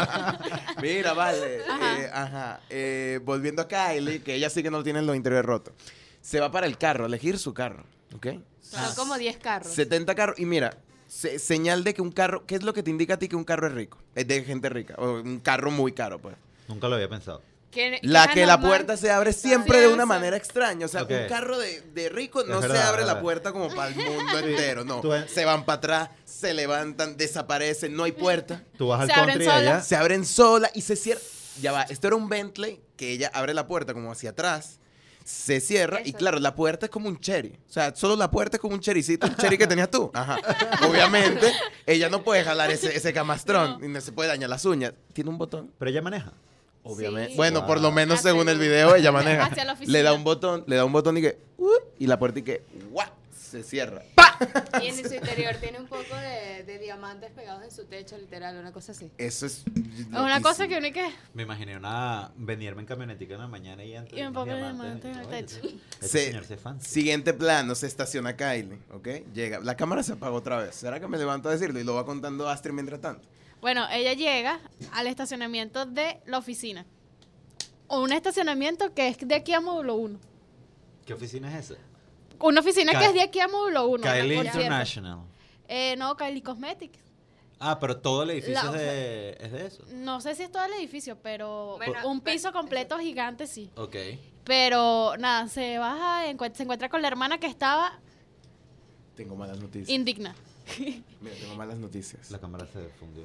Mira, 0.82 1.12
vale. 1.12 1.60
Ajá. 1.68 1.98
eh, 2.00 2.10
ajá. 2.12 2.60
eh, 2.70 3.20
volviendo 3.24 3.62
a 3.62 3.68
Kylie, 3.68 4.22
que 4.22 4.34
ella 4.34 4.50
sí 4.50 4.62
que 4.62 4.70
no 4.70 4.82
tiene 4.82 5.02
los 5.02 5.16
interiores 5.16 5.46
rotos. 5.46 5.74
Se 6.20 6.40
va 6.40 6.50
para 6.50 6.66
el 6.66 6.78
carro, 6.78 7.04
a 7.04 7.06
elegir 7.06 7.38
su 7.38 7.52
carro. 7.54 7.84
¿Ok? 8.14 8.26
Son 8.60 8.94
como 8.96 9.16
10 9.18 9.36
carros. 9.38 9.72
70 9.72 10.14
carros. 10.14 10.38
Y 10.38 10.46
mira, 10.46 10.76
se- 11.06 11.38
señal 11.38 11.84
de 11.84 11.94
que 11.94 12.02
un 12.02 12.12
carro. 12.12 12.44
¿Qué 12.46 12.54
es 12.54 12.62
lo 12.62 12.72
que 12.72 12.82
te 12.82 12.90
indica 12.90 13.14
a 13.14 13.18
ti 13.18 13.28
que 13.28 13.36
un 13.36 13.44
carro 13.44 13.66
es 13.66 13.74
rico? 13.74 13.98
Es 14.14 14.26
de 14.26 14.42
gente 14.42 14.68
rica. 14.68 14.94
O 14.98 15.20
un 15.20 15.40
carro 15.40 15.70
muy 15.70 15.92
caro, 15.92 16.18
pues. 16.18 16.36
Nunca 16.68 16.88
lo 16.88 16.94
había 16.94 17.08
pensado. 17.08 17.42
Que- 17.74 17.98
La 18.02 18.28
que 18.28 18.46
la 18.46 18.60
puerta 18.60 18.96
se 18.96 19.10
abre 19.10 19.32
siempre 19.32 19.80
de 19.80 19.88
una 19.88 20.06
manera 20.06 20.36
extraña. 20.36 20.86
O 20.86 20.88
sea, 20.88 21.02
un 21.02 21.28
carro 21.28 21.58
de, 21.58 21.80
de 21.92 22.08
rico 22.08 22.44
no 22.44 22.62
se 22.62 22.78
abre 22.78 23.04
la 23.04 23.20
puerta 23.20 23.52
como 23.52 23.68
para 23.74 23.88
el 23.88 23.96
mundo 23.96 24.38
entero. 24.42 24.84
No. 24.84 25.02
Se 25.28 25.44
van 25.44 25.64
para 25.64 25.76
atrás, 25.78 26.10
se 26.24 26.54
levantan, 26.54 27.16
desaparecen, 27.16 27.94
no 27.96 28.04
hay 28.04 28.12
puerta. 28.12 28.62
Tú 28.78 28.88
vas 28.88 29.00
al 29.02 29.06
Se 29.08 29.12
abren 29.14 29.28
country 29.38 29.48
allá. 29.50 29.70
solas. 29.70 29.86
Se 29.88 29.96
abren 29.96 30.24
sola 30.24 30.70
y 30.74 30.82
se 30.82 30.96
cierra. 30.96 31.20
Ya 31.60 31.72
va, 31.72 31.82
esto 31.82 32.06
era 32.06 32.16
un 32.16 32.28
Bentley 32.28 32.80
que 32.96 33.10
ella 33.12 33.30
abre 33.34 33.54
la 33.54 33.66
puerta 33.66 33.92
como 33.92 34.10
hacia 34.12 34.30
atrás. 34.30 34.78
Se 35.24 35.58
cierra 35.60 36.00
y 36.04 36.12
claro, 36.12 36.38
la 36.38 36.54
puerta 36.54 36.84
es 36.86 36.90
como 36.92 37.08
un 37.08 37.18
cherry. 37.18 37.58
O 37.68 37.72
sea, 37.72 37.94
solo 37.96 38.14
la 38.14 38.30
puerta 38.30 38.58
es 38.58 38.60
como 38.60 38.74
un 38.74 38.80
cherrycito, 38.80 39.26
el 39.26 39.34
cherry 39.36 39.56
que 39.56 39.66
tenías 39.66 39.90
tú. 39.90 40.10
Ajá. 40.12 40.36
Obviamente, 40.86 41.50
ella 41.86 42.10
no 42.10 42.22
puede 42.22 42.44
jalar 42.44 42.70
ese, 42.70 42.94
ese 42.94 43.12
camastrón 43.14 43.82
y 43.82 43.88
no 43.88 44.00
se 44.02 44.12
puede 44.12 44.28
dañar 44.28 44.50
las 44.50 44.64
uñas. 44.66 44.92
Tiene 45.14 45.30
un 45.30 45.38
botón. 45.38 45.72
Pero 45.78 45.90
ella 45.90 46.02
maneja. 46.02 46.32
Obviamente. 46.84 47.30
Sí. 47.30 47.36
Bueno, 47.36 47.66
por 47.66 47.78
lo 47.80 47.88
Wow. 47.88 47.94
menos 47.96 48.18
Hacia 48.20 48.30
según 48.30 48.48
el 48.48 48.58
video, 48.58 48.94
ella 48.94 49.10
maneja. 49.12 49.44
hacia 49.46 49.64
la 49.64 49.72
Le 49.72 49.76
oficina. 49.78 50.02
da 50.02 50.12
un 50.12 50.22
botón, 50.24 50.64
le 50.66 50.76
da 50.76 50.84
un 50.84 50.92
botón 50.92 51.16
y 51.16 51.22
que. 51.22 51.38
uh, 51.58 51.68
y 51.98 52.06
la 52.06 52.18
puerta 52.18 52.38
y 52.38 52.42
que. 52.42 52.62
¡guau! 52.90 53.08
Se 53.34 53.62
cierra. 53.62 54.02
Y 54.82 54.88
en 54.88 54.94
su 54.96 55.14
interior 55.14 55.54
tiene 55.60 55.78
un 55.78 55.86
poco 55.86 56.16
de, 56.16 56.64
de 56.64 56.78
diamantes 56.80 57.30
pegados 57.30 57.62
en 57.62 57.70
su 57.70 57.84
techo, 57.84 58.18
literal, 58.18 58.56
una 58.58 58.72
cosa 58.72 58.90
así. 58.90 59.08
Eso 59.16 59.46
es. 59.46 59.62
Es 59.76 60.06
una 60.08 60.42
cosa 60.42 60.66
que 60.66 60.80
loquísimo. 60.80 61.06
que... 61.08 61.14
Me 61.34 61.44
imaginé 61.44 61.76
una 61.76 62.32
venirme 62.36 62.80
en 62.82 62.86
camionetica 62.86 63.34
en 63.34 63.40
la 63.40 63.46
mañana 63.46 63.84
y 63.84 63.94
antes. 63.94 64.18
Y 64.18 64.22
un 64.22 64.32
poco 64.32 64.46
de 64.46 64.56
diamantes 64.56 65.16
en 65.16 65.22
el 65.22 65.28
techo. 65.28 65.60
Se- 66.00 66.26
señor 66.26 66.44
se 66.44 66.56
fancy. 66.56 66.88
Siguiente 66.90 67.32
plano, 67.32 67.76
se 67.76 67.86
estaciona 67.86 68.36
Kylie, 68.36 68.76
¿ok? 68.92 69.08
Llega. 69.32 69.60
La 69.60 69.76
cámara 69.76 70.02
se 70.02 70.14
apagó 70.14 70.36
otra 70.38 70.56
vez. 70.58 70.74
¿Será 70.74 70.98
que 70.98 71.06
me 71.06 71.16
levanto 71.16 71.48
a 71.48 71.52
decirlo? 71.52 71.78
Y 71.78 71.84
lo 71.84 71.94
va 71.94 72.04
contando 72.04 72.48
Astrid 72.48 72.72
mientras 72.74 73.00
tanto. 73.00 73.26
Bueno, 73.64 73.86
ella 73.90 74.12
llega 74.12 74.60
al 74.92 75.06
estacionamiento 75.06 75.86
de 75.86 76.20
la 76.26 76.36
oficina. 76.36 76.84
O 77.86 78.02
un 78.02 78.12
estacionamiento 78.12 78.92
que 78.92 79.08
es 79.08 79.16
de 79.26 79.34
aquí 79.34 79.54
a 79.54 79.60
módulo 79.62 79.94
1. 79.94 80.18
¿Qué 81.06 81.14
oficina 81.14 81.48
es 81.58 81.70
esa? 81.70 81.80
Una 82.40 82.60
oficina 82.60 82.92
Ka- 82.92 82.98
que 82.98 83.06
es 83.06 83.14
de 83.14 83.22
aquí 83.22 83.40
a 83.40 83.48
módulo 83.48 83.86
1. 83.88 84.02
Kylie. 84.02 84.36
International. 84.36 85.20
Eh, 85.66 85.96
no, 85.96 86.14
Kylie 86.14 86.42
Cosmetics. 86.42 86.98
Ah, 87.58 87.78
pero 87.80 87.96
todo 87.96 88.24
el 88.24 88.32
edificio 88.32 88.52
La- 88.64 88.68
es, 88.68 88.72
de, 88.82 89.30
es 89.40 89.52
de 89.52 89.66
eso. 89.66 89.84
No 89.94 90.20
sé 90.20 90.34
si 90.34 90.42
es 90.42 90.52
todo 90.52 90.66
el 90.66 90.74
edificio, 90.74 91.16
pero 91.22 91.76
Bueno, 91.78 92.06
un 92.06 92.20
piso 92.20 92.52
completo 92.52 92.98
gigante 92.98 93.46
sí. 93.46 93.70
Ok. 93.76 93.96
Pero 94.44 95.16
nada, 95.16 95.48
se 95.48 95.78
baja, 95.78 96.24
se 96.52 96.62
encuentra 96.64 96.90
con 96.90 97.00
la 97.00 97.08
hermana 97.08 97.38
que 97.38 97.46
estaba 97.46 97.98
Tengo 99.16 99.34
malas 99.36 99.58
noticias. 99.58 99.88
indigna. 99.88 100.34
Mira, 101.20 101.36
tengo 101.40 101.54
malas 101.56 101.78
noticias. 101.78 102.30
La 102.30 102.38
cámara 102.38 102.66
se 102.66 102.88
fundió. 102.98 103.24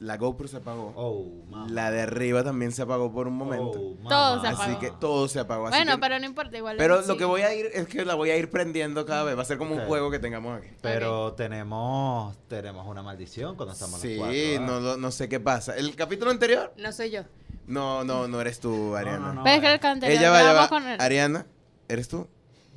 La 0.00 0.16
GoPro 0.16 0.48
se 0.48 0.56
apagó. 0.56 0.92
Oh. 0.96 1.26
La 1.68 1.90
de 1.90 2.02
arriba 2.02 2.42
también 2.42 2.72
se 2.72 2.82
apagó 2.82 3.12
por 3.12 3.28
un 3.28 3.34
momento. 3.34 3.80
Oh. 3.80 4.08
Todo 4.08 4.40
se 4.40 4.48
así 4.48 4.76
que 4.76 4.90
todo 4.90 5.28
se 5.28 5.38
apagó. 5.38 5.68
así 5.68 5.76
Bueno, 5.76 5.92
que- 5.92 5.98
pero 6.00 6.18
no 6.18 6.26
importa, 6.26 6.56
igual. 6.56 6.76
pero 6.76 7.02
sí. 7.02 7.08
lo 7.08 7.16
que 7.16 7.24
voy 7.24 7.42
a 7.42 7.54
ir 7.54 7.66
es 7.72 7.86
que 7.86 8.04
la 8.04 8.14
voy 8.14 8.30
a 8.30 8.36
ir 8.36 8.50
prendiendo 8.50 9.06
cada 9.06 9.22
vez. 9.24 9.36
Va 9.38 9.42
a 9.42 9.44
ser 9.44 9.58
como 9.58 9.74
un 9.74 9.86
juego 9.86 10.10
que 10.10 10.18
tengamos 10.18 10.58
aquí. 10.58 10.68
Pero 10.80 11.34
tenemos, 11.34 12.36
tenemos 12.48 12.86
una 12.86 13.02
maldición 13.02 13.54
cuando 13.56 13.74
estamos 13.74 14.00
Sí, 14.00 14.16
los 14.16 14.26
cuatro. 14.26 14.74
¿ah? 14.76 14.80
no, 14.80 14.96
no 14.96 15.10
sé 15.10 15.28
qué 15.28 15.38
pasa. 15.40 15.76
El 15.76 15.94
capítulo 15.94 16.30
anterior, 16.30 16.72
No 16.76 16.90
soy 16.92 17.10
yo. 17.10 17.22
no, 17.66 18.02
no, 18.04 18.26
no 18.28 18.40
eres 18.40 18.58
tú, 18.60 18.96
Ariana. 18.96 19.18
no, 19.18 19.34
no. 19.34 19.42
¿Ves 19.44 19.60
que 19.60 19.66
el 19.72 19.80
anterior 19.86 20.18
Ella 20.20 20.30
va, 20.30 20.52
va. 20.52 20.68
con 20.68 20.86
él? 20.88 21.00
Ariana, 21.00 21.46
¿eres 21.88 22.08
tú? 22.08 22.26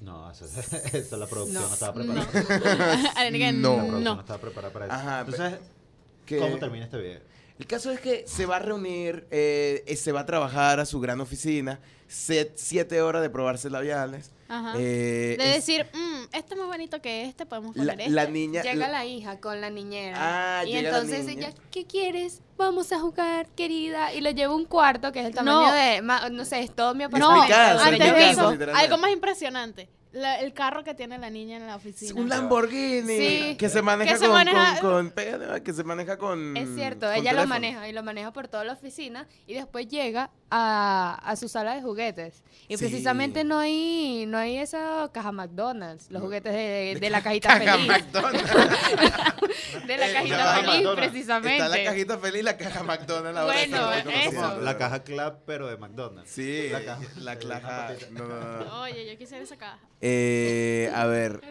No, 0.02 0.30
eso, 0.32 0.46
es- 0.46 0.74
eso 0.94 1.18
la 1.18 1.26
producción 1.28 1.64
no, 1.64 1.68
No. 1.70 1.74
estaba 1.74 2.04
No. 2.04 2.14
preparada. 2.26 3.14
Que 3.32 3.52
No. 3.54 3.70
La 3.70 3.76
producción 3.78 4.04
no 4.04 4.16
no. 4.16 4.20
estaba 4.22 4.40
preparada 4.42 4.74
para 4.74 4.86
eso. 4.86 4.94
Ajá, 4.96 5.20
Entonces, 5.22 5.60
¿cómo 6.40 6.58
termina 6.58 6.86
este 6.86 6.98
video? 6.98 7.20
El 7.58 7.68
caso 7.68 7.90
es 7.92 8.00
que 8.02 8.26
se 8.28 8.46
va 8.46 8.58
a 8.58 8.60
reunir, 8.60 9.28
eh, 9.32 9.84
eh, 9.88 9.96
se 9.96 10.12
va 10.12 10.22
a 10.22 10.26
trabajar 10.26 10.80
a 10.82 10.86
su 10.86 11.00
gran 11.00 11.22
oficina, 11.22 11.80
set- 12.08 12.52
siete 12.56 13.02
horas 13.02 13.22
de 13.22 13.30
probarse 13.30 13.70
labiales. 13.70 14.32
Ajá. 14.50 14.74
Eh, 14.78 15.36
de 15.40 15.50
es- 15.50 15.56
decir, 15.56 15.88
"Mm, 15.94 16.24
este 16.36 16.54
es 16.54 16.60
más 16.60 16.68
bonito 16.68 17.02
que 17.02 17.24
este, 17.24 17.46
podemos 17.46 17.76
la, 17.78 17.94
poner 17.94 18.02
este. 18.02 18.12
la 18.12 18.26
niña... 18.28 18.62
Llega 18.62 18.76
la- 18.76 18.90
la 18.90 19.06
hija 19.06 19.40
con 19.40 19.62
la 19.62 19.70
niñera. 19.70 20.18
Ah, 20.60 20.66
y 20.66 20.74
llega 20.74 20.92
la 20.92 20.98
entonces 21.00 21.26
niña. 21.26 21.48
ella, 21.48 21.58
¿qué 21.72 21.86
quieres? 21.86 22.42
Vamos 22.58 22.92
a 22.92 23.00
jugar, 23.00 23.48
querida. 23.56 24.14
Y 24.14 24.20
lo 24.22 24.30
lleva 24.32 24.54
un 24.54 24.66
cuarto 24.66 25.12
que 25.14 25.22
es 25.22 25.26
el 25.26 25.34
tamaño 25.34 25.62
No. 25.68 25.74
de, 25.74 26.02
ma- 26.02 26.30
no 26.30 26.44
sé, 26.46 26.60
es 26.60 26.76
todo 26.76 26.94
mi 26.94 27.04
Es 27.06 27.08
apartamento. 27.08 27.54
es 27.54 27.82
antes 27.82 28.14
de 28.14 28.30
eso, 28.32 28.48
algo 28.76 28.98
más 28.98 29.12
impresionante. 29.12 29.90
La- 30.16 30.40
el 30.40 30.54
carro 30.54 30.84
que 30.84 30.94
tiene 30.94 31.18
la 31.18 31.30
niña 31.30 31.58
en 31.58 31.68
la 31.68 31.76
oficina. 31.76 32.20
Un 32.20 32.30
Lamborghini 32.30 33.18
Sí. 33.18 33.56
que 33.58 33.70
se 33.70 33.82
maneja 33.82 34.14
Que 34.14 34.18
se 34.20 34.26
con, 34.26 34.34
maneja- 34.34 34.80
con, 34.82 34.92
con- 34.92 35.12
pégale, 35.12 35.62
que 35.64 35.74
se 35.74 35.84
maneja 35.84 36.18
con 36.18 36.56
Es 36.58 36.70
cierto, 36.76 37.06
con 37.08 37.16
ella 37.16 37.34
lo 37.34 37.46
maneja 37.48 37.88
y 37.88 37.92
lo 37.94 38.02
maneja 38.04 38.32
por 38.32 38.48
toda 38.48 38.64
la 38.64 38.74
oficina 38.74 39.28
y 39.46 39.54
después 39.54 39.88
llega 39.88 40.32
a, 40.50 41.20
a 41.24 41.36
su 41.36 41.50
sala 41.50 41.76
de 41.76 41.82
juguetes. 41.82 42.44
Y 42.68 42.78
Sí. 42.78 42.84
precisamente 42.86 43.44
no 43.44 43.60
hay 43.60 44.26
no 44.28 44.38
hay 44.38 44.58
esa 44.58 45.10
caja 45.14 45.32
McDonald's, 45.32 46.10
los 46.10 46.22
juguetes 46.22 46.54
de, 46.54 46.98
de 47.00 47.10
la 47.10 47.22
cajita 47.22 47.50
Caja 47.60 47.74
feliz. 47.74 47.88
McDonald's. 47.88 48.52
De 49.88 49.98
la 49.98 50.10
Eh, 50.10 50.14
cajita 50.14 50.54
feliz, 50.56 50.68
McDonald's. 50.74 51.02
precisamente. 51.12 51.58
Está 51.64 51.70
la 51.78 51.84
cajita 51.84 52.18
feliz 52.18 52.40
y 52.40 52.44
la 52.44 52.58
caja 52.58 52.84
McDonald's. 52.84 53.38
ahora 53.40 53.54
Bueno, 53.54 53.92
eso. 53.92 54.62
La 54.62 54.78
caja 54.78 55.04
club, 55.04 55.34
pero 55.46 55.68
de 55.68 55.78
McDonald's. 55.78 56.30
Sí, 56.32 56.70
La 56.72 56.84
caja. 56.84 57.02
la 57.18 57.40
caja. 57.40 57.94
No, 58.12 58.28
no, 58.28 58.40
no, 58.40 58.66
no. 58.66 58.82
Oye, 58.84 59.06
yo 59.12 59.18
quisiera 59.18 59.44
esa 59.44 59.58
caja. 59.58 59.80
Eh, 60.08 60.92
a 60.96 61.06
ver, 61.08 61.42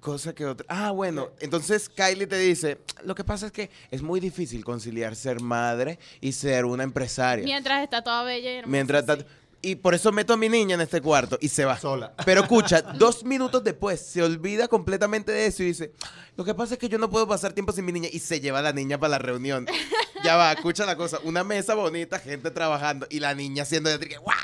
cosa 0.00 0.34
que 0.34 0.44
otra. 0.44 0.66
Ah, 0.68 0.90
bueno, 0.90 1.30
entonces 1.40 1.88
Kylie 1.88 2.26
te 2.26 2.38
dice, 2.38 2.78
lo 3.04 3.14
que 3.14 3.24
pasa 3.24 3.46
es 3.46 3.52
que 3.52 3.70
es 3.90 4.02
muy 4.02 4.20
difícil 4.20 4.64
conciliar 4.64 5.16
ser 5.16 5.40
madre 5.40 5.98
y 6.20 6.32
ser 6.32 6.66
una 6.66 6.82
empresaria. 6.82 7.44
Mientras 7.44 7.82
está 7.82 8.02
toda 8.02 8.22
bella 8.22 8.52
y 8.52 8.56
hermosa. 8.56 8.70
Mientras 8.70 9.00
sí. 9.02 9.06
tanto- 9.06 9.26
y 9.62 9.74
por 9.74 9.94
eso 9.94 10.12
meto 10.12 10.34
a 10.34 10.36
mi 10.36 10.48
niña 10.48 10.74
en 10.74 10.82
este 10.82 11.00
cuarto 11.00 11.38
y 11.40 11.48
se 11.48 11.64
va. 11.64 11.78
Sola. 11.78 12.14
Pero 12.24 12.42
escucha, 12.42 12.82
dos 12.98 13.24
minutos 13.24 13.64
después 13.64 13.98
se 14.00 14.22
olvida 14.22 14.68
completamente 14.68 15.32
de 15.32 15.46
eso 15.46 15.62
y 15.62 15.66
dice, 15.66 15.92
lo 16.36 16.44
que 16.44 16.54
pasa 16.54 16.74
es 16.74 16.78
que 16.78 16.88
yo 16.88 16.98
no 16.98 17.08
puedo 17.08 17.26
pasar 17.26 17.52
tiempo 17.54 17.72
sin 17.72 17.86
mi 17.86 17.92
niña 17.92 18.08
y 18.12 18.18
se 18.18 18.40
lleva 18.40 18.58
a 18.58 18.62
la 18.62 18.72
niña 18.72 18.98
para 19.00 19.12
la 19.12 19.18
reunión. 19.18 19.66
ya 20.22 20.36
va, 20.36 20.52
escucha 20.52 20.84
la 20.84 20.96
cosa. 20.96 21.18
Una 21.24 21.42
mesa 21.42 21.74
bonita, 21.74 22.18
gente 22.18 22.50
trabajando 22.50 23.06
y 23.08 23.20
la 23.20 23.34
niña 23.34 23.62
haciendo 23.62 23.88
de 23.96 24.16
¡guau! 24.18 24.36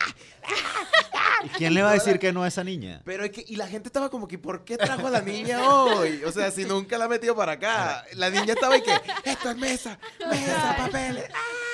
¿Y 1.45 1.49
quién 1.51 1.75
le 1.75 1.83
va 1.83 1.91
a 1.91 1.95
decir 1.95 2.19
que 2.19 2.33
no 2.33 2.43
a 2.43 2.49
esa 2.49 2.65
niña? 2.65 3.03
Pero 3.05 3.25
es 3.25 3.31
que, 3.31 3.45
y 3.47 3.57
la 3.57 3.67
gente 3.67 3.89
estaba 3.89 4.11
como 4.11 4.29
que, 4.29 4.39
¿por 4.39 4.65
qué 4.65 4.77
trajo 4.77 5.07
a 5.07 5.11
la 5.11 5.21
niña 5.21 5.63
hoy? 5.67 6.23
O 6.25 6.33
sea, 6.33 6.51
si 6.51 6.65
nunca 6.65 6.99
la 6.99 7.07
ha 7.07 7.09
metido 7.09 7.35
para 7.35 7.53
acá. 7.53 8.05
La 8.15 8.31
niña 8.31 8.55
estaba 8.55 8.77
y 8.77 8.83
que, 8.83 8.95
esto 9.25 9.51
es 9.51 9.57
mesa, 9.57 9.99
mesa, 10.31 10.75
papeles. 10.77 11.25
¡ah! 11.35 11.72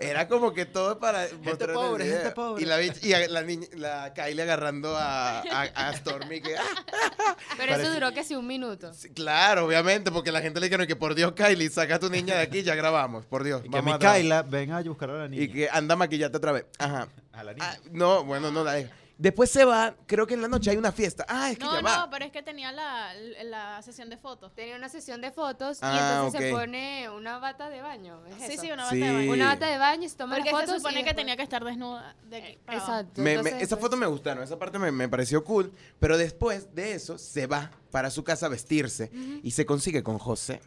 Era 0.00 0.28
como 0.28 0.52
que 0.52 0.66
todo 0.66 0.98
para 0.98 1.24
el 1.26 1.36
pobre, 1.72 2.06
gente 2.06 2.30
pobre. 2.30 2.62
Y 2.62 2.66
la, 2.66 2.82
y 2.82 3.12
a- 3.12 3.28
la 3.28 3.42
niña, 3.42 3.66
la 3.76 4.12
Kylie 4.14 4.42
agarrando 4.42 4.96
a, 4.96 5.40
a, 5.40 5.62
a 5.62 5.92
Stormy 5.96 6.40
que, 6.40 6.56
¡ah! 6.56 7.36
Pero 7.56 7.74
eso 7.76 7.92
duró 7.92 8.10
sí 8.24 8.34
un 8.34 8.46
minuto. 8.46 8.92
Sí, 8.94 9.10
claro, 9.10 9.66
obviamente, 9.66 10.10
porque 10.10 10.32
la 10.32 10.40
gente 10.40 10.60
le 10.60 10.66
dijeron 10.66 10.86
que 10.86 10.96
por 10.96 11.14
Dios, 11.14 11.32
Kylie, 11.32 11.70
saca 11.70 11.96
a 11.96 11.98
tu 11.98 12.08
niña 12.10 12.36
de 12.36 12.42
aquí, 12.42 12.62
ya 12.62 12.74
grabamos, 12.74 13.26
por 13.26 13.44
Dios. 13.44 13.60
Y 13.64 13.68
que 13.68 13.76
vamos 13.76 13.94
a 13.94 13.98
trabajar". 13.98 14.22
Micaela 14.22 14.42
venga 14.42 14.78
a 14.78 14.82
buscar 14.82 15.10
a 15.10 15.14
la 15.14 15.28
niña. 15.28 15.42
Y 15.42 15.48
que 15.48 15.68
anda 15.70 15.94
a 15.94 15.96
maquillarte 15.96 16.36
otra 16.36 16.52
vez. 16.52 16.66
Ajá. 16.78 17.08
A 17.32 17.44
la 17.44 17.52
niña. 17.52 17.66
Ah, 17.70 17.78
no, 17.90 18.24
bueno, 18.24 18.50
no 18.50 18.64
la 18.64 18.72
deja. 18.72 18.90
Después 19.16 19.48
se 19.48 19.64
va, 19.64 19.94
creo 20.06 20.26
que 20.26 20.34
en 20.34 20.42
la 20.42 20.48
noche 20.48 20.70
hay 20.70 20.76
una 20.76 20.90
fiesta. 20.90 21.24
Ah, 21.28 21.50
es 21.52 21.56
que 21.58 21.64
No, 21.64 21.74
ya 21.76 21.82
va. 21.82 21.98
no, 21.98 22.10
pero 22.10 22.24
es 22.24 22.32
que 22.32 22.42
tenía 22.42 22.72
la, 22.72 23.14
la 23.44 23.80
sesión 23.82 24.10
de 24.10 24.16
fotos. 24.16 24.52
Tenía 24.54 24.74
una 24.74 24.88
sesión 24.88 25.20
de 25.20 25.30
fotos 25.30 25.76
y 25.78 25.80
Ah, 25.82 26.14
entonces 26.16 26.40
se 26.40 26.50
pone 26.50 27.08
una 27.10 27.38
bata 27.38 27.68
de 27.70 27.80
baño. 27.80 28.20
¿es 28.26 28.34
Sí, 28.46 28.52
eso? 28.54 28.62
sí, 28.62 28.72
una 28.72 28.82
bata 28.84 28.94
Sí. 28.96 29.00
de 29.02 29.12
baño. 29.12 29.32
Una 29.32 29.46
bata 29.46 29.66
de 29.68 29.78
baño 29.78 30.02
y 30.02 30.08
se 30.08 30.16
toma 30.16 30.34
Porque 30.34 30.50
las 30.50 30.60
se 30.62 30.66
fotos. 30.66 30.82
supone 30.82 30.94
y 30.94 30.96
que 30.98 31.04
después- 31.10 31.16
tenía 31.22 31.36
que 31.36 31.42
estar 31.44 31.64
desnuda 31.64 32.16
de 32.28 32.36
aquí 32.38 32.58
para 32.66 32.78
abajo. 32.78 32.92
Exacto. 32.92 33.22
Me- 33.22 33.32
entonces, 33.34 33.62
esas 33.62 33.78
pues, 33.78 33.96
me 33.96 34.06
gustaron, 34.06 34.42
esa 34.42 34.58
parte 34.58 34.78
me, 34.80 34.90
me 34.90 35.08
pareció 35.08 35.44
cool, 35.44 35.72
pero 36.00 36.18
después 36.18 36.74
de 36.74 36.94
eso 36.94 37.16
se 37.16 37.46
va 37.46 37.70
para 37.92 38.10
su 38.10 38.24
casa 38.24 38.46
a 38.46 38.48
vestirse 38.48 39.12
y 39.44 39.52
se 39.52 39.64
consigue 39.64 40.02
con 40.02 40.18
José. 40.18 40.60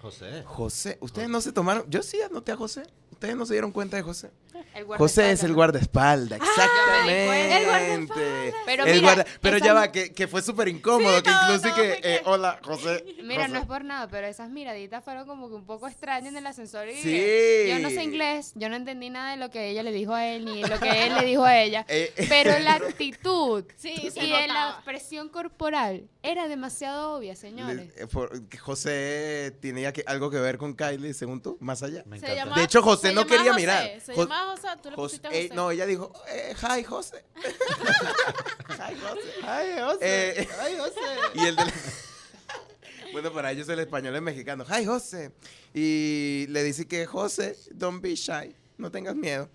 José. 0.00 0.42
José, 0.44 0.98
ustedes 1.00 1.28
no 1.28 1.40
se 1.40 1.52
tomaron, 1.52 1.84
yo 1.88 2.02
sí 2.02 2.20
anoté 2.20 2.52
a 2.52 2.56
José, 2.56 2.82
ustedes 3.16 3.34
no 3.36 3.46
se 3.46 3.54
dieron 3.54 3.72
cuenta 3.72 3.96
de 3.96 4.02
José. 4.02 4.30
José 4.98 5.32
es 5.32 5.42
el 5.42 5.52
guardaespaldas, 5.54 6.38
cuenta. 6.38 6.64
exactamente. 6.64 8.48
El 8.48 8.54
Pero 8.66 8.84
El 8.84 8.94
mira, 8.96 9.14
guarda- 9.14 9.26
pero 9.40 9.56
esas- 9.56 9.66
ya 9.66 9.74
va, 9.74 9.92
que, 9.92 10.12
que 10.12 10.26
fue 10.28 10.42
súper 10.42 10.68
incómodo, 10.68 11.16
Sí, 11.16 11.22
que 11.22 11.30
incluso 11.30 11.62
todo 11.68 11.74
que, 11.76 12.00
eh, 12.02 12.22
hola, 12.24 12.60
José. 12.62 13.04
Mira, 13.22 13.42
José. 13.42 13.52
no 13.54 13.58
es 13.60 13.66
por 13.66 13.84
nada, 13.84 14.08
pero 14.08 14.26
esas 14.26 14.50
miraditas 14.50 15.02
fueron 15.04 15.26
como 15.26 15.48
que 15.48 15.54
un 15.54 15.64
poco 15.66 15.88
extrañas 15.88 16.30
en 16.30 16.36
el 16.38 16.46
ascensor. 16.46 16.88
Y 16.88 16.94
Sí. 16.96 17.68
Yo 17.68 17.78
no 17.80 17.90
sé 17.90 18.02
inglés, 18.02 18.52
yo 18.54 18.68
no 18.68 18.76
entendí 18.76 19.10
nada 19.10 19.30
de 19.32 19.36
lo 19.38 19.50
que 19.50 19.70
ella 19.70 19.82
le 19.82 19.92
dijo 19.92 20.14
a 20.14 20.26
él, 20.26 20.44
ni 20.44 20.62
lo 20.62 20.78
que 20.78 21.06
él 21.06 21.14
le 21.14 21.24
dijo 21.24 21.44
a 21.44 21.58
ella. 21.58 21.84
Eh, 21.88 22.12
eh. 22.16 22.26
Pero 22.28 22.58
la 22.58 22.74
actitud 22.74 23.64
Sí, 23.76 24.10
y 24.14 24.26
la 24.46 24.72
expresión 24.76 25.28
corporal 25.28 26.08
era 26.22 26.48
demasiado 26.48 27.14
obvia, 27.16 27.34
señores. 27.36 27.94
Le- 27.96 28.02
eh, 28.02 28.06
por- 28.06 28.30
José 28.58 29.56
tenía 29.60 29.92
que, 29.92 30.02
algo 30.06 30.30
que 30.30 30.38
ver 30.38 30.58
con 30.58 30.74
Kylie, 30.74 31.14
según 31.14 31.40
tú, 31.40 31.56
más 31.60 31.82
allá. 31.82 32.02
Me 32.06 32.16
encanta. 32.18 32.54
De 32.54 32.64
hecho, 32.64 32.82
José 32.82 33.05
no 33.14 33.26
quería 33.26 33.52
José, 33.52 33.60
mirar. 33.60 34.00
Se 34.00 34.14
Jo- 34.14 34.22
llamaba 34.22 34.50
José, 34.56 34.68
tú 34.82 34.90
le 34.90 34.96
José- 34.96 35.18
pusiste 35.20 35.28
eh, 35.28 35.42
José. 35.44 35.54
no, 35.54 35.70
ella 35.70 35.86
dijo, 35.86 36.12
eh, 36.28 36.54
hi, 36.60 36.82
José. 36.84 37.24
hi, 38.68 38.94
José. 39.00 39.32
Ay, 39.44 39.68
José. 39.80 39.98
Eh, 40.40 40.48
Ay, 40.60 40.76
José. 40.78 41.00
Y 41.34 41.44
el 41.46 41.56
del- 41.56 41.72
bueno, 43.12 43.32
para 43.32 43.52
ellos 43.52 43.68
el 43.68 43.78
español 43.80 44.14
es 44.16 44.22
mexicano. 44.22 44.64
Hi, 44.68 44.84
José. 44.84 45.32
Y 45.74 46.46
le 46.48 46.62
dice 46.62 46.86
que, 46.86 47.06
José, 47.06 47.56
don't 47.72 48.02
be 48.02 48.14
shy, 48.14 48.54
no 48.78 48.90
tengas 48.90 49.14
miedo. 49.14 49.48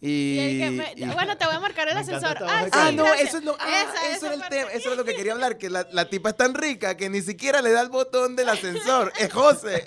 Y, 0.00 0.08
Y 0.10 0.38
el 0.38 0.58
que 0.60 0.70
me- 0.70 0.92
y- 0.94 1.12
bueno, 1.12 1.36
te 1.36 1.44
voy 1.44 1.54
a 1.56 1.60
marcar 1.60 1.88
el 1.88 1.96
ascensor. 1.96 2.36
Ah, 2.46 2.62
sí, 2.64 2.70
Ah, 2.72 2.92
no, 2.92 3.02
gracias. 3.04 3.28
eso 3.30 3.38
es 3.38 3.44
lo, 3.44 3.56
ah, 3.58 3.82
Esa- 3.82 4.06
eso 4.06 4.16
esa 4.16 4.26
era 4.26 4.34
el 4.44 4.48
tema, 4.48 4.70
eso 4.72 4.88
era 4.88 4.96
lo 4.96 5.04
que 5.04 5.14
quería 5.16 5.32
hablar, 5.32 5.58
que 5.58 5.68
la, 5.70 5.88
la 5.90 6.08
tipa 6.08 6.30
es 6.30 6.36
tan 6.36 6.54
rica 6.54 6.96
que 6.96 7.10
ni 7.10 7.20
siquiera 7.20 7.60
le 7.62 7.72
da 7.72 7.80
el 7.80 7.88
botón 7.88 8.36
del 8.36 8.48
ascensor, 8.48 9.12
es 9.18 9.32
José. 9.32 9.84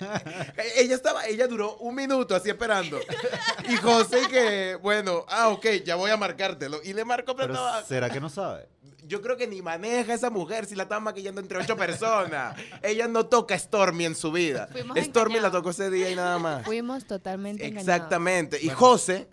Ella 0.76 0.94
estaba, 0.94 1.24
ella 1.26 1.46
duró 1.46 1.76
un 1.78 1.94
minuto 1.94 2.34
así 2.36 2.50
esperando. 2.50 3.00
Y 3.70 3.76
José 3.76 4.20
que, 4.30 4.76
bueno, 4.82 5.24
ah, 5.28 5.48
ok, 5.48 5.66
ya 5.84 5.94
voy 5.94 6.10
a 6.10 6.16
marcártelo. 6.18 6.80
Y 6.84 6.92
le 6.92 7.04
marcó, 7.06 7.34
pero, 7.34 7.48
Pero 7.48 7.54
estaba- 7.66 7.84
¿será 7.84 8.10
que 8.10 8.20
no 8.20 8.28
sabe? 8.28 8.68
yo 9.04 9.20
creo 9.20 9.36
que 9.36 9.46
ni 9.46 9.60
maneja 9.60 10.14
esa 10.14 10.30
mujer 10.30 10.64
si 10.64 10.74
la 10.74 10.84
estaban 10.84 11.02
maquillando 11.04 11.40
entre 11.40 11.58
ocho 11.58 11.76
personas. 11.76 12.56
ella 12.82 13.08
no 13.08 13.26
toca 13.26 13.58
Stormy 13.58 14.04
en 14.06 14.14
su 14.14 14.30
vida. 14.32 14.68
Fuimos 14.72 14.96
Stormy 14.98 15.40
la 15.40 15.50
tocó 15.50 15.70
ese 15.70 15.90
día 15.90 16.08
y 16.10 16.14
nada 16.14 16.38
más. 16.38 16.64
Fuimos 16.64 17.04
totalmente 17.06 17.66
engañados. 17.66 17.88
Exactamente. 17.94 18.58
Y 18.62 18.66
Bueno. 18.66 18.78
José 18.78 19.28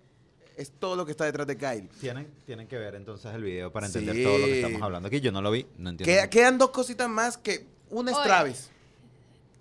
es 0.60 0.72
todo 0.78 0.96
lo 0.98 1.06
que 1.06 1.12
está 1.12 1.24
detrás 1.26 1.48
de 1.48 1.56
Kylie. 1.58 1.90
Tienen, 2.02 2.28
tienen 2.46 2.68
que 2.68 2.78
ver 2.78 2.96
entonces 2.96 3.34
el 3.34 3.42
video 3.44 3.72
para 3.72 3.88
Sí. 3.88 3.98
entender 4.00 4.24
todo 4.26 4.38
lo 4.38 4.46
que 4.46 4.56
estamos 4.62 4.82
hablando 4.82 5.08
aquí. 5.08 5.22
Yo 5.22 5.32
no 5.32 5.42
lo 5.42 5.52
vi, 5.52 5.66
no 5.78 5.90
entiendo. 5.92 6.12
Queda- 6.14 6.30
quedan 6.30 6.58
dos 6.58 6.72
cositas 6.72 7.08
más 7.10 7.38
que 7.38 7.66
una 7.90 8.12
es 8.12 8.18
Oye. 8.18 8.26
Travis. 8.28 8.70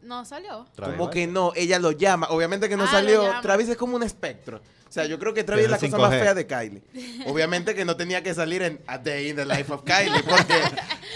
No 0.02 0.24
salió. 0.24 0.66
Travis 0.74 0.96
Como 0.96 1.10
que 1.10 1.26
no, 1.26 1.52
ella 1.56 1.78
lo 1.78 1.92
llama. 1.92 2.28
Obviamente 2.30 2.68
que 2.68 2.76
no 2.76 2.84
Ah, 2.84 2.90
salió. 2.90 3.24
Travis 3.42 3.68
es 3.68 3.76
como 3.76 3.96
un 3.96 4.02
espectro. 4.02 4.60
O 4.88 4.90
sea, 4.90 5.04
yo 5.04 5.18
creo 5.18 5.34
que 5.34 5.44
Travis 5.44 5.66
es 5.66 5.70
la 5.70 5.78
cosa 5.78 5.98
más 5.98 6.12
5G. 6.14 6.20
fea 6.20 6.34
de 6.34 6.46
Kylie. 6.46 6.82
Obviamente 7.26 7.74
que 7.74 7.84
no 7.84 7.94
tenía 7.96 8.22
que 8.22 8.32
salir 8.32 8.62
en 8.62 8.80
A 8.86 8.96
Day 8.96 9.28
in 9.28 9.36
the 9.36 9.44
Life 9.44 9.70
of 9.70 9.82
Kylie, 9.84 10.22
porque 10.22 10.54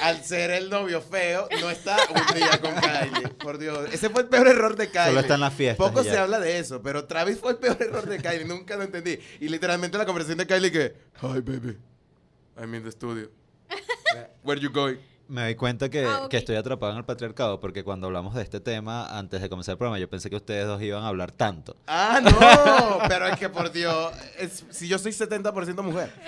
al 0.03 0.23
ser 0.23 0.51
el 0.51 0.69
novio 0.69 1.01
feo, 1.01 1.49
no 1.59 1.71
está 1.71 1.97
un 2.11 2.35
día 2.37 2.61
con 2.61 2.75
Kylie. 2.75 3.29
Por 3.29 3.57
Dios. 3.57 3.89
Ese 3.91 4.11
fue 4.11 4.23
el 4.23 4.29
peor 4.29 4.49
error 4.49 4.77
de 4.77 4.89
Kylie. 4.91 5.07
Solo 5.07 5.21
está 5.21 5.35
en 5.37 5.41
las 5.41 5.55
fiestas 5.55 5.89
Poco 5.89 6.03
se 6.05 6.19
habla 6.19 6.39
de 6.39 6.59
eso, 6.59 6.83
pero 6.83 7.07
Travis 7.07 7.39
fue 7.39 7.53
el 7.53 7.57
peor 7.59 7.79
error 7.81 8.05
de 8.07 8.19
Kylie. 8.19 8.45
Nunca 8.45 8.77
lo 8.77 8.83
entendí. 8.83 9.19
Y 9.41 9.49
literalmente 9.49 9.97
la 9.97 10.05
conversación 10.05 10.37
de 10.39 10.47
Kylie 10.47 10.71
que, 10.71 10.95
Hi, 11.23 11.41
baby. 11.41 11.79
I'm 12.61 12.75
in 12.75 12.83
the 12.85 12.93
studio. 12.93 13.31
Where 14.43 14.61
you 14.61 14.71
going? 14.71 14.99
Me 15.33 15.41
doy 15.45 15.55
cuenta 15.55 15.89
que, 15.89 16.05
Ah, 16.05 16.27
que 16.29 16.37
estoy 16.37 16.57
atrapado 16.57 16.93
en 16.93 16.99
el 16.99 17.07
patriarcado 17.07 17.59
porque 17.59 17.83
cuando 17.83 18.07
hablamos 18.07 18.35
de 18.35 18.43
este 18.43 18.61
tema 18.61 19.19
antes 19.19 19.41
de 19.41 19.49
comenzar 19.49 19.73
el 19.73 19.79
programa 19.79 19.99
yo 19.99 20.07
pensé 20.11 20.29
que 20.29 20.37
ustedes 20.37 20.67
dos 20.67 20.83
iban 20.83 21.03
a 21.05 21.09
hablar 21.09 21.33
tanto. 21.33 21.75
Ah, 21.87 22.21
no, 22.23 22.29
pero 23.09 23.27
es 23.29 23.39
que 23.39 23.49
por 23.49 23.73
Dios, 23.73 24.13
es- 24.39 24.67
si 24.69 24.89
yo 24.89 24.99
soy 24.99 25.13
70% 25.13 25.83
mujer. 25.83 26.13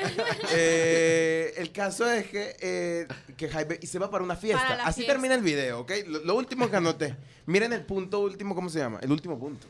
Eh, 0.56 1.52
el 1.58 1.70
caso 1.72 2.10
es 2.10 2.28
que, 2.28 2.56
eh, 2.60 3.06
que 3.36 3.48
Jaime, 3.50 3.78
y 3.82 3.86
se 3.86 3.98
va 3.98 4.10
para 4.10 4.24
una 4.24 4.36
fiesta. 4.36 4.66
Para 4.66 4.84
Así 4.84 5.00
fiesta. 5.02 5.12
termina 5.12 5.34
el 5.34 5.42
video, 5.42 5.80
¿ok? 5.80 5.92
Lo, 6.06 6.20
lo 6.24 6.34
último 6.36 6.70
que 6.70 6.76
anoté. 6.76 7.14
Miren 7.46 7.72
el 7.74 7.84
punto 7.84 8.20
último, 8.20 8.54
¿cómo 8.54 8.70
se 8.70 8.78
llama? 8.78 9.00
El 9.02 9.12
último 9.12 9.38
punto. 9.38 9.66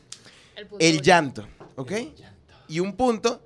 El, 0.55 0.67
punto 0.67 0.85
El 0.85 1.01
llanto, 1.01 1.45
¿ok? 1.75 1.91
Y 2.69 2.79
un 2.79 2.93
punto, 2.93 3.41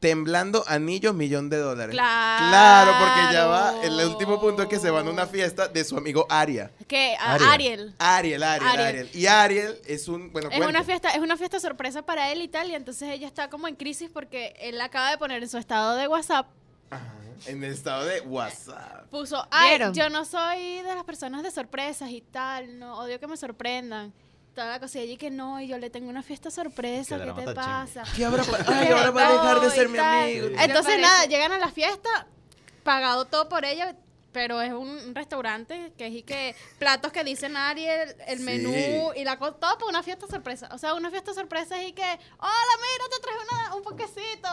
temblando 0.00 0.64
anillos, 0.68 1.14
millón 1.14 1.48
de 1.50 1.56
dólares. 1.58 1.92
Claro. 1.94 2.48
Claro, 2.48 2.92
porque 3.00 3.34
ya 3.34 3.46
va. 3.46 3.74
El 3.82 3.94
último 4.06 4.40
punto 4.40 4.62
es 4.62 4.68
que 4.68 4.78
se 4.78 4.90
van 4.90 5.06
a 5.06 5.10
una 5.10 5.26
fiesta 5.26 5.68
de 5.68 5.84
su 5.84 5.96
amigo 5.96 6.26
Aria. 6.28 6.70
Que 6.86 7.16
a- 7.18 7.34
Ariel. 7.52 7.94
Ariel. 7.98 8.42
Ariel, 8.42 8.68
Ariel. 8.78 9.10
Y 9.12 9.26
Ariel 9.26 9.78
es 9.86 10.06
un. 10.08 10.30
Bueno, 10.32 10.48
Es 10.52 10.64
una 10.64 10.84
fiesta, 10.84 11.10
es 11.10 11.18
una 11.20 11.36
fiesta 11.36 11.58
sorpresa 11.60 12.02
para 12.02 12.30
él 12.32 12.42
y 12.42 12.48
tal, 12.48 12.70
y 12.70 12.74
entonces 12.74 13.08
ella 13.10 13.26
está 13.26 13.50
como 13.50 13.66
en 13.68 13.74
crisis 13.74 14.08
porque 14.12 14.54
él 14.60 14.80
acaba 14.80 15.10
de 15.10 15.18
poner 15.18 15.42
en 15.42 15.48
su 15.48 15.58
estado 15.58 15.96
de 15.96 16.06
WhatsApp, 16.08 16.46
Ajá, 16.90 17.04
En 17.46 17.62
el 17.64 17.72
estado 17.72 18.04
de 18.04 18.20
WhatsApp. 18.22 19.06
puso, 19.10 19.46
ay, 19.50 19.70
¿Vieron? 19.70 19.94
yo 19.94 20.08
no 20.10 20.24
soy 20.24 20.76
de 20.82 20.94
las 20.94 21.04
personas 21.04 21.42
de 21.42 21.50
sorpresas 21.50 22.10
y 22.10 22.20
tal, 22.20 22.78
no, 22.78 22.98
odio 22.98 23.18
que 23.20 23.26
me 23.26 23.36
sorprendan. 23.36 24.12
Toda 24.58 24.70
la 24.70 24.80
cosa 24.80 24.98
y 24.98 25.02
ella 25.02 25.16
que 25.18 25.30
no, 25.30 25.60
y 25.60 25.68
yo 25.68 25.78
le 25.78 25.88
tengo 25.88 26.10
una 26.10 26.24
fiesta 26.24 26.50
sorpresa, 26.50 27.14
Qué 27.14 27.20
¿qué 27.20 27.26
drama 27.26 27.44
te 27.44 27.54
pasa? 27.54 28.02
¿Qué 28.16 28.24
habrá 28.24 28.42
pa- 28.42 28.58
Ay, 28.66 28.88
ahora 28.88 29.12
va 29.12 29.28
a 29.28 29.32
dejar 29.32 29.60
de 29.60 29.70
ser 29.70 29.88
mi 29.88 29.98
amigo. 29.98 30.48
Entonces 30.58 31.00
nada, 31.00 31.26
llegan 31.26 31.52
a 31.52 31.58
la 31.58 31.68
fiesta, 31.70 32.26
pagado 32.82 33.24
todo 33.26 33.48
por 33.48 33.64
ella, 33.64 33.94
pero 34.32 34.60
es 34.60 34.72
un, 34.72 35.14
restaurante 35.14 35.92
que 35.96 36.06
es 36.06 36.12
y 36.14 36.22
que 36.22 36.54
platos 36.78 37.12
que 37.12 37.24
dicen 37.24 37.56
Ariel, 37.56 38.14
el 38.26 38.38
Sí. 38.38 38.44
menú 38.44 39.12
y 39.16 39.24
la 39.24 39.38
co- 39.38 39.54
todo 39.54 39.78
por 39.78 39.88
una 39.88 40.02
fiesta 40.02 40.26
sorpresa. 40.26 40.68
O 40.72 40.78
sea, 40.78 40.94
una 40.94 41.10
fiesta 41.10 41.32
sorpresa 41.34 41.80
es 41.80 41.88
y 41.88 41.92
que, 41.92 42.02
hola, 42.02 42.74
mira, 42.76 43.04
te 43.10 43.20
traje 43.22 43.38
una- 43.50 43.74
un 43.76 43.82
poquecito. 43.82 44.48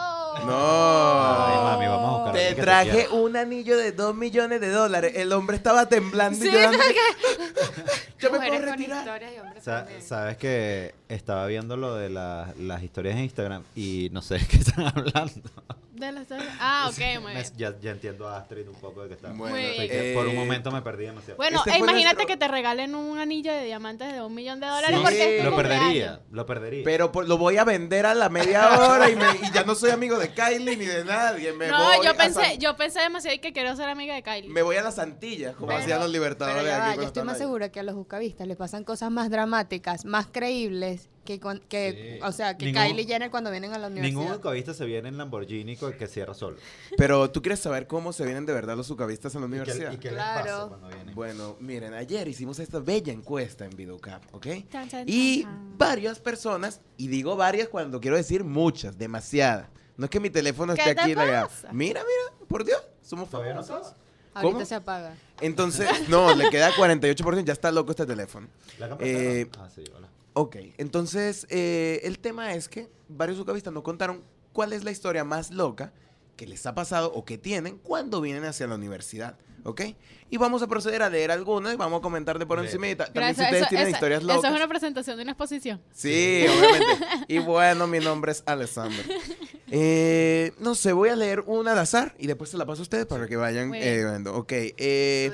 No. 0.46 1.46
Ay, 1.46 1.56
mami, 1.64 1.86
vamos 1.86 2.08
a 2.08 2.24
buscar 2.24 2.34
Te 2.34 2.54
traje 2.54 3.08
un 3.10 3.36
anillo 3.36 3.76
de 3.76 3.92
dos 3.92 4.14
millones 4.14 4.60
de 4.60 4.70
dólares. 4.70 5.12
El 5.16 5.32
hombre 5.32 5.56
estaba 5.56 5.86
temblando 5.88 6.38
y 6.44 6.48
Sí, 6.48 6.52
llorando. 6.54 6.78
¿sabes 6.78 6.96
Yo 8.18 8.30
me 8.30 8.38
puedo 8.38 8.58
retirar. 8.62 8.98
historias 9.00 9.32
y 9.34 9.38
hombres 9.40 9.62
Sa- 9.64 9.78
también. 9.84 10.02
Sabes 10.02 10.36
que 10.38 10.94
estaba 11.08 11.46
viendo 11.46 11.76
lo 11.76 11.94
de 11.94 12.08
la- 12.10 12.52
las 12.58 12.82
historias 12.82 13.14
en 13.16 13.22
Instagram 13.24 13.62
y 13.74 14.08
no 14.12 14.22
sé 14.22 14.38
de 14.38 14.46
qué 14.46 14.56
están 14.56 14.86
hablando. 14.96 15.50
De 15.96 16.12
las- 16.12 16.26
ah, 16.60 16.88
ok, 16.90 16.98
muy 17.22 17.32
Me- 17.34 17.40
bien. 17.40 17.52
ya, 17.56 17.74
ya 17.80 17.90
entiendo 17.90 18.28
a 18.28 18.36
Astrid 18.38 18.68
un 18.68 18.74
poco 18.76 19.02
de 19.02 19.08
qué 19.08 19.14
está. 19.14 19.28
Bueno, 19.32 19.54
Muy 19.56 19.64
Así 19.66 19.78
bien. 19.78 19.88
que 19.90 20.12
por 20.14 20.26
un 20.26 20.32
eh, 20.32 20.38
momento 20.38 20.70
me 20.70 20.82
perdí 20.82 21.06
demasiado. 21.06 21.36
Bueno, 21.36 21.58
Este 21.58 21.70
e 21.70 21.72
fue 21.78 21.88
imagínate 21.88 22.16
nuestro- 22.16 22.26
que 22.26 22.36
te 22.36 22.48
regalen 22.48 22.94
un 22.94 23.18
anillo 23.18 23.52
de 23.52 23.64
diamantes 23.64 24.12
de 24.12 24.22
un 24.22 24.34
millón 24.34 24.60
de 24.60 24.66
dólares 24.66 24.90
Sí. 24.96 25.02
porque 25.02 25.36
es 25.38 25.42
tu 25.44 25.50
lo 25.50 25.54
cumpleaños. 25.54 25.84
perdería, 25.86 26.20
lo 26.30 26.46
perdería. 26.46 26.84
Pero 26.84 27.12
por- 27.12 27.26
lo 27.28 27.38
voy 27.38 27.56
a 27.56 27.64
vender 27.64 28.06
a 28.06 28.14
la 28.14 28.28
media 28.28 28.78
hora 28.78 29.08
y, 29.10 29.16
me- 29.16 29.24
y 29.42 29.50
ya 29.52 29.64
no 29.64 29.74
soy 29.74 29.90
amigo 29.90 30.18
de 30.18 30.28
Kylie 30.34 30.76
ni 30.76 30.84
de 30.84 31.04
nadie. 31.04 31.52
Me 31.52 31.68
No, 31.68 31.82
voy 31.84 32.04
yo 32.04 32.10
a 32.10 32.14
pensé, 32.14 32.42
San- 32.44 32.58
yo 32.58 32.76
pensé 32.76 33.00
demasiado 33.00 33.34
y 33.34 33.38
que 33.38 33.52
quiero 33.52 33.74
ser 33.76 33.88
amiga 33.88 34.14
de 34.14 34.22
Kylie. 34.22 34.50
Me 34.50 34.62
voy 34.62 34.76
a 34.76 34.82
las 34.82 34.98
Antillas, 34.98 35.54
como 35.54 35.68
Pero- 35.68 35.78
hacían 35.80 35.98
los 36.00 36.08
Pero 36.08 36.12
libertadores 36.12 36.64
ya 36.64 36.68
aquí 36.74 36.78
va, 36.80 36.84
cuando 36.86 37.02
yo 37.02 37.06
estoy 37.08 37.24
más 37.24 37.38
segura 37.38 37.68
que 37.70 37.80
a 37.80 37.82
los 37.82 37.94
buscavistas 37.94 38.46
les 38.46 38.56
pasan 38.56 38.84
cosas 38.84 39.10
más 39.10 39.30
dramáticas, 39.30 40.04
más 40.04 40.26
creíbles 40.26 41.08
que, 41.26 41.38
con- 41.38 41.60
que 41.68 42.16
Sí. 42.18 42.24
o 42.24 42.32
sea, 42.32 42.56
que 42.56 42.64
Ningún- 42.64 42.82
Kylie 42.82 43.04
Jenner 43.04 43.30
cuando 43.30 43.50
vienen 43.50 43.74
a 43.74 43.78
la 43.78 43.88
universidad. 43.88 44.18
Ningún 44.22 44.34
ucavista 44.38 44.72
se 44.72 44.86
viene 44.86 45.10
en 45.10 45.18
Lamborghini 45.18 45.76
con 45.76 45.92
el 45.92 45.98
que 45.98 46.06
cierra 46.06 46.32
solo. 46.32 46.56
Pero 46.96 47.30
tú 47.30 47.42
quieres 47.42 47.60
saber 47.60 47.86
cómo 47.86 48.14
se 48.14 48.24
vienen 48.24 48.46
de 48.46 48.54
verdad 48.54 48.74
los 48.76 48.86
sucavistas 48.86 49.34
en 49.34 49.42
la 49.42 49.46
¿Y 49.46 49.50
qué, 49.50 49.56
universidad. 49.56 49.92
y 49.92 49.96
qué 49.98 50.08
les 50.08 50.14
Claro. 50.16 50.44
pasa 50.44 50.68
cuando 50.68 50.88
vienen? 50.88 51.14
Bueno, 51.14 51.56
miren, 51.60 51.92
ayer 51.92 52.26
hicimos 52.28 52.58
esta 52.60 52.78
bella 52.78 53.12
encuesta 53.12 53.66
en 53.66 53.76
Videocap, 53.76 54.22
¿ok? 54.34 54.46
Chan, 54.72 54.88
chan, 54.88 55.04
Y 55.06 55.42
chan, 55.42 55.52
chan. 55.52 55.78
varias 55.78 56.18
personas, 56.18 56.80
y 56.96 57.08
digo 57.08 57.36
varias 57.36 57.68
cuando 57.68 58.00
quiero 58.00 58.16
decir 58.16 58.44
muchas, 58.44 58.96
demasiadas. 58.96 59.68
No 59.98 60.04
es 60.04 60.10
que 60.10 60.20
mi 60.20 60.30
teléfono 60.30 60.74
¿Qué 60.74 60.80
esté 60.82 60.94
te 60.94 61.00
aquí. 61.00 61.14
la-? 61.14 61.48
Mira, 61.72 62.00
mira, 62.02 62.46
por 62.48 62.64
Dios, 62.64 62.80
somos 63.02 63.28
famosos. 63.28 63.94
Ahorita 64.34 64.52
¿Cómo? 64.52 64.64
se 64.66 64.74
apaga. 64.74 65.14
Entonces, 65.40 65.88
no, 66.10 66.34
le 66.34 66.50
queda 66.50 66.70
48%, 66.72 67.46
ya 67.46 67.54
está 67.54 67.72
loco 67.72 67.92
este 67.92 68.04
teléfono. 68.04 68.46
¿La 68.78 68.94
Eh? 69.00 69.48
Ah, 69.58 69.70
sí, 69.74 69.82
hola. 69.96 70.08
Ok, 70.38 70.56
entonces 70.76 71.46
eh, 71.48 72.00
el 72.04 72.18
tema 72.18 72.52
es 72.52 72.68
que 72.68 72.90
varios 73.08 73.38
ucavistas 73.38 73.72
nos 73.72 73.82
contaron 73.82 74.22
cuál 74.52 74.74
es 74.74 74.84
la 74.84 74.90
historia 74.90 75.24
más 75.24 75.50
loca 75.50 75.94
que 76.36 76.46
les 76.46 76.66
ha 76.66 76.74
pasado 76.74 77.10
o 77.14 77.24
que 77.24 77.38
tienen 77.38 77.78
cuando 77.78 78.20
vienen 78.20 78.44
hacia 78.44 78.66
la 78.66 78.74
universidad, 78.74 79.38
¿ok? 79.64 79.80
Y 80.28 80.36
vamos 80.36 80.60
a 80.62 80.66
proceder 80.66 81.02
a 81.02 81.08
leer 81.08 81.30
algunas 81.30 81.72
y 81.72 81.76
vamos 81.78 82.00
a 82.00 82.02
comentar 82.02 82.38
de 82.38 82.44
por 82.44 82.58
encima. 82.58 82.86
También 82.88 83.06
si 83.08 83.14
Gracias. 83.14 83.46
ustedes 83.46 83.62
Eso, 83.62 83.68
tienen 83.70 83.86
esa- 83.88 83.96
historias 83.96 84.20
eso 84.22 84.26
locas. 84.34 84.50
es 84.50 84.56
una 84.58 84.68
presentación 84.68 85.16
de 85.16 85.22
una 85.22 85.32
exposición. 85.32 85.80
Sí, 85.94 86.44
obviamente. 86.46 87.06
Y 87.28 87.38
bueno, 87.38 87.86
mi 87.86 88.00
nombre 88.00 88.32
es 88.32 88.42
Alessandro. 88.46 89.02
Eh, 89.68 90.52
no 90.60 90.76
sé, 90.76 90.92
voy 90.92 91.08
a 91.08 91.16
leer 91.16 91.40
una 91.40 91.72
al 91.72 91.78
azar 91.80 92.14
y 92.20 92.28
después 92.28 92.50
se 92.50 92.56
la 92.56 92.64
paso 92.66 92.82
a 92.82 92.84
ustedes 92.84 93.04
para 93.06 93.26
que 93.26 93.34
vayan 93.34 93.66
Muy 93.70 93.78
bien. 93.80 93.94
eh, 93.94 94.04
viendo. 94.04 94.32
Ok, 94.36 94.52
eh, 94.52 95.32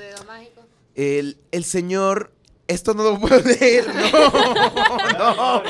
el 0.95 1.63
señor... 1.63 2.31
Esto 2.67 2.93
no 2.93 3.03
lo 3.03 3.19
puedo 3.19 3.39
leer, 3.41 3.85
no, 3.93 5.61
no. 5.61 5.63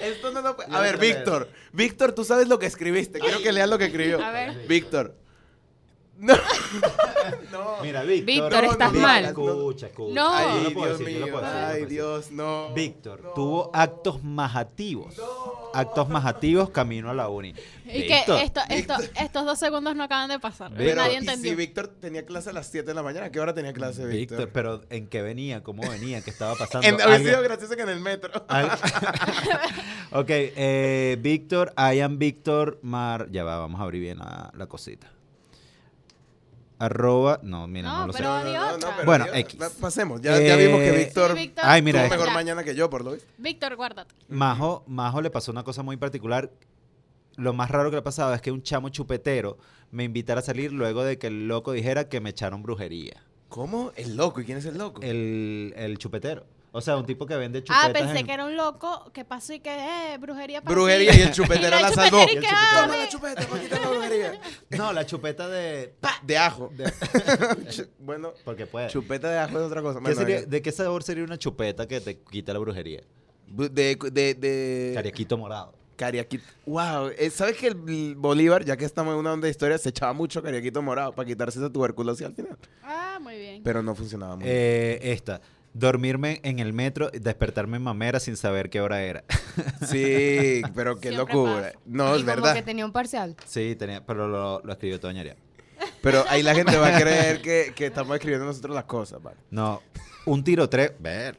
Esto 0.00 0.30
no 0.30 0.40
lo 0.40 0.56
puedo... 0.56 0.72
A 0.74 0.80
ver, 0.80 0.98
Víctor, 0.98 1.50
Víctor, 1.72 2.12
tú 2.12 2.24
sabes 2.24 2.46
lo 2.48 2.58
que 2.58 2.66
escribiste. 2.66 3.18
Quiero 3.18 3.42
que 3.42 3.50
leas 3.50 3.68
lo 3.68 3.76
que 3.76 3.86
escribió. 3.86 4.24
A 4.24 4.30
ver. 4.30 4.66
Víctor. 4.68 5.16
No. 6.18 6.34
No. 7.52 7.76
Mira, 7.82 8.02
Víctor. 8.02 8.26
Víctor, 8.26 8.64
No, 8.64 8.72
estás 8.72 8.92
no, 8.92 9.00
mal. 9.00 9.24
Escucha, 9.24 9.86
escucha. 9.86 10.14
No. 10.14 10.30
Yo 10.30 10.58
Ay, 10.58 10.64
lo 10.64 10.72
puedo 10.74 10.86
Dios 10.86 10.98
decir, 10.98 11.14
yo 11.14 11.20
lo 11.20 11.26
mío. 11.26 11.32
puedo 11.34 11.46
decir, 11.46 11.58
yo 11.58 11.62
lo 11.62 11.68
Ay, 11.68 11.68
puedo 11.68 11.72
decir. 11.72 11.88
Dios, 11.88 12.30
no. 12.30 12.74
Víctor 12.74 13.20
No. 13.22 13.30
tuvo 13.30 13.70
actos 13.74 14.22
majativos. 14.24 15.14
Actos 15.74 16.08
majativos 16.08 16.70
camino 16.70 17.10
a 17.10 17.14
la 17.14 17.28
uni. 17.28 17.54
Y 17.86 18.06
que 18.06 18.14
Víctor, 18.16 18.40
esto, 18.42 18.60
esto, 18.68 18.94
estos 19.20 19.44
dos 19.46 19.58
segundos 19.58 19.94
no 19.96 20.04
acaban 20.04 20.28
de 20.28 20.38
pasar. 20.38 20.72
Pero- 20.76 20.96
Nadie 20.96 21.14
y 21.14 21.16
entendió. 21.16 21.50
si 21.50 21.56
Víctor 21.56 21.88
tenía 22.00 22.24
clase 22.26 22.50
a 22.50 22.52
las 22.52 22.66
7 22.68 22.86
de 22.86 22.94
la 22.94 23.02
mañana, 23.02 23.26
¿a 23.26 23.30
qué 23.30 23.40
hora 23.40 23.54
tenía 23.54 23.72
clase 23.72 24.04
Víctor? 24.06 24.38
Víctor, 24.38 24.50
pero 24.52 24.82
¿en 24.90 25.06
qué 25.06 25.22
venía? 25.22 25.62
¿Cómo 25.62 25.88
venía? 25.88 26.20
¿Qué 26.22 26.30
estaba 26.30 26.54
pasando? 26.54 26.86
En, 26.86 27.00
había 27.00 27.18
sido 27.18 27.42
gracioso 27.42 27.76
que 27.76 27.82
en 27.82 27.88
el 27.90 28.00
metro. 28.00 28.30
Ok, 30.10 30.26
eh, 30.30 31.16
Víctor, 31.20 31.72
I 31.76 32.00
am 32.00 32.18
Víctor 32.18 32.78
Mar. 32.82 33.28
Ya 33.30 33.44
va, 33.44 33.58
vamos 33.58 33.80
a 33.80 33.84
abrir 33.84 34.00
bien 34.02 34.18
la, 34.18 34.50
la 34.56 34.66
cosita. 34.66 35.10
Arroba. 36.78 37.40
No, 37.42 37.66
mira, 37.66 37.88
no, 37.88 37.98
No, 38.00 38.06
lo 38.08 38.12
pero- 38.12 38.40
sé. 38.42 38.48
di 38.50 38.56
otra. 38.56 39.04
Bueno, 39.04 39.24
Dios, 39.24 39.36
X. 39.38 39.54
pa- 39.56 39.70
Pasemos, 39.80 40.20
ya, 40.20 40.40
ya 40.40 40.56
vimos 40.56 40.78
que 40.80 40.88
Eh, 40.94 41.04
Víctor 41.04 41.32
Sí, 41.32 41.38
Víctor. 41.38 41.64
Ay, 41.66 41.82
mira 41.82 42.00
tuvo 42.02 42.10
mejor 42.10 42.28
Ya. 42.28 42.34
mañana 42.34 42.64
que 42.64 42.74
yo, 42.74 42.88
por 42.88 43.04
lo 43.04 43.12
visto. 43.12 43.26
Víctor, 43.38 43.76
guárdate. 43.76 44.14
Majo, 44.28 44.84
Majo 44.86 45.20
le 45.20 45.30
pasó 45.30 45.50
una 45.50 45.64
cosa 45.64 45.82
muy 45.82 45.96
particular. 45.96 46.50
Lo 47.36 47.52
más 47.52 47.70
raro 47.70 47.90
que 47.90 47.96
le 47.96 48.00
ha 48.00 48.04
pasado 48.04 48.32
es 48.34 48.40
que 48.40 48.50
un 48.52 48.62
chamo 48.62 48.88
chupetero 48.90 49.58
me 49.90 50.04
invitara 50.04 50.40
a 50.40 50.42
salir 50.42 50.72
luego 50.72 51.02
de 51.04 51.18
que 51.18 51.28
el 51.28 51.48
loco 51.48 51.72
dijera 51.72 52.08
que 52.08 52.20
me 52.20 52.30
echaron 52.30 52.62
brujería. 52.62 53.22
¿Cómo? 53.48 53.92
El 53.96 54.16
loco. 54.16 54.40
¿Y 54.40 54.44
quién 54.44 54.58
es 54.58 54.64
el 54.66 54.76
loco? 54.78 55.00
El, 55.02 55.72
el 55.76 55.98
chupetero. 55.98 56.44
O 56.78 56.80
sea, 56.80 56.96
un 56.96 57.04
tipo 57.04 57.26
que 57.26 57.36
vende 57.36 57.62
chupetas. 57.62 57.84
Ah, 57.88 57.92
pensé 57.92 58.20
en- 58.20 58.26
que 58.26 58.32
era 58.32 58.44
un 58.44 58.56
loco 58.56 59.10
que 59.12 59.24
pasó 59.24 59.52
y 59.52 59.60
que, 59.60 59.70
eh, 59.70 60.18
brujería 60.18 60.62
para 60.62 60.74
Brujería 60.74 61.14
y 61.16 61.20
el 61.22 61.32
chupetero 61.32 61.70
la, 61.70 61.82
la 61.82 61.88
salvó. 61.90 62.20
chupetera 62.20 62.32
y 62.40 62.40
que, 62.40 62.48
ah, 62.50 62.80
Toma 62.82 62.96
la 62.96 63.08
chupeta 63.08 63.80
la 63.80 63.88
brujería. 63.90 64.40
No, 64.70 64.92
la 64.92 65.06
chupeta 65.06 65.48
de... 65.48 65.94
De 66.22 66.38
ajo. 66.38 66.70
de- 66.76 66.92
bueno, 67.98 68.32
Porque 68.44 68.66
puede. 68.66 68.88
chupeta 68.88 69.28
de 69.30 69.38
ajo 69.38 69.58
es 69.58 69.64
otra 69.66 69.82
cosa. 69.82 69.98
¿Qué 69.98 70.02
Bueno, 70.04 70.20
sería-. 70.20 70.42
¿De 70.42 70.62
qué 70.62 70.72
sabor 70.72 71.02
sería 71.02 71.24
una 71.24 71.38
chupeta 71.38 71.86
que 71.86 72.00
te 72.00 72.18
quita 72.20 72.52
la 72.52 72.58
brujería? 72.58 73.02
De, 73.46 73.68
de, 73.70 74.34
de, 74.34 74.92
Cariaquito 74.94 75.36
morado. 75.38 75.72
Cariaquito. 75.96 76.44
Wow. 76.66 77.08
eh, 77.18 77.28
¿Sabes 77.30 77.56
que 77.56 77.66
el 77.68 78.14
Bolívar, 78.14 78.64
ya 78.64 78.76
que 78.76 78.84
estamos 78.84 79.14
en 79.14 79.18
una 79.18 79.32
onda 79.32 79.46
de 79.46 79.50
historia, 79.50 79.76
se 79.78 79.88
echaba 79.88 80.12
mucho 80.12 80.40
cariaquito 80.42 80.80
morado 80.80 81.12
para 81.12 81.26
quitarse 81.26 81.58
esa 81.58 81.70
tuberculosis 81.72 82.24
al 82.24 82.34
final? 82.34 82.56
Ah, 82.84 83.18
muy 83.20 83.36
bien. 83.36 83.62
Pero 83.64 83.82
no 83.82 83.96
funcionaba 83.96 84.36
muy 84.36 84.44
bien. 84.44 84.56
Eh, 84.56 84.98
esta. 85.02 85.40
Dormirme 85.74 86.40
en 86.42 86.58
el 86.58 86.72
metro 86.72 87.10
y 87.12 87.18
despertarme 87.18 87.76
en 87.76 87.82
mamera 87.82 88.18
sin 88.20 88.36
saber 88.36 88.70
qué 88.70 88.80
hora 88.80 89.02
era. 89.02 89.24
Sí, 89.86 90.62
pero 90.74 90.96
qué 91.00 91.10
Siempre 91.10 91.34
locura. 91.34 91.62
pasa. 91.62 91.78
No, 91.86 92.04
y 92.04 92.18
es 92.20 92.24
como 92.24 92.26
verdad. 92.26 92.54
que 92.54 92.62
tenía 92.62 92.84
un 92.84 92.92
parcial. 92.92 93.36
sí, 93.46 93.74
tenía, 93.76 94.04
pero 94.04 94.28
lo, 94.28 94.60
lo 94.64 94.72
escribió 94.72 94.98
Toñaría. 95.00 95.36
Pero 96.02 96.24
ahí 96.28 96.42
la 96.42 96.54
gente 96.54 96.76
va 96.76 96.96
a 96.96 97.00
creer 97.00 97.40
que, 97.42 97.72
que 97.74 97.86
estamos 97.86 98.14
escribiendo 98.16 98.46
nosotros 98.46 98.74
las 98.74 98.84
cosas, 98.84 99.22
¿vale? 99.22 99.36
No, 99.50 99.82
un 100.26 100.42
tiroteo. 100.44 100.92
Ver. 100.98 101.36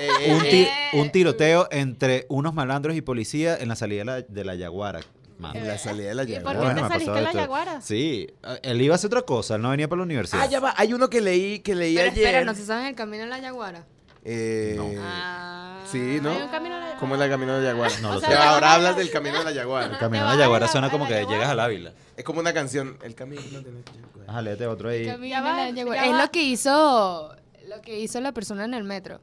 Eh, 0.00 0.32
Un, 0.34 0.44
eh, 0.46 0.50
ti- 0.50 0.62
Eh. 0.62 1.00
un 1.00 1.10
tiroteo 1.10 1.68
entre 1.70 2.26
unos 2.28 2.52
malandros 2.54 2.96
y 2.96 3.00
policía 3.02 3.56
en 3.56 3.68
la 3.68 3.76
salida 3.76 4.00
de 4.00 4.04
la, 4.04 4.22
de 4.22 4.44
la 4.44 4.54
Yaguara. 4.56 5.00
Mano. 5.40 5.60
la 5.64 5.78
salida 5.78 6.08
de 6.10 6.14
la 6.14 6.22
¿Y 6.22 6.26
por 6.26 6.34
Yaguara. 6.36 6.58
qué 6.58 6.64
Bueno, 6.64 6.74
te 6.76 6.82
me 6.82 6.88
saliste 6.88 7.10
pasó 7.10 7.18
en 7.18 7.24
la. 7.36 7.42
Yaguara? 7.42 7.80
Sí, 7.80 8.26
él 8.62 8.80
iba 8.82 8.94
a 8.94 8.96
hacer 8.96 9.08
otra 9.08 9.22
cosa, 9.22 9.56
él 9.56 9.62
no 9.62 9.70
venía 9.70 9.88
para 9.88 9.98
la 9.98 10.04
universidad. 10.04 10.42
Ah, 10.42 10.46
ya 10.46 10.60
va. 10.60 10.74
Hay 10.76 10.92
uno 10.92 11.10
que 11.10 11.20
leí, 11.20 11.58
que 11.60 11.74
leí 11.74 11.96
Pero 11.96 12.10
ayer. 12.12 12.24
espera, 12.24 12.44
¿no 12.44 12.54
se 12.54 12.64
saben 12.64 12.86
el 12.86 12.94
camino 12.94 13.24
en 13.24 13.30
la 13.30 13.38
Yaguara? 13.40 13.84
Eh, 14.24 14.74
No. 14.76 14.86
Ah. 15.02 15.80
sí, 15.90 16.18
¿no? 16.22 16.30
Hay 16.32 16.42
un 16.42 16.48
camino 16.48 16.74
a 16.76 16.78
la- 16.80 16.96
¿Cómo 16.96 17.14
es 17.16 17.20
el 17.22 17.30
camino 17.30 17.54
de 17.54 17.62
la 17.62 17.68
Yaguara? 17.70 17.94
No 18.00 18.10
O 18.10 18.14
lo 18.14 18.20
sea, 18.20 18.28
sé. 18.28 18.34
ahora 18.36 18.44
Yaguara- 18.50 18.74
hablas 18.74 18.96
del 18.96 19.10
camino 19.10 19.38
de 19.38 19.44
la 19.44 19.50
El 19.50 19.56
Yaguara. 19.56 19.98
camino 19.98 20.24
Te 20.24 20.30
a 20.30 20.34
la 20.34 20.40
Yaguara 20.40 20.68
suena 20.68 20.90
como 20.90 21.06
que 21.08 21.14
Yaguara. 21.14 21.32
llegas 21.34 21.48
al 21.50 21.60
Ávila. 21.60 21.92
Es 22.16 22.24
como 22.24 22.40
una 22.40 22.52
canción. 22.52 22.98
El 23.02 23.14
camino 23.14 23.40
de 23.40 23.50
la 23.50 23.58
Yaguara. 23.60 23.80
Ajá, 24.28 24.42
léete 24.42 24.66
otro 24.66 24.90
ahí. 24.90 25.06
Camino 25.06 25.40
la 25.40 25.70
Yaguara. 25.70 26.04
Es 26.06 26.12
lo 26.12 26.30
que 26.30 26.42
hizo 26.42 27.34
lo 27.68 27.80
que 27.82 27.98
hizo 28.00 28.20
la 28.20 28.32
persona 28.32 28.64
en 28.64 28.74
el 28.74 28.84
metro. 28.84 29.20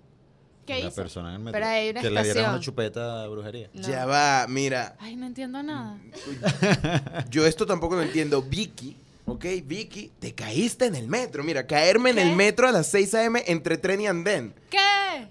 ¿Qué 0.68 0.74
la 0.84 0.88
hizo? 0.88 0.96
persona 0.96 1.30
en 1.30 1.36
el 1.36 1.40
metro. 1.40 1.54
Pero 1.60 1.66
hay 1.66 1.90
una 1.90 2.02
que 2.02 2.06
le 2.10 2.12
dieran 2.12 2.28
estación. 2.28 2.50
una 2.52 2.60
chupeta 2.60 3.22
de 3.24 3.28
brujería. 3.30 3.70
No. 3.74 3.88
Ya 3.88 4.06
va, 4.06 4.46
mira. 4.48 4.96
Ay, 5.00 5.16
no 5.16 5.26
entiendo 5.26 5.64
nada. 5.64 5.98
Yo 7.32 7.46
esto 7.48 7.66
tampoco 7.66 7.96
lo 7.96 8.04
entiendo. 8.04 8.42
Vicky, 8.44 8.96
¿ok? 9.26 9.46
Vicky, 9.66 10.12
te 10.20 10.34
caíste 10.36 10.86
en 10.86 10.96
el 10.96 11.08
metro. 11.08 11.44
Mira, 11.44 11.66
caerme 11.66 12.12
en 12.12 12.20
el 12.20 12.36
metro 12.36 12.68
a 12.68 12.72
las 12.72 12.88
6 12.88 13.14
a.m. 13.16 13.44
entre 13.48 13.78
tren 13.78 14.02
y 14.02 14.08
andén. 14.08 14.54
¿Qué? 14.70 14.78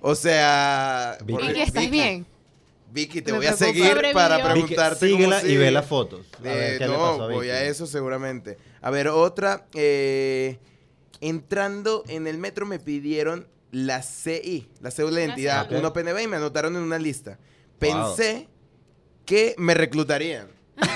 O 0.01 0.14
sea... 0.14 1.16
Vicky. 1.24 1.32
por- 1.32 1.47
Vicky, 1.49 1.61
¿estás 1.61 1.91
bien? 1.91 2.26
Vicky, 2.93 3.20
te 3.20 3.30
Me 3.32 3.39
voy 3.39 3.47
a 3.47 3.53
seguir 3.57 3.95
para. 4.14 4.39
Vicky, 4.39 4.49
preguntarte 4.53 5.07
síguela 5.09 5.41
cómo 5.41 5.53
y 5.53 5.57
ve 5.59 5.70
las 5.70 5.84
fotos. 5.87 6.24
A 6.39 6.43
ver 6.43 6.74
Eh, 6.74 6.78
qué 6.78 6.87
le 6.87 6.93
no, 6.95 6.99
pasó 6.99 7.22
a 7.24 7.28
voy 7.28 7.51
a 7.51 7.62
eso 7.64 7.87
seguramente. 7.87 8.57
A 8.80 8.91
ver, 8.91 9.09
otra. 9.09 9.66
eh, 9.74 10.59
entrando 11.20 12.05
en 12.09 12.26
el 12.26 12.39
metro 12.39 12.64
me 12.66 12.78
pidieron 12.78 13.47
la 13.76 14.00
CI, 14.00 14.70
la 14.80 14.90
cédula 14.90 15.16
de 15.16 15.26
La 15.26 15.34
identidad, 15.34 15.70
uno 15.72 15.92
PNB 15.92 16.20
y 16.22 16.26
me 16.28 16.36
anotaron 16.36 16.74
en 16.76 16.82
una 16.82 16.98
lista. 16.98 17.38
Pensé 17.78 18.48
que 19.26 19.54
me 19.58 19.74
reclutarían. 19.74 20.48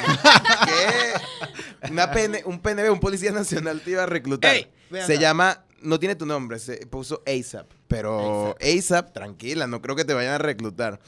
que 1.82 1.90
una 1.90 2.10
PN 2.10 2.40
un 2.46 2.60
PNB, 2.60 2.90
un 2.90 3.00
policía 3.00 3.32
nacional 3.32 3.82
te 3.82 3.90
iba 3.90 4.04
a 4.04 4.06
reclutar. 4.06 4.54
Ey, 4.54 4.66
se 5.06 5.18
llama, 5.18 5.66
no 5.82 5.98
tiene 5.98 6.14
tu 6.14 6.24
nombre, 6.24 6.58
se 6.58 6.86
puso 6.86 7.22
ASAP. 7.26 7.70
Pero 7.86 8.56
ASAP, 8.60 9.12
tranquila, 9.12 9.66
no 9.66 9.82
creo 9.82 9.94
que 9.94 10.06
te 10.06 10.14
vayan 10.14 10.32
a 10.32 10.38
reclutar. 10.38 11.00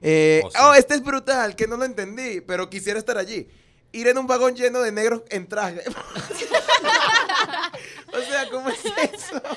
Eh, 0.00 0.40
Oh, 0.44 0.50
sí. 0.50 0.56
oh, 0.62 0.74
este 0.74 0.94
es 0.94 1.02
brutal, 1.02 1.56
que 1.56 1.66
no 1.66 1.76
lo 1.76 1.84
entendí, 1.84 2.40
pero 2.40 2.70
quisiera 2.70 2.98
estar 2.98 3.18
allí. 3.18 3.48
Ir 3.92 4.08
en 4.08 4.16
un 4.16 4.26
vagón 4.26 4.54
lleno 4.54 4.80
de 4.80 4.92
negros 4.92 5.22
en 5.28 5.46
traje. 5.46 5.82
o 8.18 8.22
sea, 8.30 8.48
¿cómo 8.50 8.68
es 8.70 8.78
eso? 8.84 9.42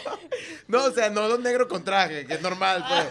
No, 0.68 0.86
o 0.86 0.92
sea, 0.92 1.10
no 1.10 1.28
los 1.28 1.40
negros 1.40 1.68
con 1.68 1.84
traje, 1.84 2.26
que 2.26 2.36
es 2.36 2.42
normal, 2.42 2.84
pues. 2.88 3.08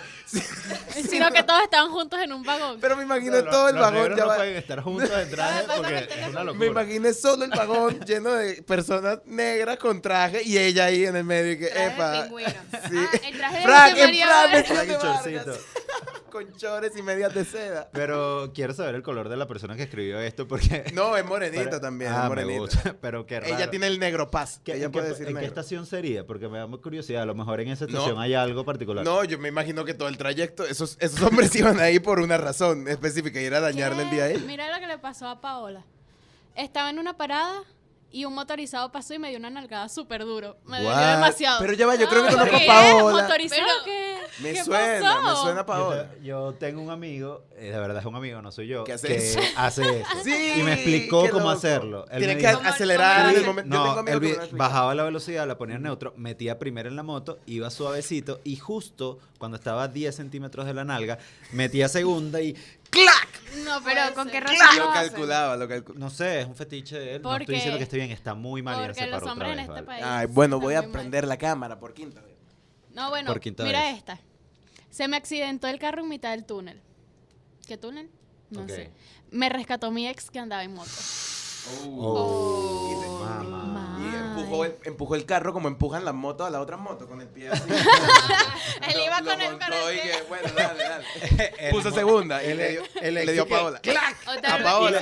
Sí, 0.94 1.02
Sino 1.10 1.30
que 1.30 1.42
todos 1.42 1.62
estaban 1.62 1.90
juntos 1.90 2.18
en 2.22 2.32
un 2.32 2.42
vagón. 2.42 2.78
pero 2.80 2.96
me 2.96 3.02
imaginé 3.02 3.38
Pero 3.40 3.50
todo 3.50 3.68
el 3.68 3.74
los 3.74 3.82
vagón. 3.84 3.98
negros 4.00 4.16
ya 4.18 4.24
no 4.24 4.28
va. 4.30 4.36
pueden 4.36 4.56
estar 4.56 4.80
juntos 4.82 5.10
en 5.10 5.30
traje 5.30 5.64
porque 5.76 5.96
es 5.98 6.28
una 6.28 6.40
Me 6.40 6.44
locura. 6.46 6.66
imaginé 6.66 7.12
solo 7.14 7.44
el 7.44 7.50
vagón 7.50 8.00
lleno 8.06 8.32
de 8.32 8.62
personas 8.62 9.18
negras 9.26 9.76
con 9.78 10.00
traje 10.00 10.42
y 10.42 10.56
ella 10.58 10.86
ahí 10.86 11.04
en 11.04 11.16
el 11.16 11.24
medio 11.24 11.52
y 11.52 11.58
que, 11.58 11.66
Traje 11.66 11.88
de 11.88 11.94
epa. 11.94 12.22
pingüino. 12.22 12.50
Sí. 12.50 12.96
Ah, 12.96 13.10
el 13.28 13.36
traje 13.36 13.56
de 13.58 13.62
Frank, 13.62 13.90
José 13.90 14.04
María 14.06 14.26
Frank, 14.26 14.66
Frank. 14.66 15.56
Con 16.30 16.52
chores 16.56 16.92
y 16.96 17.02
medias 17.02 17.34
de 17.34 17.44
seda. 17.44 17.88
Pero 17.92 18.52
quiero 18.54 18.72
saber 18.72 18.94
el 18.94 19.02
color 19.02 19.28
de 19.28 19.36
la 19.36 19.46
persona 19.46 19.76
que 19.76 19.82
escribió 19.84 20.18
esto 20.20 20.46
porque... 20.48 20.84
No, 20.94 21.16
es 21.16 21.24
morenita 21.24 21.64
Pero- 21.64 21.80
también, 21.80 22.12
Ah, 22.12 22.16
es 22.16 22.22
me 22.22 22.28
morenita. 22.28 22.58
gusta, 22.60 22.96
pero 23.00 23.26
qué 23.26 23.40
raro. 23.40 23.54
Ella 23.54 23.70
tiene 23.70 23.86
el 23.88 23.98
negro 23.98 24.30
paz. 24.30 24.60
¿Qué- 24.64 24.74
ella 24.74 24.86
en, 24.86 24.92
puede 24.92 25.06
qué, 25.06 25.10
decir 25.12 25.28
en 25.28 25.36
qué 25.38 25.44
estación 25.44 25.86
sería? 25.86 26.26
Porque 26.26 26.48
me 26.48 26.58
da 26.58 26.66
muy 26.66 26.78
curiosidad. 26.80 27.22
A 27.22 27.26
lo 27.26 27.34
mejor 27.34 27.60
en 27.60 27.68
esa 27.68 27.86
No. 27.86 27.90
estación 27.92 28.18
hay 28.20 28.34
algo 28.34 28.64
particular. 28.64 29.04
No, 29.04 29.24
yo 29.24 29.38
me 29.38 29.48
imagino 29.48 29.84
que 29.84 29.94
todo 29.94 30.08
el 30.08 30.16
trayecto, 30.16 30.64
esos, 30.64 30.96
esos 31.00 31.20
hombres 31.22 31.54
iban 31.56 31.80
ahí 31.80 31.98
por 31.98 32.20
una 32.20 32.36
razón 32.38 32.88
específica 32.88 33.40
y 33.40 33.44
era 33.44 33.60
dañarle 33.60 34.02
el 34.04 34.10
día 34.10 34.24
a 34.24 34.28
¿Qué? 34.28 34.34
ella. 34.34 34.44
Mira 34.46 34.70
lo 34.74 34.80
que 34.80 34.86
le 34.86 34.98
pasó 34.98 35.28
a 35.28 35.40
Paola. 35.40 35.84
Estaba 36.54 36.90
en 36.90 36.98
una 36.98 37.16
parada 37.16 37.62
y 38.12 38.24
un 38.24 38.34
motorizado 38.34 38.90
pasó 38.92 39.14
y 39.14 39.18
me 39.18 39.28
dio 39.30 39.38
una 39.38 39.50
nalgada 39.50 39.88
súper 39.88 40.24
duro. 40.24 40.56
Me 40.64 40.78
dolió 40.78 40.90
What? 40.90 41.14
demasiado. 41.14 41.60
Pero 41.60 41.72
ya 41.74 41.86
va, 41.86 41.94
yo 41.96 42.08
creo 42.08 42.24
que 42.26 42.30
conozco 42.34 42.56
a. 42.56 42.66
Paola. 42.66 43.22
¿Motorizado 43.22 43.62
Pero- 43.62 43.84
qué? 43.84 44.10
Me 44.40 44.52
¿Qué 44.54 44.64
suena, 44.64 45.20
me 45.22 45.36
suena 45.36 45.60
Yo, 45.60 45.66
Paola. 45.66 46.10
yo 46.22 46.54
tengo 46.54 46.80
un 46.80 46.88
amigo, 46.90 47.44
eh, 47.56 47.64
de 47.70 47.78
verdad 47.78 47.98
es 47.98 48.06
un 48.06 48.14
amigo, 48.16 48.40
no 48.40 48.50
soy 48.50 48.68
yo, 48.68 48.84
¿Qué 48.84 48.94
hace 48.94 49.08
que 49.08 49.16
eso? 49.16 49.38
hace 49.56 49.82
eso. 50.00 50.08
Sí, 50.24 50.52
y 50.56 50.62
me 50.62 50.72
explicó 50.74 51.20
cómo 51.28 51.40
loco. 51.40 51.50
hacerlo. 51.50 52.06
Él 52.10 52.18
Tienes 52.18 52.36
me 52.36 52.42
que 52.42 52.48
dijo- 52.48 52.58
¿Cómo- 52.60 52.70
acelerar 52.70 53.30
en 53.34 53.36
el. 53.36 53.44
Yo 53.44 53.52
No, 53.64 53.94
tengo 53.96 54.08
él 54.08 54.20
que 54.20 54.26
vi- 54.26 54.36
bajaba 54.56 54.94
la 54.94 55.02
velocidad, 55.04 55.46
la 55.46 55.58
ponía 55.58 55.76
en 55.76 55.82
neutro, 55.82 56.14
metía 56.16 56.58
primero 56.58 56.88
en 56.88 56.96
la 56.96 57.02
moto, 57.02 57.38
iba 57.46 57.68
suavecito 57.70 58.40
y 58.44 58.56
justo 58.56 59.18
cuando 59.38 59.56
estaba 59.58 59.82
a 59.84 59.88
10 59.88 60.14
centímetros 60.16 60.64
de 60.66 60.72
la 60.74 60.84
nalga, 60.84 61.18
metía 61.52 61.88
segunda 61.88 62.40
y 62.40 62.54
¡clac! 62.88 63.28
No, 63.64 63.82
Pero 63.84 64.14
con 64.14 64.28
qué 64.30 64.40
razón 64.40 64.58
Lo 64.76 64.86
lo 64.86 64.92
calculaba, 64.92 65.56
lo 65.56 65.68
calculaba. 65.68 66.00
No 66.00 66.10
sé, 66.10 66.40
es 66.40 66.46
un 66.46 66.54
fetiche 66.54 66.98
de 66.98 67.14
él. 67.16 67.22
No 67.22 67.36
estoy 67.36 67.54
diciendo 67.56 67.78
que 67.78 67.84
esté 67.84 67.96
bien, 67.96 68.10
está 68.10 68.34
muy 68.34 68.62
mal 68.62 68.76
Porque 68.86 68.94
se 68.94 69.06
los 69.06 69.20
paró 69.20 69.32
otra 69.32 69.32
hombres 69.32 69.50
en 69.50 69.56
vez, 69.56 69.64
este 69.64 69.72
vale. 69.72 69.86
país. 69.86 70.04
Ay, 70.04 70.26
bueno, 70.26 70.60
voy 70.60 70.74
a 70.74 70.90
prender 70.90 71.26
la 71.26 71.36
cámara 71.36 71.78
por 71.78 71.92
quinta 71.94 72.20
vez. 72.20 72.36
No, 72.94 73.08
bueno, 73.10 73.28
Por 73.28 73.40
quinta 73.40 73.64
mira 73.64 73.82
vez. 73.82 73.96
esta. 73.98 74.18
Se 74.90 75.06
me 75.08 75.16
accidentó 75.16 75.68
el 75.68 75.78
carro 75.78 76.02
en 76.02 76.08
mitad 76.08 76.30
del 76.30 76.44
túnel. 76.44 76.80
¿Qué 77.66 77.76
túnel? 77.76 78.10
No 78.50 78.62
Ok. 78.62 78.68
sé. 78.68 78.90
Me 79.30 79.48
rescató 79.48 79.90
mi 79.92 80.08
ex 80.08 80.30
que 80.30 80.38
andaba 80.40 80.64
en 80.64 80.74
moto. 80.74 80.90
Oh, 81.84 82.88
Oh, 82.92 83.44
mamá. 83.44 83.89
Empujó 84.50 84.64
el, 84.64 84.74
empujó 84.84 85.14
el 85.14 85.24
carro 85.26 85.52
como 85.52 85.68
empujan 85.68 86.04
las 86.04 86.14
motos 86.14 86.46
a 86.46 86.50
la 86.50 86.60
otra 86.60 86.76
moto 86.76 87.06
con 87.08 87.20
el 87.20 87.28
pie 87.28 87.48
así. 87.50 87.62
Él 88.88 88.96
Lo- 88.96 89.04
iba 89.04 89.20
lo 89.20 89.30
con 89.30 89.40
el 89.40 89.52
con 89.58 89.72
el 89.72 89.96
y 89.96 90.00
pie. 90.00 90.10
que, 90.12 90.22
bueno, 90.28 90.48
dale, 90.56 90.82
dale. 90.84 91.04
Puso 91.70 91.90
segunda 91.90 92.42
y 92.42 92.54
le 92.54 92.70
dio, 92.72 92.82
le 93.02 93.32
dio 93.32 93.42
a 93.42 93.46
Paola. 93.46 93.80
Otra 94.26 94.54
A 94.54 94.62
Paola. 94.62 94.98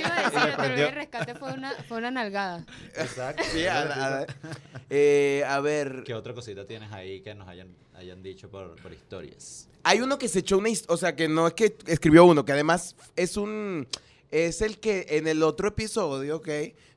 el 0.65 0.93
rescate 0.95 1.35
fue 1.35 1.53
una, 1.53 1.73
fue 1.89 1.99
una 1.99 2.11
nalgada. 2.11 2.65
Exacto. 2.95 3.43
Sí, 3.53 3.67
a, 3.67 3.85
la- 3.85 3.95
a 4.07 4.11
la- 4.11 4.27
eh, 4.91 5.45
a 5.47 5.61
ver, 5.61 6.03
¿Qué 6.05 6.15
otra 6.15 6.35
cosita 6.35 6.67
tienes 6.67 6.93
ahí 6.93 7.21
que 7.21 7.35
nos 7.35 7.49
hayan, 7.49 7.69
hayan 7.97 8.23
dicho 8.23 8.51
por, 8.51 8.77
por 8.83 8.93
historias? 8.93 9.69
hay 9.85 10.01
uno 10.03 10.19
que 10.19 10.29
se 10.29 10.41
echó 10.41 10.59
una 10.59 10.69
o 10.89 10.97
sea, 10.99 11.17
que 11.17 11.29
no 11.29 11.47
es 11.47 11.55
que 11.55 11.75
escribió 11.87 12.25
uno, 12.27 12.45
que 12.45 12.53
además 12.53 12.95
es 13.17 13.37
un 13.39 13.87
es 14.31 14.61
el 14.63 14.79
que 14.79 15.07
en 15.11 15.27
el 15.27 15.43
otro 15.43 15.69
episodio, 15.69 16.37
¿ok? 16.37 16.49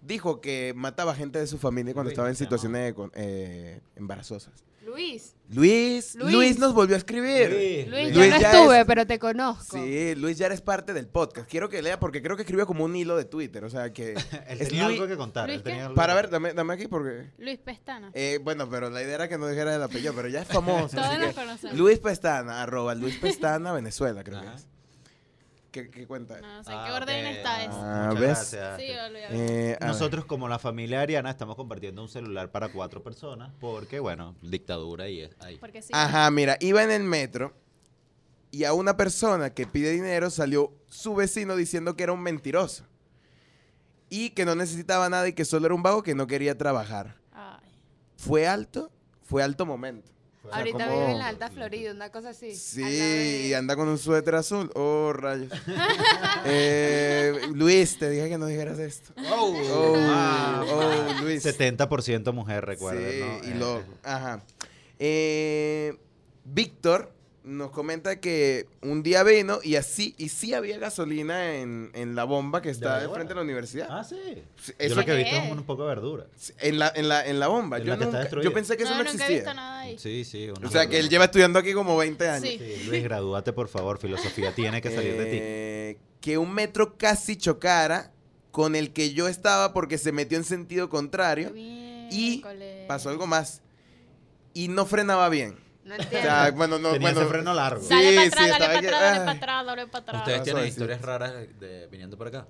Dijo 0.02 0.42
que 0.42 0.74
mataba 0.76 1.16
gente 1.16 1.40
de 1.40 1.48
su 1.48 1.58
familia 1.58 1.94
cuando 1.94 2.10
Luis, 2.10 2.14
estaba 2.14 2.30
en 2.30 2.36
situaciones 2.36 2.94
eh, 3.14 3.82
embarazosas. 3.96 4.64
Luis, 4.84 5.36
Luis, 5.48 6.16
Luis, 6.16 6.34
Luis. 6.34 6.60
nos 6.60 6.74
volvió 6.74 6.96
a 6.96 6.98
escribir. 6.98 7.50
Luis, 7.52 7.88
Luis, 7.88 8.16
Luis 8.16 8.16
yo 8.16 8.36
no 8.36 8.42
ya 8.42 8.52
estuve, 8.52 8.80
es- 8.82 8.86
pero 8.86 9.06
te 9.08 9.20
conozco. 9.20 9.78
Sí, 9.78 10.16
Luis 10.16 10.38
ya 10.40 10.48
eres 10.48 10.60
parte 10.60 10.92
del 10.92 11.08
podcast. 11.08 11.48
Quiero 11.50 11.70
que 11.70 11.82
lea 11.84 12.00
porque 12.00 12.22
creo 12.22 12.36
que 12.36 12.42
escribió 12.42 12.66
como 12.66 12.84
un 12.84 12.96
hilo 12.96 13.16
de 13.16 13.24
Twitter. 13.26 13.64
O 13.64 13.70
sea 13.70 13.94
que. 13.94 14.14
Él 14.48 14.60
es 14.60 14.68
tenía 14.70 14.88
Luis- 14.88 15.00
algo 15.00 15.08
que 15.08 15.16
contar. 15.18 15.46
Luis, 15.48 15.58
él 15.58 15.64
tenía 15.64 15.78
¿qué? 15.78 15.84
algo 15.84 15.96
Para 15.96 16.16
ver, 16.16 16.30
dame, 16.32 16.54
dame 16.54 16.74
aquí 16.74 16.88
porque. 16.88 17.30
Luis 17.38 17.60
Pestana. 17.60 18.10
eh, 18.16 18.40
bueno, 18.44 18.70
pero 18.70 18.90
la 18.90 19.02
idea 19.04 19.16
era 19.16 19.30
que 19.30 19.38
no 19.38 19.48
dijera 19.48 19.76
el 19.76 19.84
apellido, 19.84 20.14
pero 20.16 20.28
ya 20.28 20.42
es 20.42 20.48
famoso. 20.48 20.98
Todos 20.98 21.20
nos 21.20 21.36
conocemos. 21.36 21.78
Luis 21.78 22.00
Pestana, 22.00 22.64
arroba 22.64 22.96
Luis 22.96 23.18
Pestana, 23.18 23.72
Venezuela, 23.74 24.24
creo 24.24 24.42
que 24.42 24.48
es. 24.48 24.68
¿Qué, 25.72 25.90
qué 25.90 26.06
cuenta? 26.06 26.42
No 26.42 26.64
sé 26.64 26.72
en 26.72 26.78
Ah, 26.78 26.86
qué 26.86 26.92
orden 26.94 27.26
ok. 27.26 27.32
está 27.32 27.64
eso. 27.64 27.72
Ah, 27.74 28.06
Muchas 28.10 28.20
¿ves? 28.22 28.30
gracias. 28.30 28.82
Sí, 28.82 28.92
olvídalo. 28.92 29.36
Eh, 29.36 29.78
a 29.80 29.86
ver. 29.86 29.88
Nosotros 29.94 30.26
como 30.26 30.50
la 30.50 30.60
familia 30.60 31.00
Ariana 31.02 31.30
estamos 31.30 31.56
compartiendo 31.56 32.02
un 32.02 32.10
celular 32.10 32.52
para 32.52 32.70
cuatro 32.74 33.02
personas 33.02 33.52
porque, 33.60 34.00
bueno, 34.00 34.36
dictadura 34.42 35.08
y 35.08 35.22
es 35.22 35.32
ahí. 35.40 35.58
Porque 35.60 35.82
sí. 35.82 35.90
Ajá, 35.94 36.30
mira, 36.30 36.58
iba 36.60 36.84
en 36.84 36.92
el 36.92 37.04
metro 37.04 37.54
y 38.52 38.66
a 38.66 38.74
una 38.74 38.98
persona 38.98 39.54
que 39.54 39.66
pide 39.66 39.92
dinero 39.92 40.30
salió 40.30 40.74
su 40.90 41.16
vecino 41.16 41.56
diciendo 41.56 41.96
que 41.96 42.04
era 42.04 42.12
un 42.12 42.22
mentiroso. 42.22 42.86
Y 44.10 44.32
que 44.32 44.44
no 44.44 44.56
necesitaba 44.56 45.08
nada 45.08 45.26
y 45.30 45.34
que 45.34 45.46
solo 45.46 45.68
era 45.68 45.76
un 45.76 45.84
vago 45.84 46.04
que 46.04 46.16
no 46.16 46.28
quería 46.28 46.58
trabajar. 46.58 47.16
Ay. 47.32 47.70
Fue 48.18 48.46
alto, 48.46 48.92
fue 49.24 49.42
alto 49.42 49.66
momento. 49.66 50.12
O 50.44 50.48
sea, 50.50 50.58
Ahorita 50.58 50.86
como- 50.88 51.00
vive 51.02 51.12
en 51.12 51.20
la 51.20 51.28
Alta 51.28 51.50
Florida, 51.52 51.92
una 51.92 52.10
cosa 52.12 52.30
así. 52.30 52.56
Sí, 52.56 52.82
de- 52.82 53.48
y 53.48 53.54
anda 53.54 53.76
con 53.76 53.88
un 53.88 53.98
suéter 54.00 54.34
azul. 54.36 54.72
Oh, 54.74 55.14
rayos. 55.14 55.52
Eh, 56.46 57.34
Luis, 57.54 57.98
te 58.00 58.10
dije 58.10 58.28
que 58.30 58.38
no 58.38 58.48
dijeras 58.48 58.80
esto. 58.80 59.14
Oh, 59.32 59.54
Oh, 59.72 59.96
mamá. 59.96 60.66
oh, 60.68 61.22
Luis. 61.22 61.44
70% 61.46 62.34
mujer, 62.34 62.66
recuerda. 62.66 63.00
Sí, 63.12 63.20
¿no? 63.20 63.48
y 63.48 63.52
Eh, 63.52 63.56
loco. 63.60 63.84
Ajá. 64.04 64.42
Eh, 64.98 65.98
Víctor 66.44 67.12
nos 67.44 67.72
comenta 67.72 68.20
que 68.20 68.68
un 68.84 69.02
día 69.02 69.24
vino 69.24 69.60
y 69.64 69.76
así, 69.76 70.14
y 70.20 70.30
sí 70.30 70.54
había 70.54 70.78
gasolina 70.78 71.56
en, 71.56 71.90
en 71.96 72.16
la 72.16 72.24
bomba 72.24 72.62
que 72.62 72.70
está 72.70 73.00
¿De 73.00 73.08
de 73.08 73.14
frente 73.14 73.34
a 73.34 73.36
la 73.36 73.42
universidad. 73.42 73.88
Ah, 73.90 74.04
sí. 74.04 74.16
Sí, 74.62 74.74
Yo 74.74 74.86
Eso 74.86 74.96
lo 74.96 75.06
que 75.06 75.12
he 75.14 75.18
visto 75.24 75.36
es 75.38 75.52
un 75.52 75.64
poco 75.64 75.84
de 75.84 75.90
verdura. 75.90 76.26
en 76.60 76.78
la, 76.80 76.92
en 76.96 77.10
la, 77.10 77.26
en 77.26 77.40
la 77.40 77.48
bomba. 77.48 77.78
En 77.78 77.84
yo, 77.84 77.96
la 77.96 78.06
nunca- 78.06 78.30
pensé 78.54 78.78
que 78.78 78.84
eso 78.84 78.92
no, 78.92 78.98
nunca 79.00 79.10
he 79.10 79.14
visto 79.14 79.24
existía. 79.24 79.54
nada 79.56 79.71
ahí. 79.82 79.98
Sí, 79.98 80.24
sí. 80.26 80.50
una 80.50 80.68
O 80.68 80.72
sea, 80.72 80.88
que 80.88 81.00
él 81.00 81.10
lleva 81.10 81.26
estudiando 81.26 81.60
aquí 81.60 81.74
como 81.74 81.98
20 81.98 82.30
años. 82.30 82.48
Sí. 82.50 82.58
Sí, 82.60 82.84
Luis, 82.86 83.04
gradúate, 83.04 83.54
por 83.54 83.68
favor. 83.68 83.98
Filosofía 83.98 84.54
tiene 84.54 84.82
que 84.82 84.92
salir 84.92 85.18
de 85.18 85.26
ti. 85.26 85.38
Eh, 85.42 85.98
Que 86.22 86.38
un 86.38 86.54
metro 86.54 86.98
casi 86.98 87.36
chocara 87.36 88.12
con 88.52 88.76
el 88.76 88.92
que 88.94 89.14
yo 89.14 89.28
estaba 89.28 89.74
porque 89.74 89.98
se 89.98 90.12
metió 90.12 90.38
en 90.38 90.44
sentido 90.44 90.90
contrario 90.90 91.50
y 91.56 92.42
Miércoles. 92.44 92.86
pasó 92.88 93.10
algo 93.10 93.26
más. 93.28 93.62
Y 94.54 94.68
no 94.68 94.86
frenaba 94.86 95.30
bien. 95.30 95.58
No 95.84 95.96
O 95.96 95.98
entiendo. 95.98 96.22
sea, 96.30 96.52
bueno, 96.52 96.78
no, 96.78 96.92
Tenía 96.92 97.08
bueno. 97.12 97.22
ese 97.22 97.30
freno 97.30 97.54
largo. 97.54 97.82
Sí, 97.82 97.90
Dale 97.90 98.14
para 98.16 98.22
sí, 98.24 98.28
atrás, 98.28 98.50
dale 98.50 98.54
estaba 98.54 98.74
para 98.74 98.78
atrás, 98.78 99.02
dale 99.02 99.20
para 99.26 99.32
atrás, 99.32 99.66
dale 99.66 99.88
para 99.88 100.02
atrás. 100.04 100.22
¿Ustedes 100.22 100.44
tienen 100.44 100.68
historias 100.68 101.02
raras 101.02 101.34
de, 101.60 101.88
viniendo 101.88 102.18
por 102.18 102.28
acá? 102.28 102.46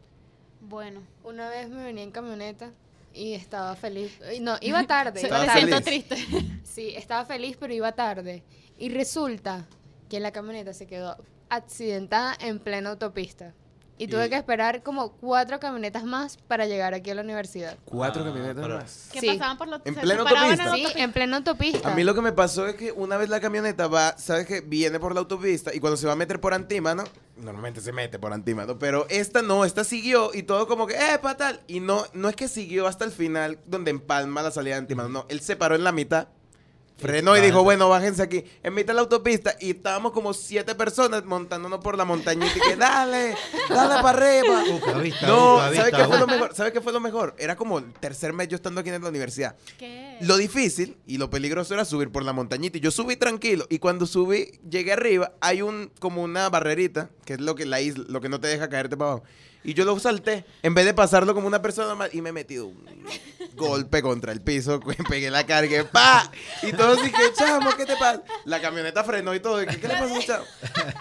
Bueno. 0.60 1.02
Una 1.24 1.50
vez 1.50 1.70
me 1.70 1.84
venía 1.84 2.04
en 2.04 2.12
camioneta 2.12 2.72
y 3.14 3.34
estaba 3.34 3.76
feliz. 3.76 4.12
No, 4.41 4.55
iba 4.62 4.86
tarde. 4.88 5.22
Estaba 5.22 5.45
tarde. 5.45 5.59
siento 5.62 5.82
triste. 5.82 6.16
Sí, 6.64 6.93
estaba 6.95 7.26
feliz, 7.26 7.57
pero 7.59 7.74
iba 7.74 7.91
tarde. 7.91 8.43
Y 8.78 8.89
resulta 8.89 9.66
que 10.09 10.20
la 10.22 10.32
camioneta 10.32 10.74
se 10.74 10.88
quedó 10.88 11.18
accidentada 11.49 12.36
en 12.39 12.59
plena 12.59 12.91
autopista. 12.91 13.53
Y 13.97 14.07
tuve 14.07 14.26
Y- 14.26 14.30
que 14.30 14.36
esperar 14.38 14.82
como 14.82 15.12
cuatro 15.12 15.59
camionetas 15.59 16.03
más 16.05 16.38
para 16.47 16.66
llegar 16.66 16.93
aquí 16.93 17.12
a 17.12 17.16
la 17.16 17.22
universidad. 17.22 17.78
Cuatro 17.86 18.24
Ah, 18.24 18.26
camionetas 18.28 18.64
pero- 18.64 18.78
más. 18.78 19.09
¿Qué 19.12 19.20
Sí. 19.20 19.28
pasaban 19.28 19.57
por 19.57 19.68
la 19.68 19.76
En 19.84 19.93
plena 19.95 20.24
separaban 20.24 20.24
en 20.24 20.32
autopista. 20.34 20.64
Sí, 20.64 20.70
autopista? 20.82 21.03
en 21.03 21.12
plena 21.12 21.38
autopista. 21.38 21.91
A 21.91 21.95
mí 21.95 22.03
lo 22.03 22.16
que 22.16 22.22
me 22.22 22.32
pasó 22.32 22.66
es 22.68 22.76
que 22.76 22.91
una 22.93 23.18
vez 23.18 23.30
la 23.30 23.39
camioneta 23.41 23.88
va, 23.88 24.18
sabes 24.18 24.47
que 24.47 24.62
viene 24.62 24.97
por 24.99 25.14
la 25.14 25.20
autopista 25.20 25.76
y 25.76 25.80
cuando 25.80 25.97
se 25.97 26.07
va 26.07 26.14
a 26.14 26.16
meter 26.16 26.39
por 26.39 26.53
antímano, 26.53 27.03
normalmente 27.38 27.82
se 27.82 27.92
mete 27.92 28.20
por 28.20 28.34
antímano, 28.34 28.78
pero 28.78 29.06
esta 29.10 29.42
no, 29.42 29.66
esta 29.66 29.84
siguió 29.84 30.32
y 30.34 30.44
todo 30.44 30.68
como 30.68 30.88
que, 30.88 30.96
eh, 30.96 31.20
tal 31.38 31.62
Y 31.68 31.80
no, 31.80 32.06
no 32.14 32.30
es 32.30 32.36
que 32.36 32.48
siguió 32.48 32.88
hasta 32.88 33.06
el 33.06 33.12
final 33.12 33.60
donde 33.66 33.92
empalma 33.92 34.42
la 34.42 34.52
salida 34.52 34.76
de 34.76 34.80
antímano, 34.80 35.10
no, 35.10 35.26
él 35.30 35.42
se 35.42 35.56
paró 35.56 35.76
en 35.76 35.84
la 35.84 35.92
mitad, 35.92 36.28
frenó 37.02 37.36
y 37.36 37.41
dijo, 37.41 37.64
bueno, 37.64 37.89
bájense 37.89 38.22
aquí, 38.22 38.43
en 38.64 38.74
mitad 38.74 38.89
de 38.89 38.95
la 38.95 39.02
autopista 39.02 39.56
y 39.60 39.72
estábamos 39.72 40.12
como 40.12 40.34
siete 40.34 40.76
personas 40.76 41.26
montándonos 41.26 41.80
por 41.80 41.97
la 41.97 42.06
montañita 42.06 42.54
y 42.56 42.70
que, 42.70 42.76
dale, 42.76 43.36
dale 43.70 44.02
para 44.02 44.10
arriba. 44.10 44.64
Upa, 44.72 44.93
vista, 44.99 45.28
No, 45.28 45.56
upa, 45.56 45.64
¿sabes 45.64 45.86
vista, 45.86 45.97
qué 45.97 46.06
fue 46.06 46.20
lo 46.20 46.28
mejor? 46.28 46.56
¿Sabes 46.56 46.74
qué 46.74 46.82
fue 46.82 46.93
lo 46.93 46.99
mejor? 46.99 47.36
Era 47.38 47.56
como 47.56 47.80
el 47.80 47.91
tercer 47.93 48.34
mes 48.34 48.47
yo 48.47 48.56
estando 48.56 48.82
aquí 48.82 48.89
en 48.89 49.02
la 49.02 49.10
universidad. 49.10 49.56
¿Qué? 49.78 50.18
Lo 50.22 50.38
difícil 50.38 50.97
y 51.08 51.18
lo 51.18 51.30
peligroso 51.30 51.74
era 51.74 51.84
subir 51.84 52.12
por 52.12 52.24
la 52.24 52.34
montañita. 52.34 52.78
Y 52.78 52.82
yo 52.82 52.91
subí 52.91 53.16
tranquilo. 53.16 53.66
Y 53.70 53.80
cuando 53.80 54.06
subí, 54.06 54.60
llegué 54.70 54.93
arriba, 54.93 55.34
hay 55.41 55.64
un 55.64 55.91
como 55.99 56.22
una 56.22 56.49
barrerita, 56.49 57.10
que 57.26 57.34
es 57.34 57.41
lo 57.41 57.56
que 57.56 57.66
la 57.66 57.82
isla, 57.82 58.06
lo 58.08 58.22
que 58.22 58.30
no 58.30 58.39
te 58.39 58.47
deja 58.47 58.70
caerte 58.70 58.95
para 58.95 59.12
abajo. 59.12 59.26
Y 59.64 59.74
yo 59.76 59.86
lo 59.86 59.99
salté, 59.99 60.43
en 60.64 60.74
vez 60.74 60.86
de 60.86 60.93
pasarlo 60.93 61.36
como 61.36 61.45
una 61.47 61.62
persona 61.62 61.88
normal, 61.89 62.09
y 62.14 62.22
me 62.22 62.30
he 62.30 62.34
metido 62.34 62.66
un 62.68 62.84
golpe 63.55 64.01
contra 64.01 64.32
el 64.32 64.41
piso, 64.41 64.80
pegué 65.09 65.30
la 65.30 65.45
carga, 65.45 65.84
¡pa! 65.91 66.32
Y 66.64 66.72
todos 66.74 67.01
dije, 67.03 67.22
chamo, 67.38 67.70
¿qué 67.78 67.86
te 67.86 67.95
pasa? 67.95 68.24
La 68.45 68.59
camioneta 68.59 69.03
frenó 69.03 69.36
y 69.36 69.39
todo, 69.39 69.62
y 69.62 69.68
que, 69.68 69.80
¿qué 69.80 69.88
le 69.88 69.93
pasó, 69.95 70.20
chamo? 70.26 70.45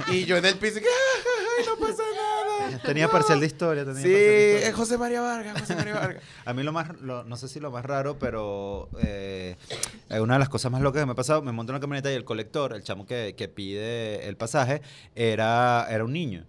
Y 0.09 0.25
yo 0.27 0.37
en 0.37 0.45
el 0.45 0.57
piso, 0.59 0.79
¡ay, 0.79 1.65
no 1.67 1.77
pasa 1.87 2.03
nada! 2.15 2.79
Tenía 2.83 3.09
parcial 3.09 3.41
de 3.41 3.47
historia. 3.47 3.85
Tenía 3.85 4.03
Sí, 4.03 4.09
parcial 4.09 4.25
de 4.35 4.47
historia. 4.51 4.69
es 4.69 4.75
José 4.75 4.99
María 4.99 5.21
Vargas, 5.23 5.59
José 5.61 5.75
María 5.77 5.95
Vargas. 5.95 6.23
A 6.45 6.53
mí 6.53 6.63
lo 6.63 6.73
más, 6.73 7.01
lo- 7.01 7.25
no 7.25 7.37
sé 7.37 7.49
si 7.49 7.61
lo 7.61 7.71
más 7.71 7.85
raro, 7.85 8.19
pero 8.19 8.89
eh, 9.03 9.57
eh, 10.11 10.21
una 10.21 10.35
de 10.35 10.39
las 10.41 10.49
cosas 10.51 10.71
más 10.71 10.83
locas 10.83 11.01
que 11.03 11.07
me 11.07 11.13
ha 11.13 11.17
pasado, 11.17 11.41
me 11.41 11.53
monto 11.53 11.73
en 11.73 11.77
una 11.77 11.81
camioneta 11.81 12.11
y 12.13 12.15
el 12.15 12.25
colector, 12.25 12.75
el 12.75 12.83
chamo 12.83 13.07
que, 13.07 13.35
que 13.37 13.49
pide 13.49 14.29
el 14.29 14.37
pasaje, 14.37 14.83
era, 15.15 15.87
era 15.91 16.05
un 16.05 16.13
niño. 16.13 16.45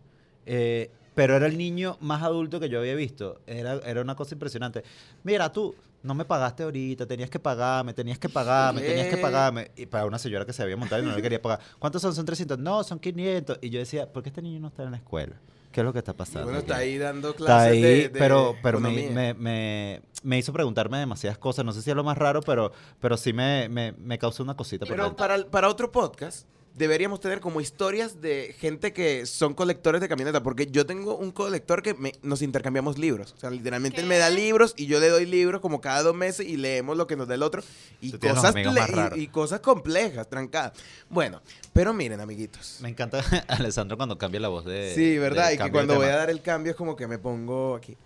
Eh, 0.46 0.92
pero 1.16 1.36
era 1.36 1.48
el 1.48 1.58
niño 1.58 1.98
más 2.00 2.24
adulto 2.24 2.60
que 2.60 2.70
yo 2.70 2.80
había 2.80 2.96
visto. 2.96 3.42
Era, 3.48 3.76
era 3.86 4.02
una 4.02 4.16
cosa 4.16 4.36
impresionante. 4.36 4.84
Mira, 5.24 5.52
tú 5.52 5.76
no 6.04 6.14
me 6.16 6.26
pagaste 6.26 6.64
ahorita, 6.64 7.06
tenías 7.06 7.30
que 7.30 7.40
pagarme, 7.40 7.94
tenías 7.94 8.18
que 8.18 8.30
pagarme, 8.30 8.82
tenías 8.82 9.08
que 9.08 9.18
pagarme. 9.18 9.72
Y 9.76 9.86
para 9.86 10.06
una 10.06 10.18
señora 10.18 10.46
que 10.46 10.54
se 10.54 10.64
había 10.64 10.78
montado 10.78 11.02
y 11.02 11.06
no 11.06 11.16
le 11.16 11.22
quería 11.22 11.42
pagar. 11.42 11.60
¿Cuántos 11.80 12.02
son? 12.02 12.16
Son 12.16 12.26
300. 12.26 12.58
No, 12.58 12.84
son 12.84 13.00
500. 13.00 13.60
Y 13.62 13.70
yo 13.70 13.80
decía, 13.80 14.12
¿por 14.12 14.24
qué 14.24 14.30
este 14.30 14.42
niño 14.42 14.60
no 14.60 14.68
está 14.70 14.84
en 14.84 14.92
la 14.92 14.98
escuela? 14.98 15.36
¿Qué 15.72 15.80
es 15.80 15.86
lo 15.86 15.94
que 15.94 16.00
está 16.00 16.14
pasando? 16.14 16.46
Bueno, 16.46 16.60
está 16.60 16.76
aquí? 16.76 16.84
ahí 16.84 16.98
dando 16.98 17.30
Está 17.30 17.46
clases 17.46 17.72
ahí, 17.72 17.82
de, 17.82 17.90
de 17.90 18.10
pero, 18.10 18.56
pero 18.62 18.80
me, 18.82 19.10
me, 19.10 19.34
me, 19.34 20.02
me 20.24 20.38
hizo 20.38 20.52
preguntarme 20.52 20.98
demasiadas 20.98 21.38
cosas. 21.38 21.64
No 21.64 21.72
sé 21.72 21.82
si 21.82 21.90
es 21.90 21.96
lo 21.96 22.04
más 22.04 22.18
raro, 22.18 22.42
pero, 22.42 22.74
pero 23.00 23.16
sí 23.16 23.32
me, 23.32 23.70
me, 23.70 23.94
me 23.94 24.18
causó 24.18 24.44
una 24.44 24.56
cosita 24.56 24.86
Pero 24.86 25.16
para, 25.16 25.46
para 25.46 25.70
otro 25.70 25.90
podcast, 25.90 26.46
deberíamos 26.76 27.20
tener 27.20 27.40
como 27.40 27.60
historias 27.62 28.22
de 28.22 28.56
gente 28.60 28.94
que 28.94 29.26
son 29.26 29.54
colectores 29.54 30.02
de 30.02 30.08
camioneta, 30.08 30.42
porque 30.44 30.68
yo 30.68 30.86
tengo 30.86 31.16
un 31.18 31.32
colector 31.32 31.82
que 31.84 31.94
me- 31.94 32.14
nos 32.22 32.42
intercambiamos 32.42 32.98
libros. 32.98 33.34
O 33.36 33.40
sea, 33.40 33.50
literalmente 33.50 34.00
él 34.02 34.08
me 34.08 34.18
da 34.18 34.30
libros 34.30 34.74
y 34.78 34.86
yo 34.86 35.00
le 35.00 35.10
doy 35.10 35.26
libros 35.26 35.62
como 35.62 35.82
cada 35.82 36.02
dos 36.04 36.16
meses 36.16 36.48
y 36.48 36.58
leemos 36.58 36.96
lo 36.98 37.08
que 37.08 37.16
nos 37.16 37.28
da 37.28 37.36
el 37.36 37.44
otro. 37.44 37.62
Y 38.02 38.12
cosas, 38.36 38.54
y- 39.16 39.22
y 39.24 39.28
cosas 39.28 39.60
complejas, 39.60 40.30
trancadas. 40.30 40.74
Bueno, 41.10 41.42
pero 41.74 41.94
miren, 41.94 42.20
amiguitos. 42.20 42.78
Me 42.82 42.90
encanta 42.90 43.22
Alessandro 43.48 43.98
cuando 43.98 44.18
cambia 44.18 44.40
la 44.40 44.48
voz 44.48 44.66
de. 44.66 44.94
Sí, 44.96 45.18
¿verdad? 45.18 45.50
de 45.50 45.56
Y 45.56 45.58
que 45.58 45.72
cuando 45.72 45.96
voy 45.96 46.06
a 46.06 46.16
dar 46.18 46.30
el 46.30 46.42
cambio 46.42 46.72
es 46.72 46.78
como 46.78 46.96
que 46.96 47.08
me 47.08 47.20
pongo 47.20 47.76
aquí. 47.76 47.98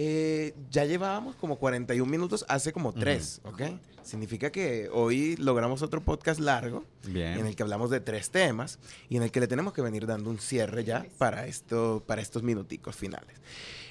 Eh, 0.00 0.54
ya 0.70 0.84
llevábamos 0.84 1.34
como 1.34 1.56
41 1.56 2.08
minutos, 2.08 2.44
hace 2.48 2.72
como 2.72 2.92
3, 2.92 3.40
¿ok? 3.42 3.62
Significa 4.04 4.52
que 4.52 4.88
hoy 4.92 5.34
logramos 5.38 5.82
otro 5.82 6.00
podcast 6.04 6.38
largo 6.38 6.84
Bien. 7.04 7.36
en 7.40 7.46
el 7.46 7.56
que 7.56 7.64
hablamos 7.64 7.90
de 7.90 7.98
tres 7.98 8.30
temas 8.30 8.78
y 9.08 9.16
en 9.16 9.24
el 9.24 9.32
que 9.32 9.40
le 9.40 9.48
tenemos 9.48 9.72
que 9.72 9.82
venir 9.82 10.06
dando 10.06 10.30
un 10.30 10.38
cierre 10.38 10.84
ya 10.84 11.04
para, 11.18 11.46
esto, 11.48 12.04
para 12.06 12.22
estos 12.22 12.44
minuticos 12.44 12.94
finales. 12.94 13.34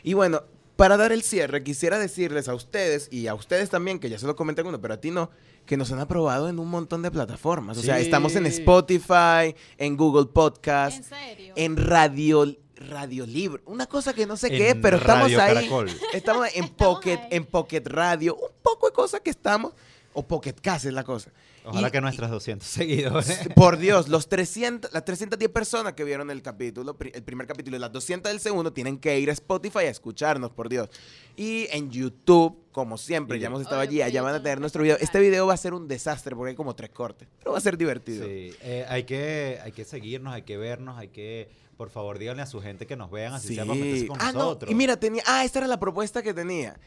Y 0.01 0.13
bueno, 0.13 0.43
para 0.77 0.95
dar 0.95 1.11
el 1.11 1.23
cierre, 1.23 1.61
quisiera 1.61 1.99
decirles 1.99 2.47
a 2.47 2.55
ustedes 2.55 3.09
y 3.11 3.27
a 3.27 3.33
ustedes 3.35 3.69
también, 3.69 3.99
que 3.99 4.09
ya 4.09 4.17
se 4.17 4.27
lo 4.27 4.35
comenté 4.37 4.61
alguno, 4.61 4.79
pero 4.79 4.93
a 4.93 5.01
ti 5.01 5.11
no, 5.11 5.29
que 5.65 5.75
nos 5.75 5.91
han 5.91 5.99
aprobado 5.99 6.47
en 6.47 6.57
un 6.57 6.69
montón 6.69 7.01
de 7.01 7.11
plataformas. 7.11 7.77
O 7.79 7.81
sea, 7.81 7.97
Sí. 7.97 8.03
estamos 8.03 8.33
en 8.37 8.45
Spotify, 8.45 9.53
en 9.77 9.97
Google 9.97 10.27
Podcast, 10.27 10.97
¿En 10.99 11.03
serio? 11.03 11.53
en 11.57 11.75
Radio 11.75 12.55
Radio 12.77 13.25
Libre, 13.25 13.61
una 13.65 13.85
cosa 13.87 14.13
que 14.13 14.25
no 14.25 14.37
sé 14.37 14.49
qué, 14.49 14.69
En 14.71 14.81
pero 14.81 14.97
estamos 14.97 15.31
Radio 15.31 15.41
ahí. 15.41 15.53
Caracol. 15.55 15.89
Estamos 16.13 16.47
en 16.55 16.63
Estamos 16.65 16.71
Pocket, 16.95 17.17
ahí. 17.19 17.27
en 17.31 17.45
Pocket 17.45 17.83
Radio, 17.85 18.35
un 18.35 18.51
poco 18.61 18.87
de 18.87 18.93
cosas 18.93 19.21
que 19.21 19.29
estamos 19.29 19.73
o 20.13 20.25
Pocket 20.27 20.53
Cast 20.61 20.85
es 20.85 20.93
la 20.93 21.03
cosa. 21.03 21.31
Ojalá 21.63 21.89
Y- 21.89 21.91
que 21.91 21.99
nuestros 22.01 22.31
200 22.31 22.67
seguidores. 22.67 23.39
Por 23.55 23.77
Dios, 23.77 24.07
los 24.07 24.29
300, 24.29 24.91
las 24.93 25.03
310 25.05 25.51
personas 25.51 25.93
que 25.93 26.03
vieron 26.05 26.31
el 26.31 26.41
capítulo, 26.41 26.95
el 27.13 27.23
primer 27.23 27.45
capítulo 27.45 27.75
y 27.75 27.79
las 27.79 27.91
200 27.91 28.31
del 28.31 28.39
segundo, 28.39 28.71
tienen 28.71 28.97
que 28.97 29.19
ir 29.19 29.29
a 29.29 29.33
Spotify 29.33 29.79
a 29.79 29.89
escucharnos, 29.89 30.51
por 30.51 30.69
Dios. 30.69 30.89
Y 31.35 31.67
en 31.71 31.91
YouTube, 31.91 32.57
como 32.71 32.97
siempre, 32.97 33.37
Y- 33.37 33.41
ya 33.41 33.47
hemos 33.47 33.61
estado 33.61 33.81
allí, 33.81 34.01
allá 34.01 34.21
van 34.21 34.35
a 34.35 34.41
tener 34.41 34.59
nuestro 34.61 34.81
video. 34.81 34.97
Este 35.01 35.19
video 35.19 35.45
va 35.45 35.53
a 35.55 35.57
ser 35.57 35.73
un 35.73 35.87
desastre 35.89 36.35
porque 36.35 36.51
hay 36.51 36.55
como 36.55 36.73
tres 36.73 36.89
cortes, 36.91 37.27
pero 37.39 37.51
va 37.51 37.57
a 37.57 37.61
ser 37.61 37.77
divertido. 37.77 38.25
Sí, 38.25 38.55
eh, 38.61 38.85
hay, 38.87 39.03
que, 39.03 39.59
hay 39.61 39.71
que 39.73 39.83
seguirnos, 39.83 40.33
hay 40.33 40.43
que 40.43 40.55
vernos, 40.57 40.97
hay 40.97 41.09
que, 41.09 41.49
por 41.77 41.89
favor, 41.91 42.17
díganle 42.17 42.41
a 42.41 42.47
su 42.47 42.59
gente 42.59 42.87
que 42.87 42.95
nos 42.95 43.11
vean, 43.11 43.33
así 43.33 43.55
sea 43.55 43.65
para 43.65 43.79
meterse 43.79 44.07
con 44.07 44.17
ah, 44.19 44.31
no, 44.31 44.39
nosotros. 44.39 44.71
y 44.71 44.75
mira, 44.75 44.99
tenía, 44.99 45.23
ah, 45.27 45.45
esta 45.45 45.59
era 45.59 45.67
la 45.67 45.79
propuesta 45.79 46.23
que 46.23 46.33
tenía. 46.33 46.79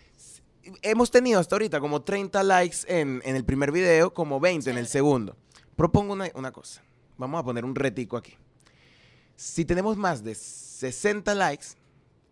Hemos 0.82 1.10
tenido 1.10 1.40
hasta 1.40 1.54
ahorita 1.54 1.80
como 1.80 2.02
30 2.02 2.42
likes 2.42 2.78
en, 2.86 3.22
en 3.24 3.36
el 3.36 3.44
primer 3.44 3.72
video, 3.72 4.12
como 4.12 4.40
20 4.40 4.68
en 4.70 4.76
el 4.78 4.88
segundo. 4.88 5.36
Propongo 5.76 6.12
una, 6.12 6.28
una 6.34 6.52
cosa. 6.52 6.82
Vamos 7.16 7.40
a 7.40 7.44
poner 7.44 7.64
un 7.64 7.74
retico 7.74 8.16
aquí. 8.16 8.34
Si 9.36 9.64
tenemos 9.64 9.96
más 9.96 10.22
de 10.22 10.34
60 10.34 11.34
likes 11.34 11.66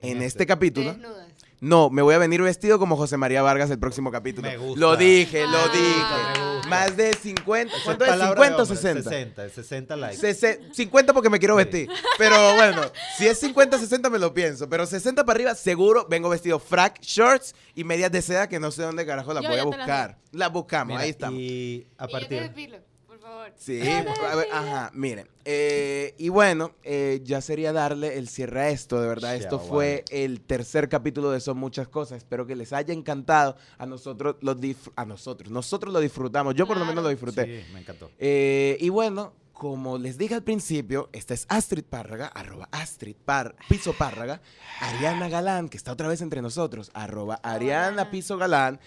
en, 0.01 0.11
En 0.11 0.17
este, 0.19 0.27
este. 0.27 0.47
capítulo, 0.47 0.93
Desnudas. 0.93 1.29
No, 1.61 1.91
me 1.91 2.03
voy 2.03 2.15
a 2.15 2.19
venir 2.19 2.41
vestido 2.43 2.79
como 2.79 2.97
José 2.97 3.17
María 3.17 3.43
Vargas 3.43 3.71
el 3.71 3.79
próximo 3.79 4.11
capítulo. 4.13 4.49
Me 4.49 4.57
gusta. 4.57 4.81
Lo 4.81 4.97
dije, 4.97 5.43
lo 5.47 5.59
Ah, 5.59 5.71
dije. 5.73 6.39
me 6.41 6.53
gusta. 6.55 6.69
Más 6.69 6.97
de 6.97 7.13
50. 7.15 7.75
Esa 7.75 7.85
¿Cuánto 7.85 8.05
es? 8.05 8.11
palabra 8.11 8.41
de 8.43 8.47
50 8.49 8.57
o 8.57 8.63
hombre, 8.63 8.77
60? 8.77 9.11
60, 9.11 9.49
60 9.49 9.97
likes. 9.97 10.17
Sese- 10.19 10.61
50 10.73 11.13
porque 11.13 11.31
me 11.31 11.39
quiero 11.39 11.55
Sí. 11.55 11.65
vestir. 11.65 11.89
Pero 12.19 12.37
bueno, 12.57 12.83
si 13.17 13.27
es 13.27 13.39
50, 13.41 13.79
60 13.79 14.11
me 14.11 14.19
lo 14.19 14.35
pienso. 14.35 14.69
Pero 14.69 14.85
60 14.87 15.25
para 15.25 15.37
arriba, 15.37 15.55
seguro 15.55 16.07
vengo 16.09 16.29
vestido 16.29 16.59
frac, 16.59 17.01
shorts 17.01 17.55
y 17.75 17.85
medias 17.85 18.13
de 18.13 18.23
seda 18.23 18.49
que 18.49 18.61
no 18.61 18.71
sé 18.71 18.83
dónde 18.83 19.07
carajo 19.07 19.33
las 19.33 19.43
Yo 19.43 19.49
voy 19.49 19.59
a 19.59 19.65
las 19.65 19.77
buscar. 19.77 20.19
Las 20.33 20.53
buscamos, 20.53 20.89
Mira, 20.95 21.01
ahí 21.03 21.11
estamos. 21.11 21.41
Y 21.41 21.87
a 21.97 22.05
Y 22.07 22.13
partir. 22.13 22.43
por 22.43 22.88
favor. 23.29 23.53
Sí, 23.57 23.81
a 23.83 24.35
ver, 24.37 24.49
ajá, 24.53 24.91
miren. 24.95 25.29
eh, 25.45 26.14
y 26.18 26.29
bueno, 26.29 26.72
eh, 26.83 27.20
ya 27.24 27.41
sería 27.41 27.72
darle 27.72 28.18
el 28.18 28.29
cierre 28.29 28.61
a 28.61 28.68
esto, 28.70 29.01
de 29.01 29.09
verdad. 29.09 29.37
Esto 29.37 29.59
fue 29.59 30.05
el 30.11 30.41
tercer 30.41 30.89
capítulo 30.89 31.31
de 31.31 31.41
Son 31.41 31.57
Muchas 31.59 31.89
Cosas. 31.89 32.18
Espero 32.18 32.47
que 32.47 32.55
les 32.57 32.72
haya 32.72 32.93
encantado. 32.95 33.57
A 33.79 33.87
nosotros, 33.87 34.37
lo 34.41 34.57
dif- 34.57 34.93
a 34.97 35.05
nosotros, 35.05 35.51
nosotros 35.51 35.93
lo 35.93 36.01
disfrutamos. 36.01 36.55
Yo 36.55 36.66
por 36.66 36.76
lo 36.76 36.85
menos 36.85 37.03
lo 37.03 37.11
disfruté. 37.11 37.62
Sí, 37.62 37.72
me 37.72 37.81
encantó. 37.81 38.11
Eh, 38.18 38.76
y 38.81 38.89
bueno, 38.91 39.33
como 39.53 39.99
les 39.99 40.16
dije 40.18 40.35
al 40.35 40.45
principio, 40.45 41.09
esta 41.12 41.35
es 41.35 41.45
Astrid 41.49 41.85
Párraga, 41.85 42.26
arroba 42.29 42.68
Astrid 42.70 43.16
Par, 43.16 43.57
Piso 43.68 43.93
Párraga, 43.93 44.41
Ariana 44.81 45.29
Galán, 45.29 45.68
que 45.68 45.76
está 45.76 45.91
otra 45.93 46.07
vez 46.09 46.20
entre 46.20 46.43
nosotros, 46.43 46.91
arroba 46.95 47.41
Ariana. 47.43 48.11
Piso 48.11 48.37
Galán, 48.39 48.79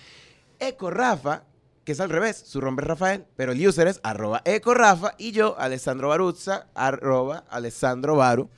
Eco 0.60 0.90
Rafa, 0.90 1.44
que 1.84 1.94
es 1.94 2.00
al 2.00 2.10
revés, 2.10 2.38
su 2.46 2.62
nombre 2.62 2.84
es 2.84 2.88
Rafael, 2.90 3.26
pero 3.36 3.52
el 3.54 3.68
user 3.68 3.88
es 3.88 4.00
arroba 4.04 4.42
Eco 4.46 4.74
Rafa, 4.74 5.14
y 5.18 5.32
yo, 5.32 5.56
Alessandro 5.60 6.10
Baruzza, 6.10 6.68
arroba 6.76 7.44
Alessandro 7.50 8.16
Baru. 8.16 8.50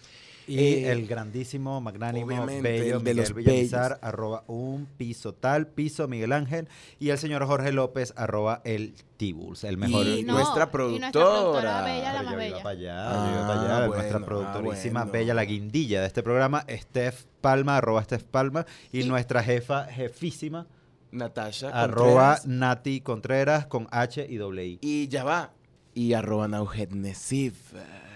Y 0.46 0.60
Eh, 0.60 0.92
el 0.92 1.08
grandísimo, 1.08 1.80
magnánimo, 1.80 2.26
obviamente, 2.26 2.62
bello 2.70 2.98
el 2.98 3.04
de 3.06 3.14
Miguel 3.14 3.34
Villamizar, 3.34 3.92
bellos. 3.92 4.04
arroba 4.04 4.44
un 4.48 4.88
piso 4.98 5.34
tal, 5.34 5.68
piso 5.68 6.10
Miguel 6.10 6.34
Ángel. 6.34 6.68
Y 7.00 7.12
el 7.12 7.18
señor 7.18 7.46
Jorge 7.46 7.72
López, 7.72 8.12
arroba 8.18 8.60
el 8.66 8.94
Tibuls, 9.16 9.64
el 9.64 9.78
mejor. 9.78 10.06
Y 10.06 10.24
no, 10.24 10.34
nuestra 10.34 10.34
y 10.34 10.36
nuestra 10.36 10.70
productora. 10.72 11.12
productora 11.12 11.82
bella, 11.86 12.12
la 12.14 12.24
más 12.24 12.36
bella. 12.36 12.58
para 12.58 12.70
allá, 12.72 13.08
Ah, 13.08 13.48
para 13.48 13.62
allá. 13.78 13.88
nuestra 13.88 14.20
productorísima, 14.20 15.00
ah, 15.00 15.04
bueno. 15.06 15.12
bella, 15.14 15.34
la 15.34 15.46
guindilla 15.46 16.02
de 16.02 16.08
este 16.08 16.22
programa, 16.24 16.66
Steph 16.70 17.24
Palma, 17.40 17.78
arroba 17.78 18.04
Steph 18.04 18.24
Palma. 18.24 18.66
Y, 18.92 19.00
Y- 19.00 19.04
nuestra 19.06 19.42
jefa, 19.44 19.86
jefísima, 19.86 20.68
Natasha. 21.14 21.70
arroba 21.70 22.36
Contreras. 22.36 22.48
Nati 22.48 23.02
Contreras 23.02 23.66
con 23.68 23.88
H 23.92 24.26
y 24.30 24.36
doble 24.38 24.66
I. 24.66 24.80
Y 24.82 25.08
ya 25.08 25.24
va. 25.24 25.52
Y 25.94 26.14
arroba 26.14 26.48
Naujet 26.48 26.92
Nesif, 26.92 27.74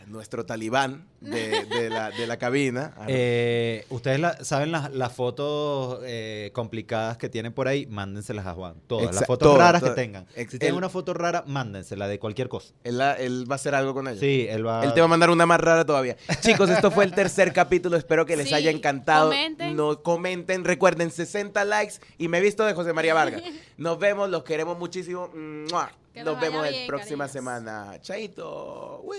nuestro 0.08 0.45
talibán 0.45 1.05
de, 1.22 1.66
de 1.66 1.89
la, 1.89 2.10
de 2.12 2.28
la 2.28 2.38
cabina. 2.38 2.93
Arro- 2.97 3.05
Eh, 3.10 3.86
Ustedes 3.89 4.20
la- 4.20 4.43
saben 4.43 4.72
las, 4.72 4.91
las 4.93 5.12
fotos 5.14 5.99
eh, 6.03 6.51
complicadas 6.53 7.18
que 7.18 7.30
tienen 7.30 7.53
por 7.53 7.68
ahí, 7.68 7.86
mándenselas 7.88 8.45
a 8.45 8.53
Juan. 8.53 8.76
Todas 8.88 9.10
Exa- 9.10 9.14
las 9.16 9.26
fotos 9.26 9.58
raras 9.58 9.84
que 9.84 9.89
tengan. 9.91 10.26
Ex- 10.36 10.51
Si 10.51 10.60
tienen 10.60 10.78
una 10.78 10.89
foto 10.89 11.14
rara, 11.14 11.43
mándensela 11.47 12.08
de 12.08 12.20
cualquier 12.20 12.47
cosa. 12.49 12.74
él, 12.84 12.99
va 13.01 13.12
a 13.12 13.55
hacer 13.55 13.76
algo 13.76 13.93
con 13.93 14.08
ella. 14.08 14.20
Sí, 14.20 14.45
él 14.49 14.66
va. 14.66 14.84
Él 14.84 14.93
te 14.93 14.99
va 15.01 15.05
a 15.05 15.10
mandar 15.10 15.30
una 15.30 15.45
más 15.45 15.60
rara 15.60 15.86
todavía. 15.86 16.16
Chicos, 16.41 16.70
esto 16.70 16.89
fue 16.91 17.03
el 17.05 17.14
tercer 17.14 17.51
capítulo. 17.53 17.97
Espero 17.97 18.26
que 18.26 18.38
les 18.38 18.47
Sí, 18.47 18.53
haya 18.53 18.72
encantado. 18.72 19.30
comenten. 19.30 19.76
No, 19.76 20.01
comenten. 20.03 20.64
Recuerden, 20.64 21.12
60 21.12 21.64
likes. 21.66 21.95
Y 22.18 22.28
me 22.28 22.38
he 22.38 22.41
visto 22.41 22.66
de 22.66 22.74
José 22.74 22.93
María 22.93 23.14
Vargas. 23.14 23.41
Nos 23.78 23.99
vemos, 23.99 24.30
los 24.30 24.43
queremos 24.43 24.78
muchísimo. 24.80 25.30
Nos 25.34 26.39
vemos 26.41 26.66
la 26.66 26.88
próxima 26.88 27.26
cariños. 27.26 27.32
semana. 27.32 27.97
Chaito. 28.01 29.01
Uy. 29.03 29.18